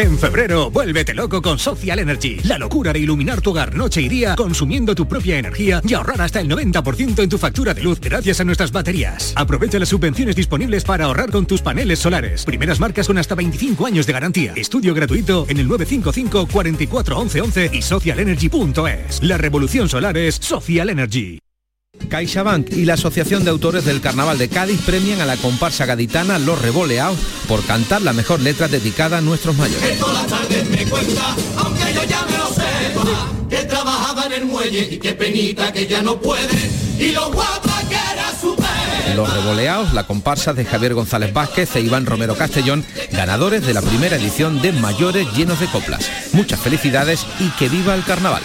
En 0.00 0.18
febrero, 0.18 0.70
vuélvete 0.70 1.12
loco 1.12 1.42
con 1.42 1.58
Social 1.58 1.98
Energy. 1.98 2.38
La 2.44 2.56
locura 2.56 2.90
de 2.90 3.00
iluminar 3.00 3.42
tu 3.42 3.50
hogar 3.50 3.74
noche 3.74 4.00
y 4.00 4.08
día 4.08 4.34
consumiendo 4.34 4.94
tu 4.94 5.06
propia 5.06 5.36
energía 5.36 5.82
y 5.86 5.92
ahorrar 5.92 6.22
hasta 6.22 6.40
el 6.40 6.48
90% 6.48 7.22
en 7.22 7.28
tu 7.28 7.36
factura 7.36 7.74
de 7.74 7.82
luz 7.82 8.00
gracias 8.00 8.40
a 8.40 8.44
nuestras 8.44 8.72
baterías. 8.72 9.34
Aprovecha 9.36 9.78
las 9.78 9.90
subvenciones 9.90 10.36
disponibles 10.36 10.84
para 10.84 11.04
ahorrar 11.04 11.30
con 11.30 11.44
tus 11.44 11.60
paneles 11.60 11.98
solares. 11.98 12.46
Primeras 12.46 12.80
marcas 12.80 13.08
con 13.08 13.18
hasta 13.18 13.34
25 13.34 13.84
años 13.84 14.06
de 14.06 14.14
garantía. 14.14 14.54
Estudio 14.56 14.94
gratuito 14.94 15.44
en 15.50 15.58
el 15.58 15.68
955 15.68 16.48
44 16.50 17.18
11 17.18 17.40
11 17.42 17.70
y 17.74 17.82
socialenergy.es. 17.82 19.22
La 19.22 19.36
revolución 19.36 19.86
solar 19.90 20.16
es 20.16 20.36
Social 20.36 20.88
Energy. 20.88 21.40
CaixaBank 22.08 22.72
y 22.72 22.84
la 22.84 22.94
Asociación 22.94 23.44
de 23.44 23.50
Autores 23.50 23.84
del 23.84 24.00
Carnaval 24.00 24.38
de 24.38 24.48
Cádiz 24.48 24.80
premian 24.84 25.20
a 25.20 25.26
la 25.26 25.36
comparsa 25.36 25.86
gaditana 25.86 26.38
Los 26.38 26.60
Revoleados 26.60 27.18
por 27.48 27.64
cantar 27.64 28.02
la 28.02 28.12
mejor 28.12 28.40
letra 28.40 28.68
dedicada 28.68 29.18
a 29.18 29.20
nuestros 29.20 29.56
mayores. 29.56 29.98
Los 39.16 39.34
Revoleados, 39.34 39.92
la 39.92 40.06
comparsa 40.06 40.52
de 40.52 40.64
Javier 40.64 40.94
González 40.94 41.32
Vázquez 41.32 41.74
e 41.76 41.80
Iván 41.80 42.06
Romero 42.06 42.36
Castellón, 42.36 42.84
ganadores 43.12 43.66
de 43.66 43.74
la 43.74 43.82
primera 43.82 44.16
edición 44.16 44.62
de 44.62 44.72
Mayores 44.72 45.26
llenos 45.34 45.60
de 45.60 45.66
coplas. 45.66 46.08
Muchas 46.32 46.60
felicidades 46.60 47.26
y 47.40 47.48
que 47.50 47.68
viva 47.68 47.94
el 47.94 48.04
carnaval. 48.04 48.42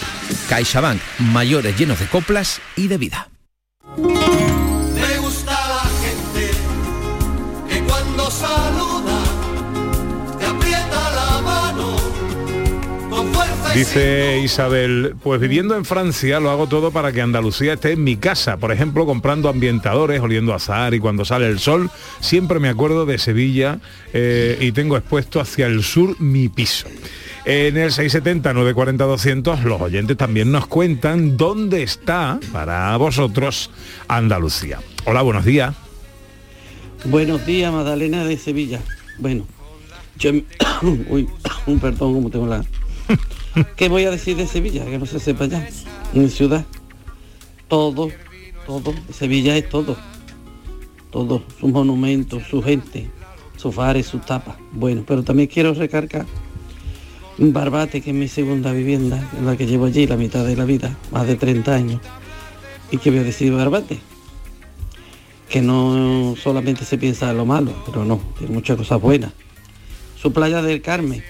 CaixaBank, 0.48 1.00
mayores 1.18 1.78
llenos 1.78 2.00
de 2.00 2.06
coplas 2.06 2.60
y 2.76 2.88
de 2.88 2.98
vida. 2.98 3.28
Me 3.96 5.18
gusta 5.20 5.52
la 5.52 5.88
gente 6.02 6.50
que 7.68 7.80
cuando 7.84 8.30
saluda 8.30 9.22
te 10.38 10.44
aprieta 10.44 11.10
la 11.14 11.40
mano 11.42 11.96
con 13.08 13.32
fuerza 13.32 13.74
y 13.74 13.78
Dice 13.78 14.40
Isabel, 14.44 15.16
pues 15.22 15.40
viviendo 15.40 15.76
en 15.76 15.86
Francia 15.86 16.40
lo 16.40 16.50
hago 16.50 16.66
todo 16.66 16.90
para 16.90 17.10
que 17.12 17.22
Andalucía 17.22 17.72
esté 17.72 17.92
en 17.92 18.04
mi 18.04 18.16
casa. 18.16 18.58
Por 18.58 18.70
ejemplo, 18.70 19.06
comprando 19.06 19.48
ambientadores, 19.48 20.20
oliendo 20.20 20.52
a 20.52 20.56
azahar 20.56 20.92
y 20.92 21.00
cuando 21.00 21.24
sale 21.24 21.46
el 21.46 21.58
sol, 21.58 21.90
siempre 22.20 22.60
me 22.60 22.68
acuerdo 22.68 23.06
de 23.06 23.16
Sevilla 23.16 23.80
eh, 24.12 24.58
y 24.60 24.72
tengo 24.72 24.98
expuesto 24.98 25.40
hacia 25.40 25.66
el 25.66 25.82
sur 25.82 26.20
mi 26.20 26.50
piso. 26.50 26.86
En 27.48 27.76
el 27.76 27.92
670-940-200 27.92 29.62
los 29.62 29.80
oyentes 29.80 30.16
también 30.16 30.50
nos 30.50 30.66
cuentan 30.66 31.36
dónde 31.36 31.84
está 31.84 32.40
para 32.52 32.96
vosotros 32.96 33.70
Andalucía. 34.08 34.80
Hola, 35.04 35.22
buenos 35.22 35.44
días. 35.44 35.72
Buenos 37.04 37.46
días, 37.46 37.72
Magdalena 37.72 38.24
de 38.24 38.36
Sevilla. 38.36 38.80
Bueno, 39.20 39.46
yo... 40.18 40.32
Uy, 41.08 41.28
un 41.66 41.78
perdón, 41.78 42.14
como 42.14 42.30
tengo 42.30 42.48
la... 42.48 42.64
¿Qué 43.76 43.88
voy 43.88 44.06
a 44.06 44.10
decir 44.10 44.36
de 44.36 44.48
Sevilla? 44.48 44.84
Que 44.84 44.98
no 44.98 45.06
se 45.06 45.20
sepa 45.20 45.46
ya. 45.46 45.68
Mi 46.14 46.28
ciudad. 46.28 46.66
Todo, 47.68 48.10
todo. 48.66 48.92
Sevilla 49.12 49.56
es 49.56 49.68
todo. 49.68 49.96
Todo. 51.12 51.44
Sus 51.60 51.70
monumentos, 51.70 52.42
su 52.50 52.60
gente, 52.60 53.08
sus 53.56 53.76
bares, 53.76 54.08
sus 54.08 54.26
tapas. 54.26 54.56
Bueno, 54.72 55.04
pero 55.06 55.22
también 55.22 55.48
quiero 55.48 55.74
recargar 55.74 56.26
Barbate, 57.38 58.00
que 58.00 58.10
es 58.10 58.16
mi 58.16 58.28
segunda 58.28 58.72
vivienda, 58.72 59.30
en 59.38 59.46
la 59.46 59.56
que 59.56 59.66
llevo 59.66 59.86
allí 59.86 60.06
la 60.06 60.16
mitad 60.16 60.44
de 60.44 60.56
la 60.56 60.64
vida, 60.64 60.96
más 61.10 61.26
de 61.26 61.36
30 61.36 61.74
años. 61.74 62.00
¿Y 62.90 62.98
qué 62.98 63.10
voy 63.10 63.20
a 63.20 63.24
decir 63.24 63.50
de 63.50 63.56
Barbate? 63.56 64.00
que 65.48 65.62
no 65.62 66.34
solamente 66.42 66.84
se 66.84 66.98
piensa 66.98 67.30
en 67.30 67.36
lo 67.36 67.46
malo, 67.46 67.72
pero 67.86 68.04
no, 68.04 68.20
tiene 68.38 68.52
muchas 68.52 68.76
cosas 68.76 69.00
buenas. 69.00 69.32
Su 70.20 70.32
playa 70.32 70.62
del 70.62 70.82
Carmen, 70.82 71.22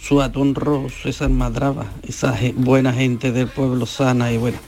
su 0.00 0.22
atún 0.22 0.54
rojo, 0.54 0.88
esa 1.04 1.26
almadraba, 1.26 1.86
esa 2.06 2.36
buena 2.56 2.92
gente 2.92 3.32
del 3.32 3.48
pueblo 3.48 3.86
sana 3.86 4.32
y 4.32 4.38
buena, 4.38 4.58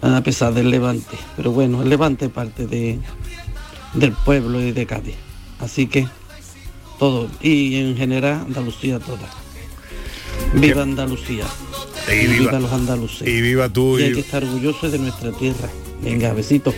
a 0.00 0.20
pesar 0.22 0.52
del 0.52 0.70
Levante. 0.70 1.16
Pero 1.36 1.52
bueno, 1.52 1.82
el 1.82 1.88
Levante 1.88 2.28
parte 2.28 2.66
de, 2.66 2.98
del 3.94 4.12
pueblo 4.12 4.60
y 4.60 4.72
de 4.72 4.86
Cádiz. 4.86 5.16
Así 5.60 5.86
que 5.86 6.08
todo, 7.02 7.28
y 7.40 7.74
en 7.80 7.96
general 7.96 8.42
Andalucía 8.46 9.00
toda. 9.00 9.28
Viva 10.54 10.82
Andalucía. 10.82 11.46
Y 12.08 12.12
Y 12.12 12.26
viva- 12.28 12.38
viva 12.50 12.60
los 12.60 12.72
andaluces. 12.72 13.26
y 13.26 13.40
viva 13.40 13.68
tú 13.68 13.98
Y 13.98 14.04
hay 14.04 14.10
y- 14.10 14.14
que 14.14 14.20
estar 14.20 14.44
orgullosos 14.44 14.92
de 14.92 14.98
nuestra 15.00 15.32
tierra. 15.32 15.68
Venga, 16.00 16.32
besitos. 16.32 16.74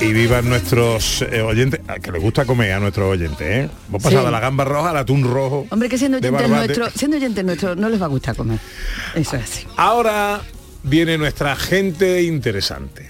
Y 0.00 0.12
vivan 0.12 0.48
nuestros 0.48 1.22
eh, 1.22 1.42
oyentes, 1.42 1.80
a 1.86 2.00
que 2.00 2.10
les 2.10 2.20
gusta 2.22 2.44
comer 2.44 2.72
a 2.72 2.80
nuestros 2.80 3.08
oyentes, 3.08 3.40
¿eh? 3.40 3.70
Hemos 3.88 4.02
pasado 4.02 4.22
Sí. 4.22 4.26
de 4.26 4.32
la 4.32 4.40
gamba 4.40 4.64
roja 4.64 4.90
al 4.90 4.96
atún 4.96 5.22
rojo. 5.22 5.66
Hombre, 5.70 5.88
que 5.88 5.96
siendo 5.98 6.18
de 6.20 6.28
oyente 6.28 6.42
Barbate. 6.50 6.74
nuestro, 6.78 6.98
siendo 6.98 7.16
oyente 7.16 7.42
nuestro, 7.44 7.76
no 7.76 7.88
les 7.88 8.00
va 8.00 8.06
a 8.06 8.08
gustar 8.08 8.34
comer. 8.34 8.58
Eso 9.14 9.36
es 9.36 9.42
así. 9.44 9.66
Ahora 9.76 10.40
viene 10.82 11.18
nuestra 11.18 11.54
gente 11.56 12.22
interesante. 12.24 13.06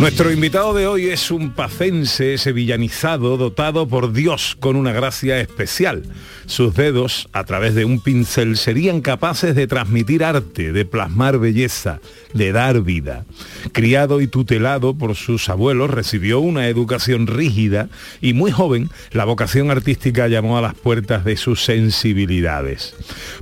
Nuestro 0.00 0.32
invitado 0.32 0.72
de 0.72 0.86
hoy 0.86 1.10
es 1.10 1.30
un 1.30 1.50
pacense 1.50 2.38
sevillanizado 2.38 3.36
dotado 3.36 3.86
por 3.86 4.14
Dios 4.14 4.56
con 4.58 4.76
una 4.76 4.92
gracia 4.92 5.38
especial. 5.40 6.04
Sus 6.46 6.74
dedos, 6.74 7.28
a 7.34 7.44
través 7.44 7.74
de 7.74 7.84
un 7.84 8.00
pincel, 8.00 8.56
serían 8.56 9.02
capaces 9.02 9.54
de 9.54 9.66
transmitir 9.66 10.24
arte, 10.24 10.72
de 10.72 10.86
plasmar 10.86 11.38
belleza, 11.38 12.00
de 12.32 12.50
dar 12.50 12.80
vida. 12.80 13.26
Criado 13.72 14.22
y 14.22 14.26
tutelado 14.26 14.96
por 14.96 15.16
sus 15.16 15.50
abuelos, 15.50 15.90
recibió 15.90 16.40
una 16.40 16.68
educación 16.68 17.26
rígida 17.26 17.90
y 18.22 18.32
muy 18.32 18.52
joven 18.52 18.88
la 19.12 19.26
vocación 19.26 19.70
artística 19.70 20.28
llamó 20.28 20.56
a 20.56 20.62
las 20.62 20.74
puertas 20.74 21.26
de 21.26 21.36
sus 21.36 21.62
sensibilidades. 21.62 22.94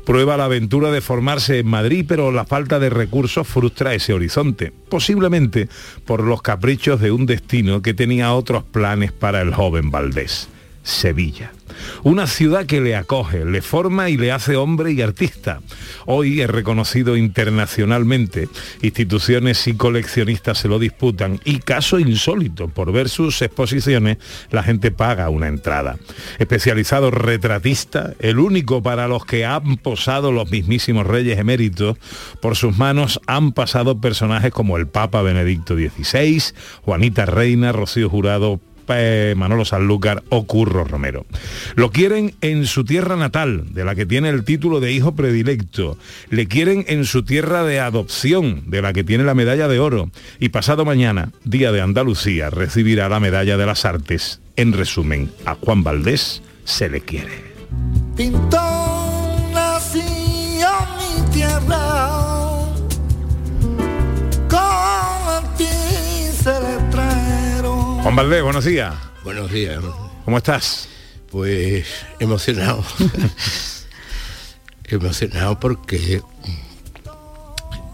Prueba 0.05 0.37
la 0.37 0.47
aventura 0.47 0.91
de 0.91 1.03
formarse 1.03 1.61
en 1.61 1.69
Madrid, 1.69 2.05
pero 2.09 2.33
la 2.33 2.47
falta 2.47 2.81
de 2.81 2.91
recursos 2.91 3.47
frustra 3.47 3.95
ese 3.95 4.13
horizonte, 4.13 4.73
posiblemente 4.89 5.69
por 6.05 6.25
los 6.25 6.43
caprichos 6.49 6.99
de 6.99 7.13
un 7.13 7.27
destino 7.27 7.83
que 7.83 7.93
tenía 7.93 8.33
otros 8.33 8.65
planes 8.65 9.13
para 9.13 9.43
el 9.43 9.53
joven 9.53 9.91
Valdés. 9.91 10.49
Sevilla. 10.83 11.53
Una 12.03 12.27
ciudad 12.27 12.67
que 12.67 12.81
le 12.81 12.97
acoge, 12.97 13.45
le 13.45 13.63
forma 13.63 14.11
y 14.11 14.17
le 14.17 14.33
hace 14.33 14.57
hombre 14.57 14.93
y 14.93 15.03
artista. 15.03 15.61
Hoy 16.07 16.41
es 16.41 16.51
reconocido 16.51 17.17
internacionalmente. 17.17 18.49
Instituciones 18.83 19.67
y 19.67 19.75
coleccionistas 19.75 20.59
se 20.59 20.69
lo 20.69 20.79
disputan 20.79 21.41
y 21.45 21.59
caso 21.59 21.99
insólito, 21.99 22.69
por 22.69 22.93
ver 22.93 23.09
sus 23.09 23.43
exposiciones, 23.43 24.19
la 24.51 24.63
gente 24.63 24.91
paga 24.91 25.29
una 25.29 25.49
entrada. 25.49 25.99
Especializado 26.39 27.11
retratista, 27.11 28.15
el 28.19 28.39
único 28.39 28.83
para 28.83 29.09
los 29.09 29.25
que 29.25 29.45
han 29.45 29.77
posado 29.77 30.33
los 30.33 30.51
mismísimos 30.51 31.07
reyes 31.07 31.39
eméritos, 31.39 31.99
por 32.41 32.57
sus 32.57 32.77
manos 32.77 33.21
han 33.27 33.53
pasado 33.53 34.01
personajes 34.01 34.53
como 34.53 34.77
el 34.77 34.87
Papa 34.87 35.23
Benedicto 35.23 35.75
XVI, 35.75 36.43
Juanita 36.83 37.27
Reina, 37.27 37.73
Rocío 37.73 38.09
Jurado, 38.09 38.61
eh, 38.91 39.35
Manolo 39.37 39.65
Sanlúcar 39.65 40.23
o 40.29 40.47
Curro 40.47 40.85
Romero. 40.85 41.27
Lo 41.75 41.91
quieren 41.91 42.35
en 42.41 42.67
su 42.67 42.85
tierra 42.85 43.17
natal, 43.17 43.73
de 43.73 43.85
la 43.85 43.95
que 43.95 44.07
tiene 44.07 44.29
el 44.29 44.45
título 44.45 44.81
de 44.81 44.93
hijo 44.93 45.15
predilecto. 45.15 45.99
Le 46.31 46.47
quieren 46.47 46.85
en 46.89 47.05
su 47.05 47.25
tierra 47.25 47.65
de 47.65 47.81
adopción, 47.81 48.63
de 48.67 48.83
la 48.83 48.93
que 48.93 49.05
tiene 49.05 49.25
la 49.25 49.35
medalla 49.35 49.69
de 49.69 49.79
oro. 49.79 50.11
Y 50.39 50.51
pasado 50.51 50.85
mañana, 50.85 51.31
Día 51.45 51.73
de 51.73 51.81
Andalucía, 51.81 52.51
recibirá 52.51 53.09
la 53.09 53.21
medalla 53.21 53.57
de 53.57 53.67
las 53.67 53.85
artes. 53.85 54.41
En 54.57 54.73
resumen, 54.73 55.31
a 55.45 55.55
Juan 55.55 55.85
Valdés 55.85 56.43
se 56.65 56.89
le 56.89 57.01
quiere. 57.01 57.49
Juan 68.03 68.17
Valdés, 68.17 68.43
buenos 68.43 68.65
días. 68.65 68.95
Buenos 69.25 69.51
días. 69.51 69.83
¿Cómo 70.25 70.39
estás? 70.39 70.89
Pues 71.31 71.87
emocionado. 72.19 72.85
emocionado 74.85 75.59
porque 75.61 76.23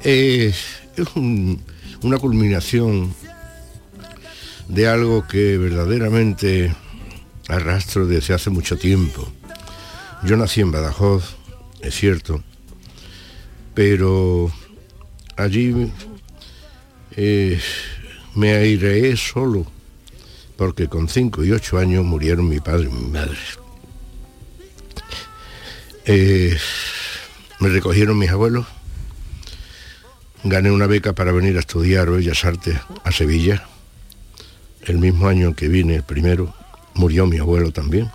es, 0.02 0.56
es 0.96 1.06
un- 1.16 1.62
una 2.02 2.18
culminación 2.18 3.14
de 4.68 4.88
algo 4.88 5.26
que 5.26 5.58
verdaderamente 5.58 6.74
arrastro 7.48 8.06
desde 8.06 8.34
hace 8.34 8.50
mucho 8.50 8.76
tiempo. 8.78 9.30
Yo 10.22 10.36
nací 10.36 10.60
en 10.60 10.70
Badajoz, 10.70 11.36
es 11.80 11.94
cierto, 11.94 12.42
pero 13.74 14.50
allí 15.36 15.90
eh, 17.16 17.60
me 18.34 18.52
aireé 18.54 19.16
solo, 19.16 19.66
porque 20.56 20.88
con 20.88 21.08
cinco 21.08 21.44
y 21.44 21.52
ocho 21.52 21.78
años 21.78 22.04
murieron 22.04 22.48
mi 22.48 22.60
padre 22.60 22.88
y 22.88 22.92
mi 22.92 23.10
madre. 23.10 23.38
Eh, 26.06 26.56
me 27.60 27.68
recogieron 27.68 28.18
mis 28.18 28.30
abuelos, 28.30 28.66
gané 30.42 30.70
una 30.70 30.86
beca 30.86 31.14
para 31.14 31.32
venir 31.32 31.56
a 31.56 31.60
estudiar 31.60 32.10
Bellas 32.10 32.44
Artes 32.44 32.78
a 33.04 33.12
Sevilla. 33.12 33.66
El 34.82 34.98
mismo 34.98 35.28
año 35.28 35.48
en 35.48 35.54
que 35.54 35.68
vine, 35.68 35.96
el 35.96 36.02
primero, 36.02 36.54
murió 36.92 37.26
mi 37.26 37.38
abuelo 37.38 37.72
también. 37.72 38.10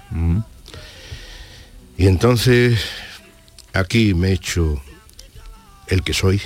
Y 1.97 2.07
entonces 2.07 2.79
aquí 3.73 4.13
me 4.13 4.29
he 4.29 4.33
hecho 4.33 4.81
el 5.87 6.03
que 6.03 6.13
soy. 6.13 6.41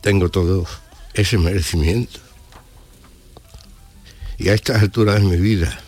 Tengo 0.00 0.30
todo 0.30 0.66
ese 1.14 1.36
merecimiento. 1.36 2.25
Y 4.38 4.48
a 4.48 4.54
estas 4.54 4.82
alturas 4.82 5.20
de 5.20 5.26
mi 5.26 5.36
vida, 5.36 5.78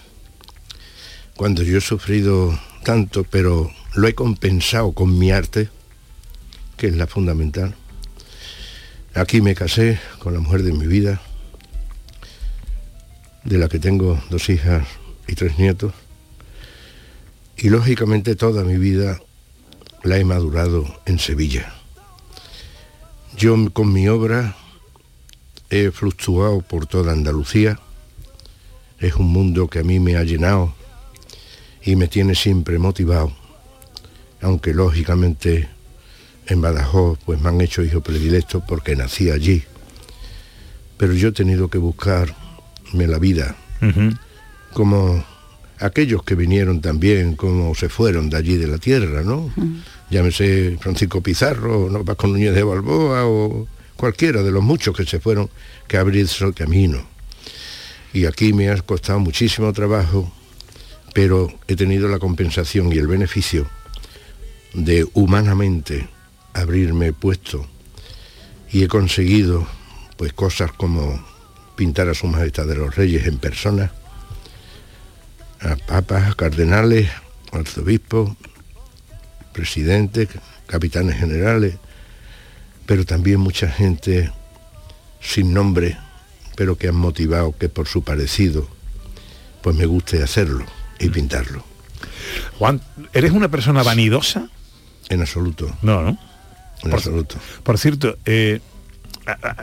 cuando 1.37 1.63
yo 1.63 1.79
he 1.79 1.81
sufrido 1.81 2.59
tanto, 2.85 3.25
pero 3.25 3.71
lo 3.95 4.09
he 4.09 4.15
compensado 4.15 4.93
con 4.93 5.19
mi 5.19 5.31
arte, 5.31 5.69
que 6.77 6.89
es 6.89 6.97
la 6.97 7.07
fundamental. 7.07 7.75
Aquí 9.15 9.41
me 9.43 9.55
casé 9.55 9.99
con 10.19 10.33
la 10.33 10.41
mujer 10.41 10.63
de 10.63 10.73
mi 10.73 10.87
vida, 10.87 11.21
de 13.45 13.59
la 13.59 13.69
que 13.69 13.79
tengo 13.79 14.23
dos 14.31 14.49
hijas 14.49 14.87
y 15.27 15.35
tres 15.35 15.59
nietos. 15.59 15.93
Y 17.57 17.71
lógicamente 17.71 18.37
toda 18.37 18.65
mi 18.65 18.77
vida 18.77 19.21
la 20.05 20.19
he 20.19 20.25
madurado 20.25 20.87
en 21.07 21.19
Sevilla. 21.19 21.75
Yo 23.37 23.57
con 23.73 23.93
mi 23.93 24.09
obra 24.09 24.57
he 25.71 25.91
fluctuado 25.91 26.61
por 26.61 26.87
toda 26.87 27.13
Andalucía. 27.13 27.79
Es 28.99 29.15
un 29.15 29.29
mundo 29.29 29.69
que 29.69 29.81
a 29.81 29.85
mí 29.85 30.01
me 30.01 30.17
ha 30.17 30.25
llenado 30.25 30.75
y 31.83 31.97
me 31.97 32.09
tiene 32.09 32.35
siempre 32.35 32.79
motivado. 32.79 33.33
Aunque 34.41 34.75
lógicamente 34.75 35.69
en 36.47 36.61
Badajoz 36.61 37.19
pues 37.25 37.41
me 37.41 37.49
han 37.49 37.61
hecho 37.61 37.83
hijo 37.83 38.01
predilecto 38.01 38.65
porque 38.67 38.97
nací 38.97 39.31
allí. 39.31 39.63
Pero 40.97 41.13
yo 41.13 41.29
he 41.29 41.33
tenido 41.33 41.69
que 41.69 41.79
buscarme 41.79 42.35
la 42.93 43.19
vida 43.19 43.57
como 44.73 45.25
aquellos 45.79 46.23
que 46.23 46.35
vinieron 46.35 46.81
también, 46.81 47.37
como 47.37 47.75
se 47.75 47.89
fueron 47.89 48.31
de 48.31 48.37
allí 48.37 48.57
de 48.57 48.67
la 48.67 48.79
tierra, 48.79 49.23
¿no? 49.23 49.53
Llámese 50.11 50.77
Francisco 50.81 51.21
Pizarro, 51.21 51.89
¿no? 51.91 52.03
Vasco 52.05 52.27
Núñez 52.27 52.55
de 52.55 52.63
Balboa 52.63 53.27
o 53.27 53.67
cualquiera 53.97 54.43
de 54.43 54.51
los 54.51 54.63
muchos 54.63 54.97
que 54.97 55.05
se 55.05 55.21
fueron 55.21 55.51
que 55.87 55.97
abrirse 55.97 56.45
el 56.45 56.55
camino. 56.55 57.07
Y 58.13 58.27
aquí 58.27 58.53
me 58.53 58.71
ha 58.71 58.77
costado 58.81 59.19
muchísimo 59.21 59.73
trabajo, 59.73 60.33
pero 61.15 61.53
he 61.67 61.77
tenido 61.77 62.09
la 62.09 62.19
compensación 62.19 62.93
y 62.93 62.97
el 62.97 63.07
beneficio 63.07 63.69
de 64.75 65.07
humanamente 65.15 66.09
abrirme 66.55 67.13
puesto. 67.13 67.67
Y 68.71 68.83
he 68.83 68.89
conseguido 68.89 69.67
pues 70.17 70.33
cosas 70.33 70.73
como 70.73 71.23
pintar 71.77 72.09
a 72.09 72.15
su 72.15 72.27
majestad 72.27 72.67
de 72.67 72.75
los 72.75 72.97
reyes 72.97 73.27
en 73.27 73.39
persona, 73.39 73.93
a 75.61 75.77
papas, 75.77 76.35
cardenales, 76.35 77.09
arzobispos, 77.53 78.37
presidentes, 79.53 80.29
capitanes 80.67 81.17
generales, 81.17 81.77
pero 82.87 83.05
también 83.05 83.41
mucha 83.41 83.69
gente 83.69 84.33
sin 85.21 85.53
nombre, 85.53 85.99
pero 86.59 86.77
que 86.77 86.89
han 86.89 86.97
motivado 86.97 87.55
que 87.57 87.69
por 87.69 87.87
su 87.87 88.03
parecido, 88.03 88.67
pues 89.63 89.77
me 89.77 89.87
guste 89.87 90.25
hacerlo 90.25 90.67
y 90.99 91.09
pintarlo. 91.09 91.63
Juan, 92.59 92.81
¿eres 93.13 93.31
una 93.31 93.49
persona 93.49 93.85
vanidosa? 93.85 94.49
En 95.09 95.21
absoluto. 95.21 95.73
No, 95.83 96.03
¿no? 96.03 96.19
En 96.83 96.91
por, 96.91 96.95
absoluto. 96.95 97.37
Por 97.63 97.79
cierto, 97.79 98.19
eh, 98.25 98.59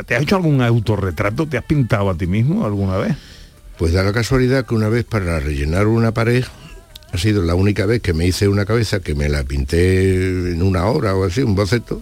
¿te 0.06 0.16
has 0.16 0.24
hecho 0.24 0.38
algún 0.38 0.62
autorretrato? 0.62 1.46
¿Te 1.48 1.58
has 1.58 1.66
pintado 1.66 2.10
a 2.10 2.16
ti 2.16 2.28
mismo 2.28 2.66
alguna 2.66 2.96
vez? 2.96 3.18
Pues 3.78 3.92
da 3.92 4.02
la 4.02 4.14
casualidad 4.14 4.66
que 4.66 4.74
una 4.74 4.88
vez 4.88 5.04
para 5.04 5.42
rellenar 5.42 5.88
una 5.88 6.14
pared, 6.14 6.46
ha 7.12 7.18
sido 7.18 7.44
la 7.44 7.56
única 7.56 7.86
vez 7.86 8.02
que 8.02 8.14
me 8.14 8.26
hice 8.26 8.48
una 8.48 8.64
cabeza 8.64 9.02
que 9.02 9.16
me 9.16 9.28
la 9.28 9.44
pinté 9.44 10.52
en 10.54 10.62
una 10.62 10.86
hora 10.86 11.14
o 11.14 11.26
así, 11.26 11.42
un 11.42 11.56
boceto, 11.56 12.02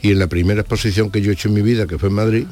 y 0.00 0.12
en 0.12 0.20
la 0.20 0.28
primera 0.28 0.62
exposición 0.62 1.10
que 1.10 1.20
yo 1.20 1.32
he 1.32 1.34
hecho 1.34 1.48
en 1.48 1.54
mi 1.54 1.60
vida, 1.60 1.86
que 1.86 1.98
fue 1.98 2.08
en 2.08 2.14
Madrid, 2.14 2.46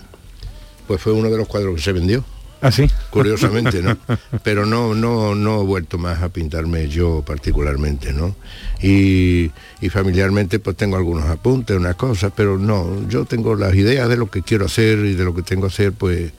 pues 0.86 1.00
fue 1.00 1.12
uno 1.12 1.30
de 1.30 1.36
los 1.36 1.48
cuadros 1.48 1.74
que 1.76 1.82
se 1.82 1.92
vendió. 1.92 2.24
¿Ah, 2.60 2.72
sí? 2.72 2.90
Curiosamente, 3.10 3.82
¿no? 3.82 3.98
Pero 4.42 4.64
no, 4.64 4.94
no, 4.94 5.34
no 5.34 5.60
he 5.60 5.64
vuelto 5.64 5.98
más 5.98 6.22
a 6.22 6.30
pintarme 6.30 6.88
yo 6.88 7.22
particularmente, 7.26 8.14
¿no? 8.14 8.34
Y, 8.80 9.50
y 9.82 9.88
familiarmente 9.90 10.58
pues 10.60 10.74
tengo 10.74 10.96
algunos 10.96 11.26
apuntes, 11.26 11.76
unas 11.76 11.96
cosas, 11.96 12.32
pero 12.34 12.58
no, 12.58 13.06
yo 13.08 13.24
tengo 13.24 13.54
las 13.54 13.74
ideas 13.74 14.08
de 14.08 14.16
lo 14.16 14.30
que 14.30 14.42
quiero 14.42 14.66
hacer 14.66 14.98
y 15.00 15.14
de 15.14 15.24
lo 15.24 15.34
que 15.34 15.42
tengo 15.42 15.68
que 15.68 15.72
hacer, 15.74 15.92
pues 15.92 16.32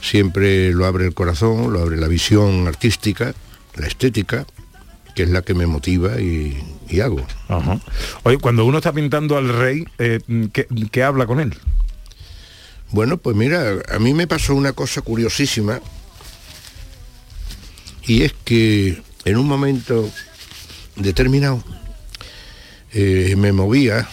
siempre 0.00 0.72
lo 0.72 0.86
abre 0.86 1.06
el 1.06 1.14
corazón, 1.14 1.72
lo 1.72 1.80
abre 1.80 1.96
la 1.96 2.08
visión 2.08 2.66
artística, 2.66 3.34
la 3.76 3.86
estética, 3.86 4.46
que 5.14 5.24
es 5.24 5.30
la 5.30 5.42
que 5.42 5.54
me 5.54 5.66
motiva 5.66 6.20
y, 6.20 6.62
y 6.88 7.00
hago. 7.00 7.24
Ajá. 7.48 7.78
Oye, 8.22 8.38
cuando 8.38 8.64
uno 8.64 8.78
está 8.78 8.92
pintando 8.92 9.36
al 9.36 9.48
rey, 9.48 9.84
eh, 9.98 10.20
¿qué, 10.52 10.66
qué 10.90 11.02
habla 11.02 11.26
con 11.26 11.40
él? 11.40 11.56
Bueno, 12.92 13.18
pues 13.18 13.36
mira, 13.36 13.74
a 13.88 13.98
mí 13.98 14.14
me 14.14 14.26
pasó 14.26 14.54
una 14.54 14.72
cosa 14.72 15.00
curiosísima 15.02 15.80
y 18.06 18.22
es 18.22 18.34
que 18.44 19.00
en 19.24 19.36
un 19.36 19.46
momento 19.46 20.10
determinado 20.96 21.62
eh, 22.92 23.34
me 23.38 23.52
movía 23.52 24.08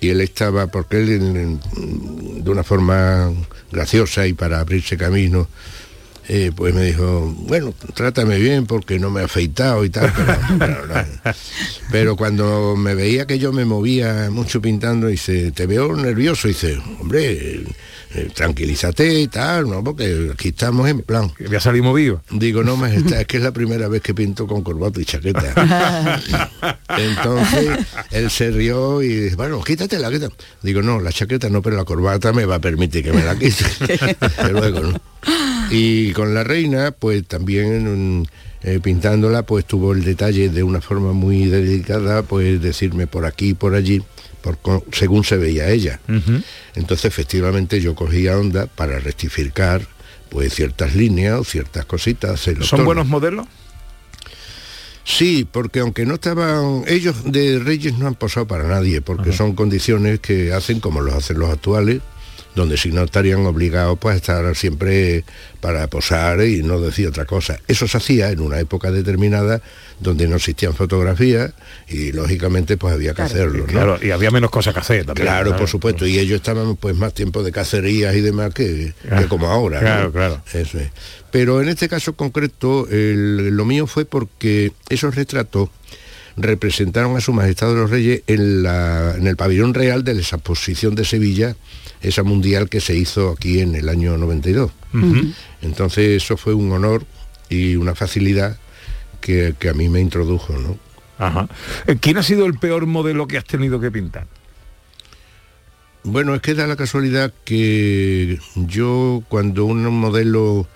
y 0.00 0.10
él 0.10 0.20
estaba, 0.20 0.68
porque 0.68 0.98
él 0.98 1.08
en- 1.10 1.36
en- 1.36 2.44
de 2.44 2.50
una 2.50 2.62
forma 2.62 3.32
graciosa 3.72 4.26
y 4.26 4.34
para 4.34 4.60
abrirse 4.60 4.96
camino, 4.96 5.48
eh, 6.28 6.52
pues 6.54 6.74
me 6.74 6.84
dijo, 6.84 7.34
bueno, 7.48 7.72
trátame 7.94 8.38
bien 8.38 8.66
porque 8.66 8.98
no 9.00 9.10
me 9.10 9.22
he 9.22 9.24
afeitado 9.24 9.84
y 9.84 9.90
tal, 9.90 10.12
pero, 10.14 10.38
pero 10.58 10.86
no. 10.86 10.94
Pero 11.90 12.16
cuando 12.16 12.76
me 12.76 12.94
veía 12.94 13.26
que 13.26 13.38
yo 13.40 13.52
me 13.52 13.64
movía 13.64 14.28
mucho 14.30 14.60
pintando, 14.60 15.08
dice, 15.08 15.50
te 15.52 15.66
veo 15.66 15.96
nervioso, 15.96 16.46
dice, 16.48 16.78
hombre, 17.00 17.64
eh, 18.16 18.30
tranquilízate 18.34 19.20
y 19.20 19.28
tal, 19.28 19.68
¿no? 19.68 19.84
Porque 19.84 20.30
aquí 20.32 20.48
estamos 20.48 20.88
en 20.88 21.02
plan. 21.02 21.30
Ya 21.50 21.60
salimos 21.60 21.94
vivos. 21.94 22.22
Digo, 22.30 22.62
no, 22.64 22.76
majestad, 22.76 23.20
es 23.20 23.26
que 23.26 23.36
es 23.36 23.42
la 23.42 23.52
primera 23.52 23.88
vez 23.88 24.00
que 24.00 24.14
pinto 24.14 24.46
con 24.46 24.62
corbata 24.62 25.00
y 25.00 25.04
chaqueta. 25.04 26.50
Entonces 26.96 27.78
él 28.10 28.30
se 28.30 28.50
rió 28.50 29.02
y 29.02 29.08
dice, 29.08 29.36
bueno, 29.36 29.62
quítatela, 29.62 30.10
quítatela. 30.10 30.34
Digo, 30.62 30.80
no, 30.80 31.00
la 31.00 31.12
chaqueta 31.12 31.50
no, 31.50 31.60
pero 31.60 31.76
la 31.76 31.84
corbata 31.84 32.32
me 32.32 32.46
va 32.46 32.56
a 32.56 32.60
permitir 32.60 33.04
que 33.04 33.12
me 33.12 33.22
la 33.22 33.38
quite. 33.38 33.64
Luego, 34.50 34.80
¿no? 34.80 35.00
Y 35.70 36.12
con 36.12 36.32
la 36.34 36.44
reina, 36.44 36.92
pues 36.92 37.26
también 37.26 38.20
mm, 38.20 38.26
eh, 38.62 38.80
pintándola, 38.82 39.42
pues 39.42 39.64
tuvo 39.64 39.92
el 39.92 40.04
detalle 40.04 40.48
de 40.48 40.62
una 40.62 40.80
forma 40.80 41.12
muy 41.12 41.46
delicada, 41.46 42.22
pues 42.22 42.62
decirme 42.62 43.06
por 43.06 43.26
aquí 43.26 43.50
y 43.50 43.54
por 43.54 43.74
allí, 43.74 44.02
por, 44.54 44.84
según 44.92 45.24
se 45.24 45.36
veía 45.36 45.68
ella. 45.70 46.00
Entonces, 46.74 47.06
efectivamente, 47.06 47.80
yo 47.80 47.94
cogía 47.94 48.38
onda 48.38 48.66
para 48.66 48.98
rectificar 48.98 49.86
pues 50.28 50.54
ciertas 50.54 50.94
líneas 50.94 51.40
o 51.40 51.44
ciertas 51.44 51.84
cositas. 51.84 52.40
¿Son 52.40 52.54
tonos. 52.56 52.86
buenos 52.86 53.06
modelos? 53.06 53.46
Sí, 55.04 55.46
porque 55.50 55.80
aunque 55.80 56.04
no 56.04 56.14
estaban, 56.14 56.82
ellos 56.88 57.14
de 57.24 57.60
Reyes 57.60 57.96
no 57.96 58.08
han 58.08 58.16
posado 58.16 58.48
para 58.48 58.64
nadie, 58.64 59.00
porque 59.00 59.32
son 59.32 59.54
condiciones 59.54 60.18
que 60.18 60.52
hacen 60.52 60.80
como 60.80 61.00
los 61.00 61.14
hacen 61.14 61.38
los 61.38 61.48
actuales, 61.48 62.00
donde 62.56 62.76
si 62.76 62.90
no 62.90 63.04
estarían 63.04 63.46
obligados 63.46 63.96
pues 64.00 64.14
a 64.14 64.16
estar 64.16 64.56
siempre 64.56 65.24
para 65.60 65.86
posar 65.86 66.40
y 66.44 66.62
no 66.64 66.80
decir 66.80 67.06
otra 67.06 67.24
cosa. 67.26 67.60
Eso 67.68 67.86
se 67.86 67.98
hacía 67.98 68.30
en 68.30 68.40
una 68.40 68.58
época 68.58 68.90
determinada 68.90 69.60
donde 70.00 70.26
no 70.26 70.36
existían 70.36 70.74
fotografías 70.74 71.52
y 71.88 72.12
lógicamente 72.12 72.76
pues 72.76 72.94
había 72.94 73.14
que 73.14 73.22
hacerlo. 73.22 73.58
¿no? 73.60 73.66
Claro, 73.66 73.98
y 74.02 74.10
había 74.10 74.30
menos 74.30 74.50
cosas 74.50 74.74
que 74.74 74.80
hacer 74.80 75.04
también. 75.06 75.26
Claro, 75.28 75.54
por 75.56 75.68
supuesto, 75.68 76.06
y 76.06 76.18
ellos 76.18 76.36
estaban 76.36 76.76
pues 76.76 76.96
más 76.96 77.14
tiempo 77.14 77.42
de 77.42 77.52
cacerías 77.52 78.14
y 78.16 78.20
demás 78.22 78.52
que, 78.54 78.92
que 79.18 79.26
como 79.28 79.46
ahora. 79.48 79.76
¿no? 79.80 79.86
Claro, 79.86 80.12
claro. 80.12 80.42
Eso 80.52 80.78
es. 80.80 80.88
Pero 81.30 81.60
en 81.62 81.68
este 81.68 81.88
caso 81.88 82.14
concreto, 82.14 82.88
el- 82.90 83.48
lo 83.48 83.64
mío 83.66 83.86
fue 83.86 84.04
porque 84.06 84.72
esos 84.88 85.14
retratos 85.14 85.68
representaron 86.38 87.16
a 87.16 87.20
su 87.20 87.32
majestad 87.32 87.68
de 87.68 87.74
los 87.76 87.90
reyes 87.90 88.22
en, 88.26 88.62
la- 88.62 89.14
en 89.16 89.26
el 89.26 89.36
pabellón 89.36 89.74
real 89.74 90.04
de 90.04 90.14
la 90.14 90.20
exposición 90.20 90.94
de 90.94 91.04
Sevilla, 91.04 91.56
esa 92.00 92.22
mundial 92.22 92.68
que 92.68 92.80
se 92.80 92.94
hizo 92.94 93.30
aquí 93.30 93.60
en 93.60 93.74
el 93.74 93.88
año 93.88 94.16
92. 94.16 94.70
Ujú. 94.94 95.32
Entonces 95.62 96.22
eso 96.22 96.36
fue 96.36 96.54
un 96.54 96.72
honor 96.72 97.04
y 97.48 97.76
una 97.76 97.94
facilidad 97.94 98.58
que, 99.20 99.54
que 99.58 99.68
a 99.68 99.74
mí 99.74 99.88
me 99.88 100.00
introdujo, 100.00 100.52
¿no? 100.54 100.78
Ajá. 101.18 101.48
Eh, 101.86 101.96
¿Quién 102.00 102.18
ha 102.18 102.22
sido 102.22 102.46
el 102.46 102.58
peor 102.58 102.86
modelo 102.86 103.26
que 103.26 103.38
has 103.38 103.44
tenido 103.44 103.80
que 103.80 103.90
pintar? 103.90 104.26
Bueno, 106.04 106.34
es 106.34 106.40
que 106.40 106.54
da 106.54 106.66
la 106.66 106.76
casualidad 106.76 107.32
que 107.44 108.38
yo 108.54 109.24
cuando 109.28 109.64
un 109.64 109.84
modelo 109.98 110.68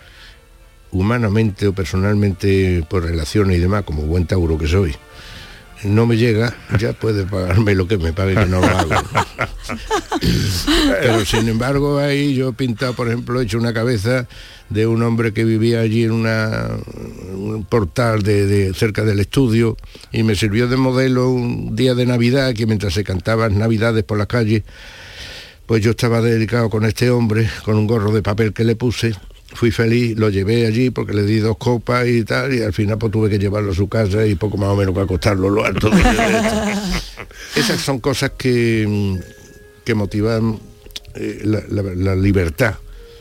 humanamente 0.90 1.68
o 1.68 1.72
personalmente 1.72 2.84
por 2.90 3.04
relaciones 3.04 3.56
y 3.56 3.60
demás, 3.60 3.84
como 3.84 4.02
buen 4.02 4.26
tauro 4.26 4.58
que 4.58 4.66
soy, 4.66 4.96
no 5.84 6.06
me 6.06 6.16
llega, 6.16 6.54
ya 6.78 6.92
puede 6.92 7.24
pagarme 7.24 7.74
lo 7.74 7.86
que 7.88 7.96
me 7.98 8.12
pague 8.12 8.34
que 8.34 8.46
no 8.46 8.60
lo 8.60 8.66
hago. 8.66 8.90
Pero 11.00 11.24
sin 11.24 11.48
embargo 11.48 11.98
ahí 11.98 12.34
yo 12.34 12.50
he 12.50 12.52
pintado, 12.52 12.94
por 12.94 13.08
ejemplo, 13.08 13.40
he 13.40 13.44
hecho 13.44 13.58
una 13.58 13.72
cabeza 13.72 14.26
de 14.68 14.86
un 14.86 15.02
hombre 15.02 15.32
que 15.32 15.44
vivía 15.44 15.80
allí 15.80 16.04
en 16.04 16.12
una, 16.12 16.68
un 17.34 17.64
portal 17.68 18.22
de, 18.22 18.46
de- 18.46 18.74
cerca 18.74 19.04
del 19.04 19.20
estudio 19.20 19.76
y 20.12 20.22
me 20.22 20.34
sirvió 20.34 20.68
de 20.68 20.76
modelo 20.76 21.30
un 21.30 21.74
día 21.74 21.94
de 21.94 22.06
Navidad 22.06 22.54
que 22.54 22.66
mientras 22.66 22.94
se 22.94 23.02
cantaban 23.04 23.58
Navidades 23.58 24.04
por 24.04 24.18
las 24.18 24.26
calles, 24.28 24.62
pues 25.66 25.82
yo 25.82 25.90
estaba 25.92 26.20
dedicado 26.20 26.68
con 26.70 26.84
este 26.84 27.10
hombre, 27.10 27.48
con 27.64 27.76
un 27.76 27.86
gorro 27.86 28.12
de 28.12 28.22
papel 28.22 28.52
que 28.52 28.64
le 28.64 28.76
puse. 28.76 29.14
Fui 29.52 29.70
feliz, 29.72 30.16
lo 30.16 30.30
llevé 30.30 30.66
allí 30.66 30.90
porque 30.90 31.12
le 31.12 31.24
di 31.24 31.38
dos 31.38 31.56
copas 31.58 32.06
y 32.06 32.24
tal, 32.24 32.54
y 32.54 32.62
al 32.62 32.72
final 32.72 32.98
pues 32.98 33.10
tuve 33.12 33.28
que 33.28 33.38
llevarlo 33.38 33.72
a 33.72 33.74
su 33.74 33.88
casa 33.88 34.24
y 34.26 34.34
poco 34.36 34.56
más 34.56 34.68
o 34.68 34.76
menos 34.76 34.94
que 34.94 35.00
acostarlo 35.00 35.50
lo 35.50 35.64
alto. 35.64 35.90
Esas 37.56 37.80
son 37.80 37.98
cosas 38.00 38.32
que, 38.38 38.86
mm, 38.88 39.16
que 39.84 39.94
motivan 39.94 40.58
eh, 41.14 41.40
la, 41.44 41.62
la- 41.68 41.94
la 41.94 42.14
libertad 42.16 42.76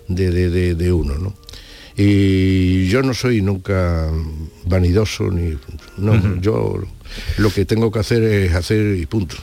de, 0.07 0.30
de- 0.32 0.49
de- 0.49 0.75
de 0.75 0.91
uno, 0.91 1.15
¿no? 1.17 1.36
Y 1.97 2.88
yo 2.88 3.01
no 3.03 3.13
soy 3.13 3.41
nunca 3.41 4.09
vanidoso 4.65 5.30
ni 5.32 5.57
no, 5.97 6.39
yo 6.39 6.82
lo 7.38 7.49
que 7.51 7.65
tengo 7.65 7.91
que 7.91 7.99
hacer 7.99 8.23
es 8.23 8.53
hacer 8.53 8.95
y 8.95 9.05
punto. 9.05 9.36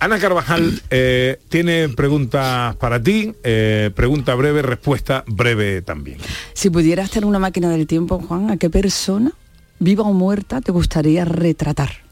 Ana 0.00 0.18
Carvajal 0.18 0.82
eh, 0.90 1.38
tiene 1.48 1.88
preguntas 1.88 2.76
para 2.76 3.02
ti, 3.02 3.32
eh, 3.42 3.90
pregunta 3.94 4.34
breve, 4.34 4.62
respuesta 4.62 5.24
breve 5.26 5.82
también. 5.82 6.18
Si 6.52 6.68
pudieras 6.70 7.10
tener 7.10 7.26
una 7.26 7.38
máquina 7.38 7.70
del 7.70 7.86
tiempo, 7.86 8.18
Juan, 8.18 8.50
¿a 8.50 8.56
qué 8.56 8.68
persona, 8.70 9.32
viva 9.78 10.04
o 10.04 10.12
muerta, 10.12 10.60
te 10.60 10.72
gustaría 10.72 11.24
retratar? 11.24 12.04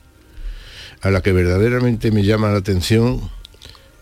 a 1.03 1.11
la 1.11 1.20
que 1.20 1.33
verdaderamente 1.33 2.12
me 2.12 2.22
llama 2.22 2.51
la 2.51 2.59
atención 2.59 3.20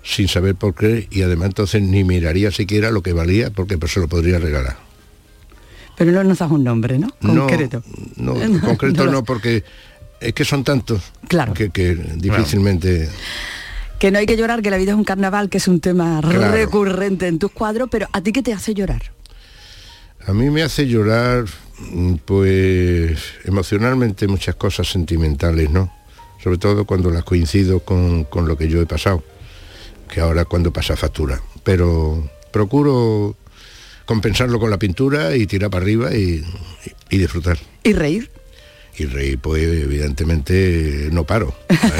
sin 0.02 0.28
saber 0.28 0.54
por 0.54 0.74
qué 0.74 1.08
y 1.10 1.22
además 1.22 1.48
entonces 1.48 1.82
ni 1.82 2.04
miraría 2.04 2.50
siquiera 2.50 2.90
lo 2.90 3.02
que 3.02 3.12
valía 3.12 3.50
porque 3.50 3.78
pues 3.78 3.92
se 3.92 4.00
lo 4.00 4.08
podría 4.08 4.38
regalar. 4.38 4.76
Pero 5.96 6.12
no 6.12 6.22
nos 6.24 6.38
das 6.38 6.50
un 6.50 6.64
nombre, 6.64 6.98
¿no? 6.98 7.08
No, 7.20 7.46
Concreto. 7.46 7.82
No, 8.16 8.34
No, 8.34 8.60
concreto 8.66 9.06
no 9.06 9.12
no, 9.12 9.24
porque 9.24 9.64
es 10.20 10.32
que 10.34 10.44
son 10.44 10.62
tantos 10.62 11.02
Claro. 11.28 11.54
que, 11.54 11.70
que 11.70 11.94
difícilmente... 12.16 13.08
Que 14.00 14.10
no 14.10 14.18
hay 14.18 14.24
que 14.26 14.36
llorar, 14.36 14.62
que 14.62 14.70
la 14.70 14.78
vida 14.78 14.92
es 14.92 14.96
un 14.96 15.04
carnaval, 15.04 15.50
que 15.50 15.58
es 15.58 15.68
un 15.68 15.78
tema 15.80 16.20
Claro. 16.22 16.52
recurrente 16.52 17.28
en 17.28 17.38
tus 17.38 17.52
cuadros, 17.52 17.88
pero 17.90 18.08
¿a 18.12 18.20
ti 18.22 18.32
qué 18.32 18.42
te 18.42 18.52
hace 18.52 18.72
llorar? 18.74 19.02
A 20.26 20.32
mí 20.32 20.48
me 20.50 20.62
hace 20.62 20.86
llorar, 20.88 21.44
mm, 21.92 22.14
pues, 22.24 23.18
emocionalmente 23.44 24.26
muchas 24.26 24.54
cosas 24.54 24.88
sentimentales, 24.90 25.70
¿no? 25.70 25.92
Sobre 26.42 26.56
todo 26.56 26.86
cuando 26.86 27.10
las 27.10 27.24
coincido 27.24 27.80
con, 27.80 28.24
con 28.24 28.48
lo 28.48 28.56
que 28.56 28.68
yo 28.68 28.80
he 28.80 28.86
pasado, 28.86 29.22
que 30.10 30.20
ahora 30.20 30.46
cuando 30.46 30.72
pasa 30.72 30.96
factura. 30.96 31.42
Pero 31.62 32.26
procuro 32.52 33.36
compensarlo 34.06 34.58
con 34.58 34.70
la 34.70 34.78
pintura 34.78 35.36
y 35.36 35.46
tirar 35.46 35.68
para 35.70 35.82
arriba 35.84 36.14
y, 36.14 36.42
y 37.10 37.18
disfrutar. 37.18 37.58
¿Y 37.84 37.92
reír? 37.92 38.30
Y 38.98 39.04
reír, 39.06 39.38
pues, 39.38 39.62
evidentemente 39.62 41.08
no 41.12 41.24
paro. 41.24 41.54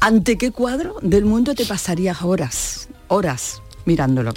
¿Ante 0.00 0.38
qué 0.38 0.50
cuadro 0.50 0.96
del 1.02 1.24
mundo 1.24 1.54
te 1.54 1.64
pasarías 1.64 2.22
horas, 2.22 2.88
horas 3.08 3.62
mirándolo? 3.84 4.32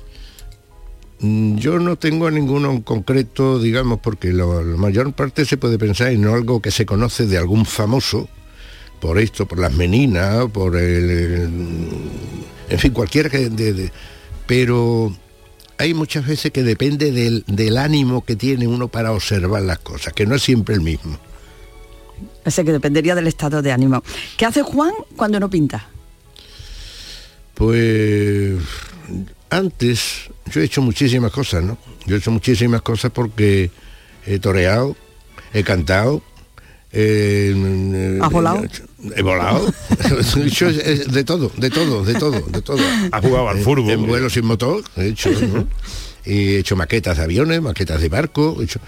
Mm, 1.19 1.57
Yo 1.57 1.79
no 1.79 1.97
tengo 1.97 2.29
ninguno 2.31 2.71
en 2.71 2.81
concreto, 2.81 3.59
digamos, 3.59 3.99
porque 4.01 4.31
la 4.31 4.45
mayor 4.45 5.13
parte 5.13 5.45
se 5.45 5.57
puede 5.57 5.77
pensar 5.77 6.09
en 6.11 6.25
algo 6.25 6.61
que 6.61 6.71
se 6.71 6.85
conoce 6.85 7.25
de 7.27 7.37
algún 7.37 7.65
famoso, 7.65 8.27
por 8.99 9.19
esto, 9.19 9.45
por 9.47 9.59
las 9.59 9.73
meninas, 9.73 10.45
por 10.51 10.77
el, 10.77 11.09
el- 11.09 11.49
en 12.69 12.79
fin, 12.79 12.93
cualquiera 12.93 13.29
que... 13.29 13.49
de- 13.49 13.73
de- 13.73 13.91
pero 14.45 15.15
hay 15.77 15.93
muchas 15.93 16.27
veces 16.27 16.51
que 16.51 16.63
depende 16.63 17.11
del, 17.11 17.43
del 17.47 17.77
ánimo 17.77 18.23
que 18.23 18.35
tiene 18.35 18.67
uno 18.67 18.87
para 18.87 19.11
observar 19.11 19.63
las 19.63 19.79
cosas, 19.79 20.13
que 20.13 20.25
no 20.25 20.35
es 20.35 20.41
siempre 20.41 20.75
el 20.75 20.81
mismo. 20.81 21.17
Ese 22.45 22.63
que 22.63 22.71
dependería 22.71 23.15
del 23.15 23.27
estado 23.27 23.61
de 23.61 23.71
ánimo. 23.71 24.03
¿Qué 24.37 24.45
hace 24.45 24.61
Juan 24.61 24.93
cuando 25.15 25.39
no 25.39 25.49
pinta? 25.49 25.89
Pues 27.53 28.61
antes 29.49 30.29
yo 30.51 30.61
he 30.61 30.65
hecho 30.65 30.81
muchísimas 30.81 31.31
cosas, 31.31 31.63
¿no? 31.63 31.77
Yo 32.05 32.15
he 32.15 32.19
hecho 32.19 32.31
muchísimas 32.31 32.81
cosas 32.81 33.11
porque 33.11 33.71
he 34.25 34.39
toreado, 34.39 34.95
he 35.53 35.63
cantado, 35.63 36.21
eh, 36.93 38.19
¿Has 38.21 38.31
volado? 38.31 38.61
He 39.15 39.21
volado. 39.21 39.73
He 40.37 40.47
hecho 40.47 40.69
es- 40.69 40.77
es 40.77 41.11
de 41.11 41.23
todo, 41.23 41.51
de 41.57 41.69
todo, 41.69 42.05
de 42.05 42.13
todo, 42.13 42.39
de 42.41 42.61
todo. 42.61 42.77
Ha 43.11 43.19
jugado 43.21 43.49
al 43.49 43.57
Eh, 43.59 43.63
fútbol. 43.63 43.89
En 43.91 44.05
vuelo 44.05 44.29
sin 44.29 44.45
motor, 44.45 44.83
he 44.95 45.07
hecho, 45.07 45.29
¿no? 45.31 45.67
Y 46.25 46.53
he 46.53 46.59
hecho 46.59 46.75
maquetas 46.77 47.17
de 47.17 47.23
aviones, 47.23 47.61
maquetas 47.61 47.99
de 47.99 48.07
barco, 48.07 48.57
he, 48.61 48.63
hecho- 48.63 48.79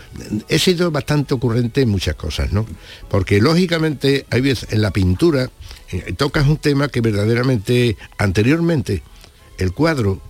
he 0.47 0.57
sido 0.59 0.89
bastante 0.91 1.33
ocurrente 1.33 1.81
en 1.81 1.89
muchas 1.89 2.15
cosas, 2.15 2.51
¿no? 2.53 2.65
Porque 3.09 3.41
lógicamente 3.41 4.25
hay 4.29 4.39
veces 4.41 4.71
en 4.71 4.81
la 4.81 4.91
pintura 4.91 5.49
eh, 5.91 6.13
tocas 6.15 6.47
un 6.47 6.57
tema 6.57 6.87
que 6.87 7.01
verdaderamente 7.01 7.97
anteriormente 8.17 9.03
el 9.57 9.71
cuadro 9.73 10.21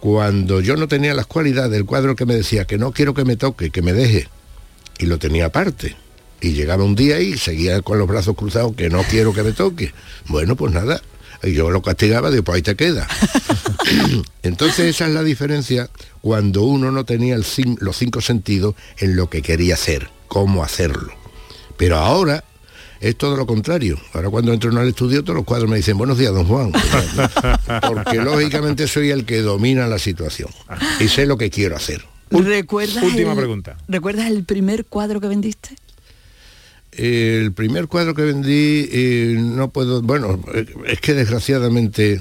cuando 0.00 0.60
yo 0.60 0.76
no 0.76 0.86
tenía 0.88 1.14
las 1.14 1.26
cualidades 1.26 1.70
del 1.72 1.84
cuadro 1.84 2.14
que 2.16 2.26
me 2.26 2.34
decía 2.34 2.64
que 2.64 2.78
no 2.78 2.92
quiero 2.92 3.12
que 3.14 3.24
me 3.24 3.36
toque, 3.36 3.70
que 3.70 3.82
me 3.82 3.92
deje 3.92 4.28
y 4.98 5.06
lo 5.06 5.18
tenía 5.18 5.46
aparte. 5.46 5.96
Y 6.42 6.52
llegaba 6.52 6.84
un 6.84 6.94
día 6.96 7.20
y 7.20 7.38
seguía 7.38 7.80
con 7.82 7.98
los 7.98 8.06
brazos 8.08 8.34
cruzados 8.36 8.74
que 8.74 8.90
no 8.90 9.02
quiero 9.04 9.32
que 9.32 9.42
me 9.42 9.52
toque. 9.52 9.94
Bueno, 10.26 10.56
pues 10.56 10.74
nada. 10.74 11.00
Y 11.42 11.52
yo 11.54 11.70
lo 11.70 11.82
castigaba, 11.82 12.30
digo, 12.30 12.42
pues 12.44 12.56
ahí 12.56 12.62
te 12.62 12.76
queda. 12.76 13.08
Entonces 14.42 14.86
esa 14.86 15.06
es 15.06 15.12
la 15.12 15.22
diferencia 15.22 15.88
cuando 16.20 16.62
uno 16.62 16.90
no 16.92 17.04
tenía 17.04 17.34
el 17.34 17.44
cin- 17.44 17.78
los 17.80 17.96
cinco 17.96 18.20
sentidos 18.20 18.74
en 18.98 19.16
lo 19.16 19.28
que 19.30 19.42
quería 19.42 19.74
hacer, 19.74 20.10
cómo 20.28 20.62
hacerlo. 20.64 21.12
Pero 21.76 21.96
ahora 21.96 22.44
es 23.00 23.16
todo 23.16 23.36
lo 23.36 23.46
contrario. 23.46 23.98
Ahora 24.12 24.30
cuando 24.30 24.52
entro 24.52 24.70
en 24.70 24.78
el 24.78 24.88
estudio 24.88 25.22
todos 25.22 25.36
los 25.36 25.44
cuadros 25.44 25.68
me 25.68 25.76
dicen, 25.76 25.98
buenos 25.98 26.18
días, 26.18 26.32
don 26.32 26.46
Juan. 26.46 26.72
Porque 27.88 28.18
lógicamente 28.18 28.86
soy 28.86 29.10
el 29.10 29.24
que 29.24 29.40
domina 29.42 29.86
la 29.86 29.98
situación 29.98 30.48
y 31.00 31.08
sé 31.08 31.26
lo 31.26 31.36
que 31.38 31.50
quiero 31.50 31.76
hacer. 31.76 32.04
¿Recuerdas 32.30 33.02
última 33.04 33.32
el- 33.32 33.38
pregunta. 33.38 33.76
¿Recuerdas 33.88 34.26
el 34.28 34.44
primer 34.44 34.84
cuadro 34.86 35.20
que 35.20 35.28
vendiste? 35.28 35.70
El 36.92 37.52
primer 37.52 37.86
cuadro 37.88 38.14
que 38.14 38.22
vendí, 38.22 38.88
eh, 38.92 39.36
no 39.38 39.70
puedo, 39.70 40.02
bueno, 40.02 40.38
es 40.86 41.00
que 41.00 41.14
desgraciadamente 41.14 42.20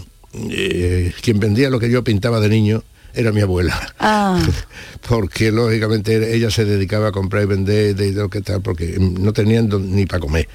eh, 0.50 1.12
quien 1.22 1.40
vendía 1.40 1.70
lo 1.70 1.80
que 1.80 1.90
yo 1.90 2.04
pintaba 2.06 2.40
de 2.40 2.48
niño 2.50 2.84
era 3.14 3.34
mi 3.34 3.42
abuela, 3.42 3.94
Ah, 4.00 4.42
porque 5.10 5.52
lógicamente 5.52 6.34
ella 6.36 6.50
se 6.50 6.64
dedicaba 6.64 7.10
a 7.10 7.12
comprar 7.12 7.44
y 7.44 7.48
vender 7.48 7.96
de 7.96 8.14
lo 8.14 8.30
que 8.30 8.40
tal, 8.40 8.62
porque 8.62 8.96
no 8.98 9.34
tenían 9.34 9.70
ni 9.94 10.06
para 10.06 10.22
comer. 10.22 10.48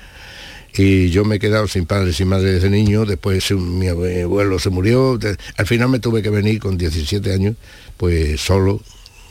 Y 0.78 1.10
yo 1.10 1.24
me 1.26 1.36
he 1.36 1.38
quedado 1.38 1.68
sin 1.68 1.84
padre, 1.84 2.14
sin 2.14 2.28
madre 2.28 2.52
desde 2.52 2.70
niño, 2.70 3.04
después 3.04 3.50
mi 3.52 3.86
abue- 3.86 4.24
abuelo 4.24 4.58
se 4.58 4.70
murió, 4.70 5.18
al 5.58 5.66
final 5.66 5.90
me 5.90 5.98
tuve 5.98 6.22
que 6.22 6.30
venir 6.30 6.58
con 6.58 6.78
17 6.78 7.32
años, 7.34 7.56
pues 7.98 8.40
solo, 8.40 8.78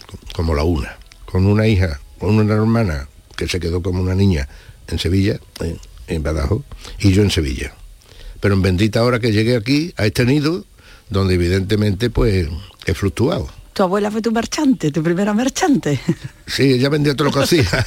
co- 0.08 0.20
como 0.36 0.54
la 0.54 0.64
una, 0.64 0.96
con 1.26 1.48
una 1.48 1.68
hija, 1.68 2.00
con 2.20 2.36
una 2.36 2.54
hermana 2.54 3.08
que 3.36 3.48
se 3.48 3.60
quedó 3.60 3.82
como 3.82 4.02
una 4.02 4.14
niña 4.16 4.48
en 4.88 5.00
Sevilla, 5.00 5.40
eh, 5.62 5.78
en 6.08 6.24
Badajoz, 6.24 6.64
y 7.00 7.12
yo 7.12 7.22
en 7.24 7.32
Sevilla. 7.32 7.74
Pero 8.40 8.54
en 8.56 8.62
bendita 8.62 9.04
hora 9.04 9.20
que 9.20 9.32
llegué 9.32 9.56
aquí, 9.56 9.94
a 9.98 10.06
este 10.06 10.26
nido, 10.26 10.66
donde 11.10 11.36
evidentemente 11.36 12.10
pues 12.10 12.48
he 12.86 12.94
fluctuado. 12.94 13.50
tu 13.74 13.84
abuela 13.84 14.10
fue 14.12 14.22
tu 14.22 14.32
marchante, 14.32 14.92
tu 14.92 15.02
primera 15.04 15.34
marchante. 15.34 16.00
Sí, 16.48 16.74
ella 16.74 16.90
vendía 16.90 17.16
todo 17.16 17.30
lo 17.30 17.34
que 17.34 17.40
hacía. 17.44 17.86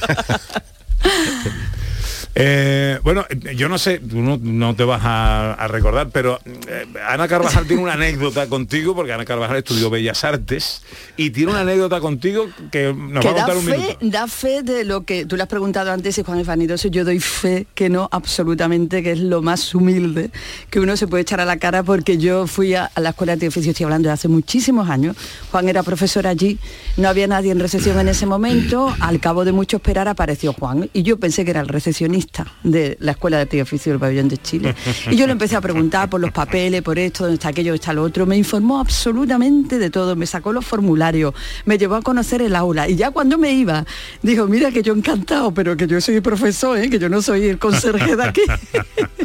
Eh, 2.35 2.99
bueno, 3.03 3.25
yo 3.55 3.67
no 3.67 3.77
sé, 3.77 3.99
tú 3.99 4.21
no, 4.21 4.37
no 4.41 4.75
te 4.75 4.83
vas 4.83 5.01
a, 5.03 5.53
a 5.53 5.67
recordar, 5.67 6.09
pero 6.11 6.39
eh, 6.45 6.85
Ana 7.07 7.27
Carvajal 7.27 7.65
tiene 7.65 7.81
una 7.81 7.93
anécdota 7.93 8.47
contigo, 8.47 8.95
porque 8.95 9.11
Ana 9.11 9.25
Carvajal 9.25 9.57
estudió 9.57 9.89
Bellas 9.89 10.23
Artes, 10.23 10.83
y 11.17 11.31
tiene 11.31 11.51
una 11.51 11.61
anécdota 11.61 11.99
contigo 11.99 12.47
que 12.71 12.93
nos 12.93 13.23
que 13.25 13.31
va 13.31 13.43
a 13.43 13.45
da 13.45 13.45
contar 13.45 13.57
un 13.57 13.63
fe, 13.63 13.77
minuto. 13.77 13.97
da 14.01 14.27
fe 14.27 14.63
de 14.63 14.85
lo 14.85 15.01
que 15.05 15.25
tú 15.25 15.35
le 15.35 15.43
has 15.43 15.49
preguntado 15.49 15.91
antes 15.91 16.15
si 16.15 16.23
Juan 16.23 16.39
es 16.39 16.47
vanidoso, 16.47 16.87
yo 16.87 17.03
doy 17.03 17.19
fe 17.19 17.65
que 17.73 17.89
no, 17.89 18.07
absolutamente, 18.11 19.01
que 19.03 19.13
es 19.13 19.19
lo 19.19 19.41
más 19.41 19.73
humilde 19.73 20.29
que 20.69 20.79
uno 20.79 20.95
se 20.95 21.07
puede 21.07 21.23
echar 21.23 21.41
a 21.41 21.45
la 21.45 21.57
cara 21.57 21.83
porque 21.83 22.17
yo 22.19 22.45
fui 22.47 22.75
a, 22.75 22.85
a 22.93 23.01
la 23.01 23.09
escuela 23.09 23.35
de 23.35 23.47
oficio, 23.47 23.71
estoy 23.71 23.85
hablando 23.85 24.07
de 24.07 24.13
hace 24.13 24.27
muchísimos 24.27 24.89
años, 24.89 25.17
Juan 25.51 25.67
era 25.67 25.83
profesor 25.83 26.27
allí, 26.27 26.59
no 26.95 27.09
había 27.09 27.27
nadie 27.27 27.51
en 27.51 27.59
recepción 27.59 27.99
en 27.99 28.07
ese 28.07 28.25
momento, 28.27 28.95
al 28.99 29.19
cabo 29.19 29.43
de 29.45 29.51
mucho 29.51 29.77
esperar 29.77 30.07
apareció 30.07 30.53
Juan 30.53 30.89
y 30.93 31.03
yo 31.03 31.17
pensé 31.19 31.43
que 31.43 31.51
era 31.51 31.61
el 31.61 31.67
recepcionista 31.67 32.18
de 32.63 32.97
la 32.99 33.11
escuela 33.11 33.37
de 33.37 33.45
tío 33.45 33.63
oficio 33.63 33.91
del 33.91 33.99
pabellón 33.99 34.27
de 34.27 34.37
Chile 34.37 34.75
y 35.09 35.15
yo 35.15 35.25
le 35.25 35.33
empecé 35.33 35.55
a 35.55 35.61
preguntar 35.61 36.09
por 36.09 36.19
los 36.19 36.31
papeles, 36.31 36.81
por 36.81 36.99
esto, 36.99 37.23
dónde 37.23 37.35
está 37.35 37.49
aquello, 37.49 37.71
dónde 37.71 37.81
está 37.81 37.93
lo 37.93 38.03
otro, 38.03 38.25
me 38.25 38.37
informó 38.37 38.79
absolutamente 38.79 39.79
de 39.79 39.89
todo, 39.89 40.15
me 40.15 40.25
sacó 40.25 40.53
los 40.53 40.65
formularios, 40.65 41.33
me 41.65 41.77
llevó 41.77 41.95
a 41.95 42.01
conocer 42.01 42.41
el 42.41 42.55
aula 42.55 42.87
y 42.87 42.95
ya 42.95 43.11
cuando 43.11 43.37
me 43.37 43.51
iba, 43.51 43.85
dijo, 44.21 44.47
mira 44.47 44.71
que 44.71 44.81
yo 44.81 44.93
encantado, 44.93 45.53
pero 45.53 45.75
que 45.77 45.87
yo 45.87 45.99
soy 46.01 46.21
profesor, 46.21 46.77
¿eh? 46.77 46.89
que 46.89 46.99
yo 46.99 47.09
no 47.09 47.21
soy 47.21 47.45
el 47.47 47.59
conserje 47.59 48.15
de 48.15 48.23
aquí. 48.23 48.41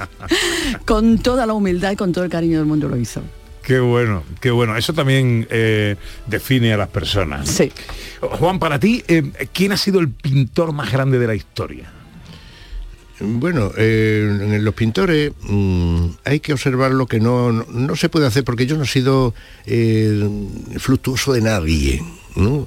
con 0.84 1.18
toda 1.18 1.46
la 1.46 1.54
humildad 1.54 1.92
y 1.92 1.96
con 1.96 2.12
todo 2.12 2.24
el 2.24 2.30
cariño 2.30 2.58
del 2.58 2.66
mundo 2.66 2.88
lo 2.88 2.96
hizo. 2.96 3.22
Qué 3.62 3.80
bueno, 3.80 4.22
qué 4.40 4.50
bueno. 4.50 4.76
Eso 4.76 4.92
también 4.92 5.46
eh, 5.50 5.96
define 6.26 6.74
a 6.74 6.76
las 6.76 6.88
personas. 6.88 7.48
Sí. 7.48 7.72
Juan, 8.20 8.58
para 8.58 8.78
ti, 8.78 9.02
eh, 9.08 9.32
¿quién 9.54 9.72
ha 9.72 9.78
sido 9.78 10.00
el 10.00 10.10
pintor 10.10 10.72
más 10.72 10.92
grande 10.92 11.18
de 11.18 11.26
la 11.26 11.34
historia? 11.34 11.90
Bueno, 13.20 13.70
eh, 13.76 14.26
en 14.28 14.64
los 14.64 14.74
pintores 14.74 15.32
mm, 15.42 16.06
hay 16.24 16.40
que 16.40 16.52
observar 16.52 16.90
lo 16.90 17.06
que 17.06 17.20
no, 17.20 17.52
no, 17.52 17.96
se 17.96 18.08
puede 18.08 18.26
hacer 18.26 18.42
porque 18.42 18.66
yo 18.66 18.76
no 18.76 18.82
he 18.82 18.88
sido 18.88 19.34
eh, 19.66 20.28
fluctuoso 20.78 21.32
de 21.32 21.40
nadie. 21.40 22.02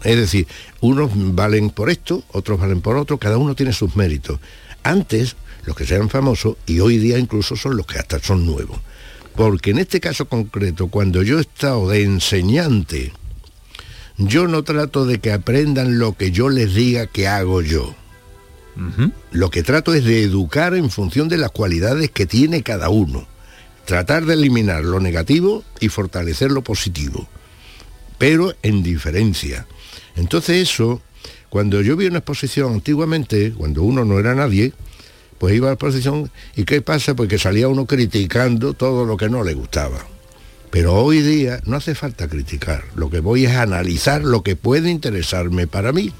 Es 0.03 0.15
decir, 0.15 0.47
unos 0.79 1.11
valen 1.35 1.69
por 1.71 1.89
esto, 1.89 2.23
otros 2.31 2.59
valen 2.59 2.79
por 2.79 2.95
otro, 2.95 3.17
cada 3.17 3.37
uno 3.37 3.55
tiene 3.55 3.73
sus 3.73 3.97
méritos. 3.97 4.39
Antes, 4.83 5.35
los 5.65 5.75
que 5.75 5.85
sean 5.85 6.09
famosos, 6.09 6.55
y 6.65 6.79
hoy 6.79 6.97
día 6.97 7.17
incluso 7.17 7.57
son 7.57 7.75
los 7.75 7.85
que 7.85 7.99
hasta 7.99 8.19
son 8.19 8.45
nuevos. 8.45 8.79
Porque 9.35 9.71
en 9.71 9.79
este 9.79 9.99
caso 9.99 10.29
concreto, 10.29 10.87
cuando 10.87 11.21
yo 11.23 11.37
he 11.37 11.41
estado 11.41 11.89
de 11.89 12.03
enseñante, 12.03 13.11
yo 14.17 14.47
no 14.47 14.63
trato 14.63 15.05
de 15.05 15.19
que 15.19 15.33
aprendan 15.33 15.99
lo 15.99 16.13
que 16.13 16.31
yo 16.31 16.47
les 16.47 16.73
diga 16.73 17.05
que 17.05 17.27
hago 17.27 17.61
yo. 17.61 17.93
Lo 19.31 19.49
que 19.49 19.63
trato 19.63 19.93
es 19.93 20.03
de 20.05 20.23
educar 20.23 20.75
en 20.75 20.89
función 20.89 21.27
de 21.29 21.37
las 21.37 21.51
cualidades 21.51 22.11
que 22.11 22.25
tiene 22.25 22.63
cada 22.63 22.89
uno. 22.89 23.27
Tratar 23.85 24.25
de 24.25 24.33
eliminar 24.33 24.83
lo 24.83 24.99
negativo 24.99 25.63
y 25.79 25.89
fortalecer 25.89 26.51
lo 26.51 26.61
positivo. 26.61 27.27
Pero 28.17 28.53
en 28.61 28.83
diferencia. 28.83 29.65
Entonces 30.15 30.69
eso, 30.69 31.01
cuando 31.49 31.81
yo 31.81 31.95
vi 31.95 32.07
una 32.07 32.19
exposición 32.19 32.73
antiguamente, 32.73 33.53
cuando 33.53 33.83
uno 33.83 34.05
no 34.05 34.19
era 34.19 34.35
nadie, 34.35 34.73
pues 35.37 35.55
iba 35.55 35.67
a 35.67 35.69
la 35.69 35.73
exposición 35.73 36.31
y 36.55 36.65
¿qué 36.65 36.81
pasa? 36.81 37.15
Pues 37.15 37.29
que 37.29 37.37
salía 37.37 37.67
uno 37.67 37.85
criticando 37.85 38.73
todo 38.73 39.05
lo 39.05 39.17
que 39.17 39.29
no 39.29 39.43
le 39.43 39.53
gustaba. 39.53 40.05
Pero 40.69 40.95
hoy 40.95 41.21
día 41.21 41.61
no 41.65 41.77
hace 41.77 41.95
falta 41.95 42.27
criticar. 42.27 42.83
Lo 42.95 43.09
que 43.09 43.19
voy 43.19 43.45
es 43.45 43.55
analizar 43.55 44.23
lo 44.23 44.43
que 44.43 44.55
puede 44.55 44.89
interesarme 44.89 45.67
para 45.67 45.91
mí. 45.91 46.11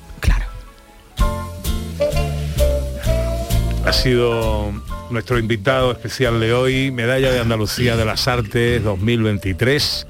Ha 3.87 3.93
sido 3.93 4.73
nuestro 5.11 5.39
invitado 5.39 5.93
especial 5.93 6.41
de 6.41 6.51
hoy, 6.51 6.91
Medalla 6.91 7.31
de 7.31 7.39
Andalucía 7.39 7.95
de 7.95 8.03
las 8.03 8.27
Artes 8.27 8.83
2023, 8.83 10.05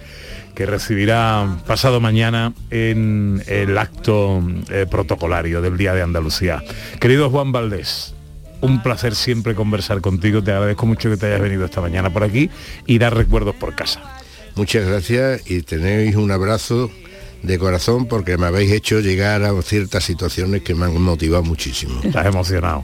que 0.55 0.65
recibirá 0.65 1.59
pasado 1.67 2.01
mañana 2.01 2.55
en 2.71 3.43
el 3.45 3.77
acto 3.77 4.41
eh, 4.71 4.87
protocolario 4.89 5.61
del 5.61 5.77
Día 5.77 5.93
de 5.93 6.01
Andalucía. 6.01 6.63
Querido 6.99 7.29
Juan 7.29 7.51
Valdés, 7.51 8.15
un 8.61 8.81
placer 8.81 9.13
siempre 9.13 9.53
conversar 9.53 10.01
contigo, 10.01 10.43
te 10.43 10.53
agradezco 10.53 10.87
mucho 10.87 11.11
que 11.11 11.17
te 11.17 11.27
hayas 11.27 11.41
venido 11.41 11.65
esta 11.65 11.79
mañana 11.79 12.09
por 12.11 12.23
aquí 12.23 12.49
y 12.87 12.97
dar 12.97 13.15
recuerdos 13.15 13.53
por 13.53 13.75
casa. 13.75 14.01
Muchas 14.55 14.87
gracias 14.87 15.51
y 15.51 15.61
tenéis 15.61 16.15
un 16.15 16.31
abrazo 16.31 16.89
de 17.43 17.59
corazón 17.59 18.07
porque 18.07 18.39
me 18.39 18.47
habéis 18.47 18.71
hecho 18.71 19.01
llegar 19.01 19.43
a 19.43 19.61
ciertas 19.61 20.03
situaciones 20.03 20.63
que 20.63 20.73
me 20.73 20.85
han 20.85 20.99
motivado 20.99 21.43
muchísimo. 21.43 22.01
Estás 22.03 22.25
emocionado. 22.25 22.83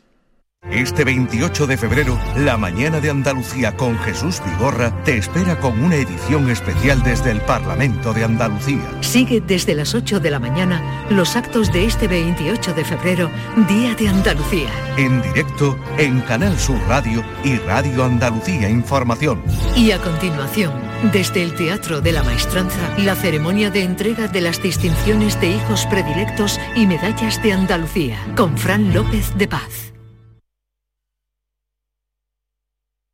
Este 0.69 1.03
28 1.03 1.67
de 1.67 1.75
febrero, 1.75 2.17
la 2.37 2.55
mañana 2.55 2.99
de 3.01 3.09
Andalucía 3.09 3.75
con 3.75 3.97
Jesús 3.99 4.41
Vigorra 4.45 5.03
te 5.03 5.17
espera 5.17 5.59
con 5.59 5.83
una 5.83 5.95
edición 5.95 6.49
especial 6.49 7.01
desde 7.03 7.31
el 7.31 7.41
Parlamento 7.41 8.13
de 8.13 8.23
Andalucía. 8.23 8.79
Sigue 9.01 9.41
desde 9.41 9.73
las 9.75 9.95
8 9.95 10.19
de 10.19 10.29
la 10.29 10.39
mañana 10.39 11.07
los 11.09 11.35
actos 11.35 11.73
de 11.73 11.85
este 11.85 12.07
28 12.07 12.73
de 12.73 12.85
febrero, 12.85 13.29
Día 13.67 13.95
de 13.95 14.07
Andalucía. 14.07 14.69
En 14.97 15.21
directo 15.23 15.77
en 15.97 16.21
Canal 16.21 16.57
Sur 16.57 16.79
Radio 16.87 17.21
y 17.43 17.57
Radio 17.57 18.05
Andalucía 18.05 18.69
Información. 18.69 19.41
Y 19.75 19.91
a 19.91 19.97
continuación, 19.97 20.71
desde 21.11 21.43
el 21.43 21.53
Teatro 21.55 21.99
de 21.99 22.13
la 22.13 22.23
Maestranza, 22.23 22.95
la 22.99 23.15
ceremonia 23.15 23.71
de 23.71 23.83
entrega 23.83 24.27
de 24.27 24.41
las 24.41 24.61
distinciones 24.61 25.41
de 25.41 25.51
hijos 25.51 25.85
predilectos 25.87 26.59
y 26.75 26.85
medallas 26.85 27.43
de 27.43 27.51
Andalucía, 27.51 28.19
con 28.37 28.57
Fran 28.57 28.93
López 28.93 29.35
de 29.37 29.47
Paz. 29.49 29.90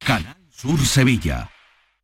Canal 0.07 0.37
Sur 0.49 0.79
Sevilla. 0.85 1.56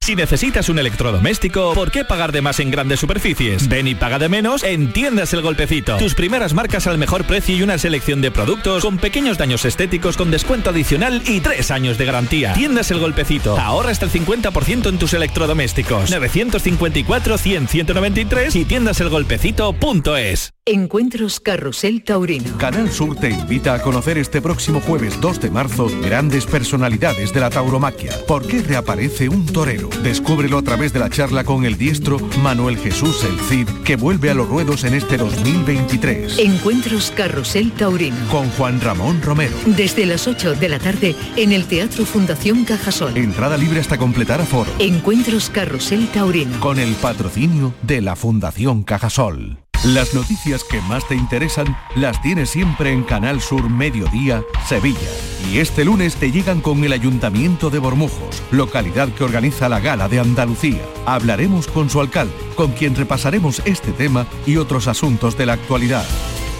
Si 0.04 0.16
necesitas 0.18 0.68
un 0.68 0.80
electrodoméstico, 0.80 1.74
¿por 1.74 1.90
qué 1.90 2.04
pagar 2.04 2.34
de 2.34 2.42
más 2.42 2.60
en 2.60 2.70
grandes 2.70 3.00
superficies? 3.00 3.70
Ven 3.70 3.88
y 3.88 3.96
paga 3.96 4.20
de 4.20 4.28
menos 4.28 4.62
en 4.64 4.92
Tiendas 4.92 5.32
El 5.32 5.42
Golpecito. 5.42 5.96
Tus 5.96 6.14
primeras 6.14 6.54
marcas 6.54 6.88
al 6.88 6.98
mejor 6.98 7.24
precio 7.24 7.56
y 7.56 7.64
una 7.64 7.78
selección 7.78 8.20
de 8.20 8.30
productos 8.30 8.84
con 8.84 8.98
pequeños 8.98 9.38
daños 9.38 9.64
estéticos 9.64 10.18
con 10.18 10.30
descuento 10.30 10.72
adicional 10.72 11.22
y 11.26 11.40
tres 11.40 11.72
años 11.72 11.98
de 11.98 12.04
garantía. 12.04 12.52
Tiendas 12.52 12.92
El 12.92 13.00
Golpecito. 13.00 13.58
Ahorra 13.58 13.92
hasta 13.92 14.08
el 14.08 14.12
50% 14.12 14.90
en 14.90 15.00
tus 15.00 15.14
electrodomésticos. 15.14 16.12
954-100-193 16.12 18.58
y 18.58 18.66
tiendaselgolpecito.es. 18.66 20.54
Encuentros 20.66 21.40
Carrusel 21.40 22.04
Taurino. 22.04 22.58
Canal 22.58 22.92
Sur 22.92 23.16
te 23.16 23.30
invita 23.30 23.74
a 23.74 23.82
conocer 23.82 24.18
este 24.18 24.42
próximo 24.42 24.82
jueves 24.82 25.22
2 25.22 25.40
de 25.40 25.50
marzo 25.50 25.88
grandes 26.02 26.46
personalidades 26.46 27.34
de 27.34 27.40
la 27.40 27.50
tauromaquia. 27.50 28.12
¿Por 28.28 28.46
qué 28.46 28.62
reaparece 28.62 29.30
un 29.30 29.46
torero? 29.46 29.93
Descúbrelo 30.02 30.58
a 30.58 30.62
través 30.62 30.94
de 30.94 31.00
la 31.00 31.10
charla 31.10 31.44
con 31.44 31.66
el 31.66 31.78
diestro 31.78 32.18
Manuel 32.42 32.78
Jesús 32.78 33.24
El 33.24 33.40
Cid, 33.40 33.68
que 33.84 33.96
vuelve 33.96 34.30
a 34.30 34.34
los 34.34 34.48
ruedos 34.48 34.84
en 34.84 34.94
este 34.94 35.18
2023. 35.18 36.40
Encuentros 36.40 37.12
Carrusel 37.16 37.72
Taurino. 37.72 38.16
Con 38.32 38.50
Juan 38.52 38.82
Ramón 38.82 39.22
Romero. 39.22 39.56
Desde 39.66 40.06
las 40.06 40.28
8 40.28 40.56
de 40.56 40.70
la 40.70 40.80
tarde 40.80 41.16
en 41.36 41.52
el 41.52 41.66
Teatro 41.66 42.06
Fundación 42.06 42.66
Cajasol. 42.66 43.18
Entrada 43.18 43.58
libre 43.58 43.80
hasta 43.80 43.98
completar 43.98 44.42
aforo. 44.42 44.72
Encuentros 44.80 45.50
Carrusel 45.50 46.08
Taurino. 46.08 46.60
Con 46.60 46.80
el 46.80 46.94
patrocinio 46.96 47.74
de 47.82 48.02
la 48.02 48.16
Fundación 48.16 48.84
Cajasol. 48.84 49.63
Las 49.84 50.14
noticias 50.14 50.64
que 50.64 50.80
más 50.80 51.06
te 51.10 51.16
interesan 51.16 51.78
las 51.96 52.22
tienes 52.22 52.52
siempre 52.52 52.94
en 52.94 53.04
Canal 53.04 53.42
Sur 53.42 53.70
Mediodía, 53.70 54.42
Sevilla. 54.66 55.10
Y 55.52 55.58
este 55.58 55.84
lunes 55.84 56.16
te 56.16 56.32
llegan 56.32 56.62
con 56.62 56.82
el 56.86 56.94
Ayuntamiento 56.94 57.70
de 57.70 57.80
Bormujos, 57.80 58.42
localidad 58.50 59.10
que 59.10 59.26
organiza 59.26 59.68
la 59.68 59.82
Gala 59.82 60.08
de 60.08 60.22
Andalucía. 60.22 60.82
Hablaremos 61.06 61.68
con 61.68 61.90
su 61.90 62.00
alcalde, 62.00 62.34
con 62.56 62.72
quien 62.72 62.96
repasaremos 62.96 63.62
este 63.66 63.92
tema 63.92 64.26
y 64.46 64.56
otros 64.56 64.88
asuntos 64.88 65.38
de 65.38 65.48
la 65.48 65.54
actualidad. 65.54 66.06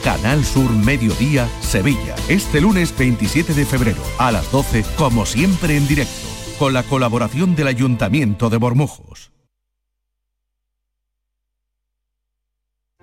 Canal 0.04 0.44
Sur 0.44 0.72
Mediodía, 0.72 1.48
Sevilla. 1.62 2.16
Este 2.28 2.60
lunes 2.60 2.94
27 2.98 3.54
de 3.54 3.66
febrero, 3.66 4.04
a 4.18 4.34
las 4.34 4.52
12, 4.52 4.84
como 4.98 5.26
siempre 5.26 5.78
en 5.78 5.88
directo, 5.88 6.28
con 6.60 6.74
la 6.74 6.84
colaboración 6.84 7.56
del 7.56 7.68
Ayuntamiento 7.68 8.50
de 8.50 8.58
Bormujos. 8.58 9.33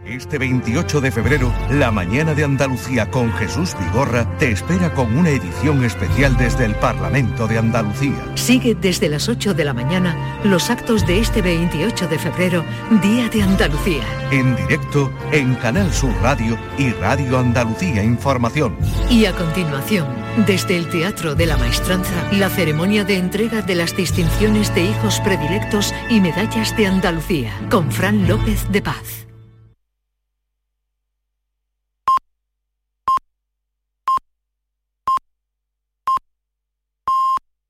Este 0.07 0.39
28 0.39 1.03
de 1.03 1.13
febrero, 1.13 1.53
la 1.71 1.91
mañana 1.91 2.35
de 2.35 2.43
Andalucía 2.43 3.11
con 3.11 3.31
Jesús 3.35 3.77
Vigorra 3.79 4.27
te 4.39 4.51
espera 4.51 4.95
con 4.95 5.17
una 5.17 5.29
edición 5.29 5.85
especial 5.85 6.37
desde 6.39 6.65
el 6.65 6.75
Parlamento 6.75 7.47
de 7.47 7.59
Andalucía. 7.59 8.17
Sigue 8.35 8.75
desde 8.75 9.11
las 9.11 9.29
8 9.29 9.53
de 9.53 9.65
la 9.65 9.75
mañana 9.75 10.41
los 10.43 10.71
actos 10.71 11.07
de 11.07 11.21
este 11.21 11.43
28 11.43 12.09
de 12.09 12.19
febrero, 12.19 12.65
Día 13.03 13.29
de 13.29 13.43
Andalucía. 13.43 14.03
En 14.31 14.57
directo 14.57 15.13
en 15.33 15.55
Canal 15.57 15.93
Sur 15.93 16.15
Radio 16.23 16.59
y 16.79 16.91
Radio 16.93 17.39
Andalucía 17.39 18.03
Información. 18.03 18.77
Y 19.11 19.27
a 19.27 19.33
continuación, 19.33 20.07
desde 20.47 20.79
el 20.79 20.89
Teatro 20.89 21.35
de 21.35 21.45
la 21.45 21.59
Maestranza, 21.59 22.27
la 22.33 22.49
ceremonia 22.49 23.05
de 23.05 23.19
entrega 23.19 23.61
de 23.61 23.75
las 23.75 23.95
distinciones 23.95 24.75
de 24.75 24.83
hijos 24.83 25.21
predilectos 25.21 25.95
y 26.09 26.21
medallas 26.21 26.75
de 26.79 26.87
Andalucía, 26.87 27.53
con 27.71 27.93
Fran 27.93 28.27
López 28.27 28.67
de 28.73 28.81
Paz. 28.81 29.30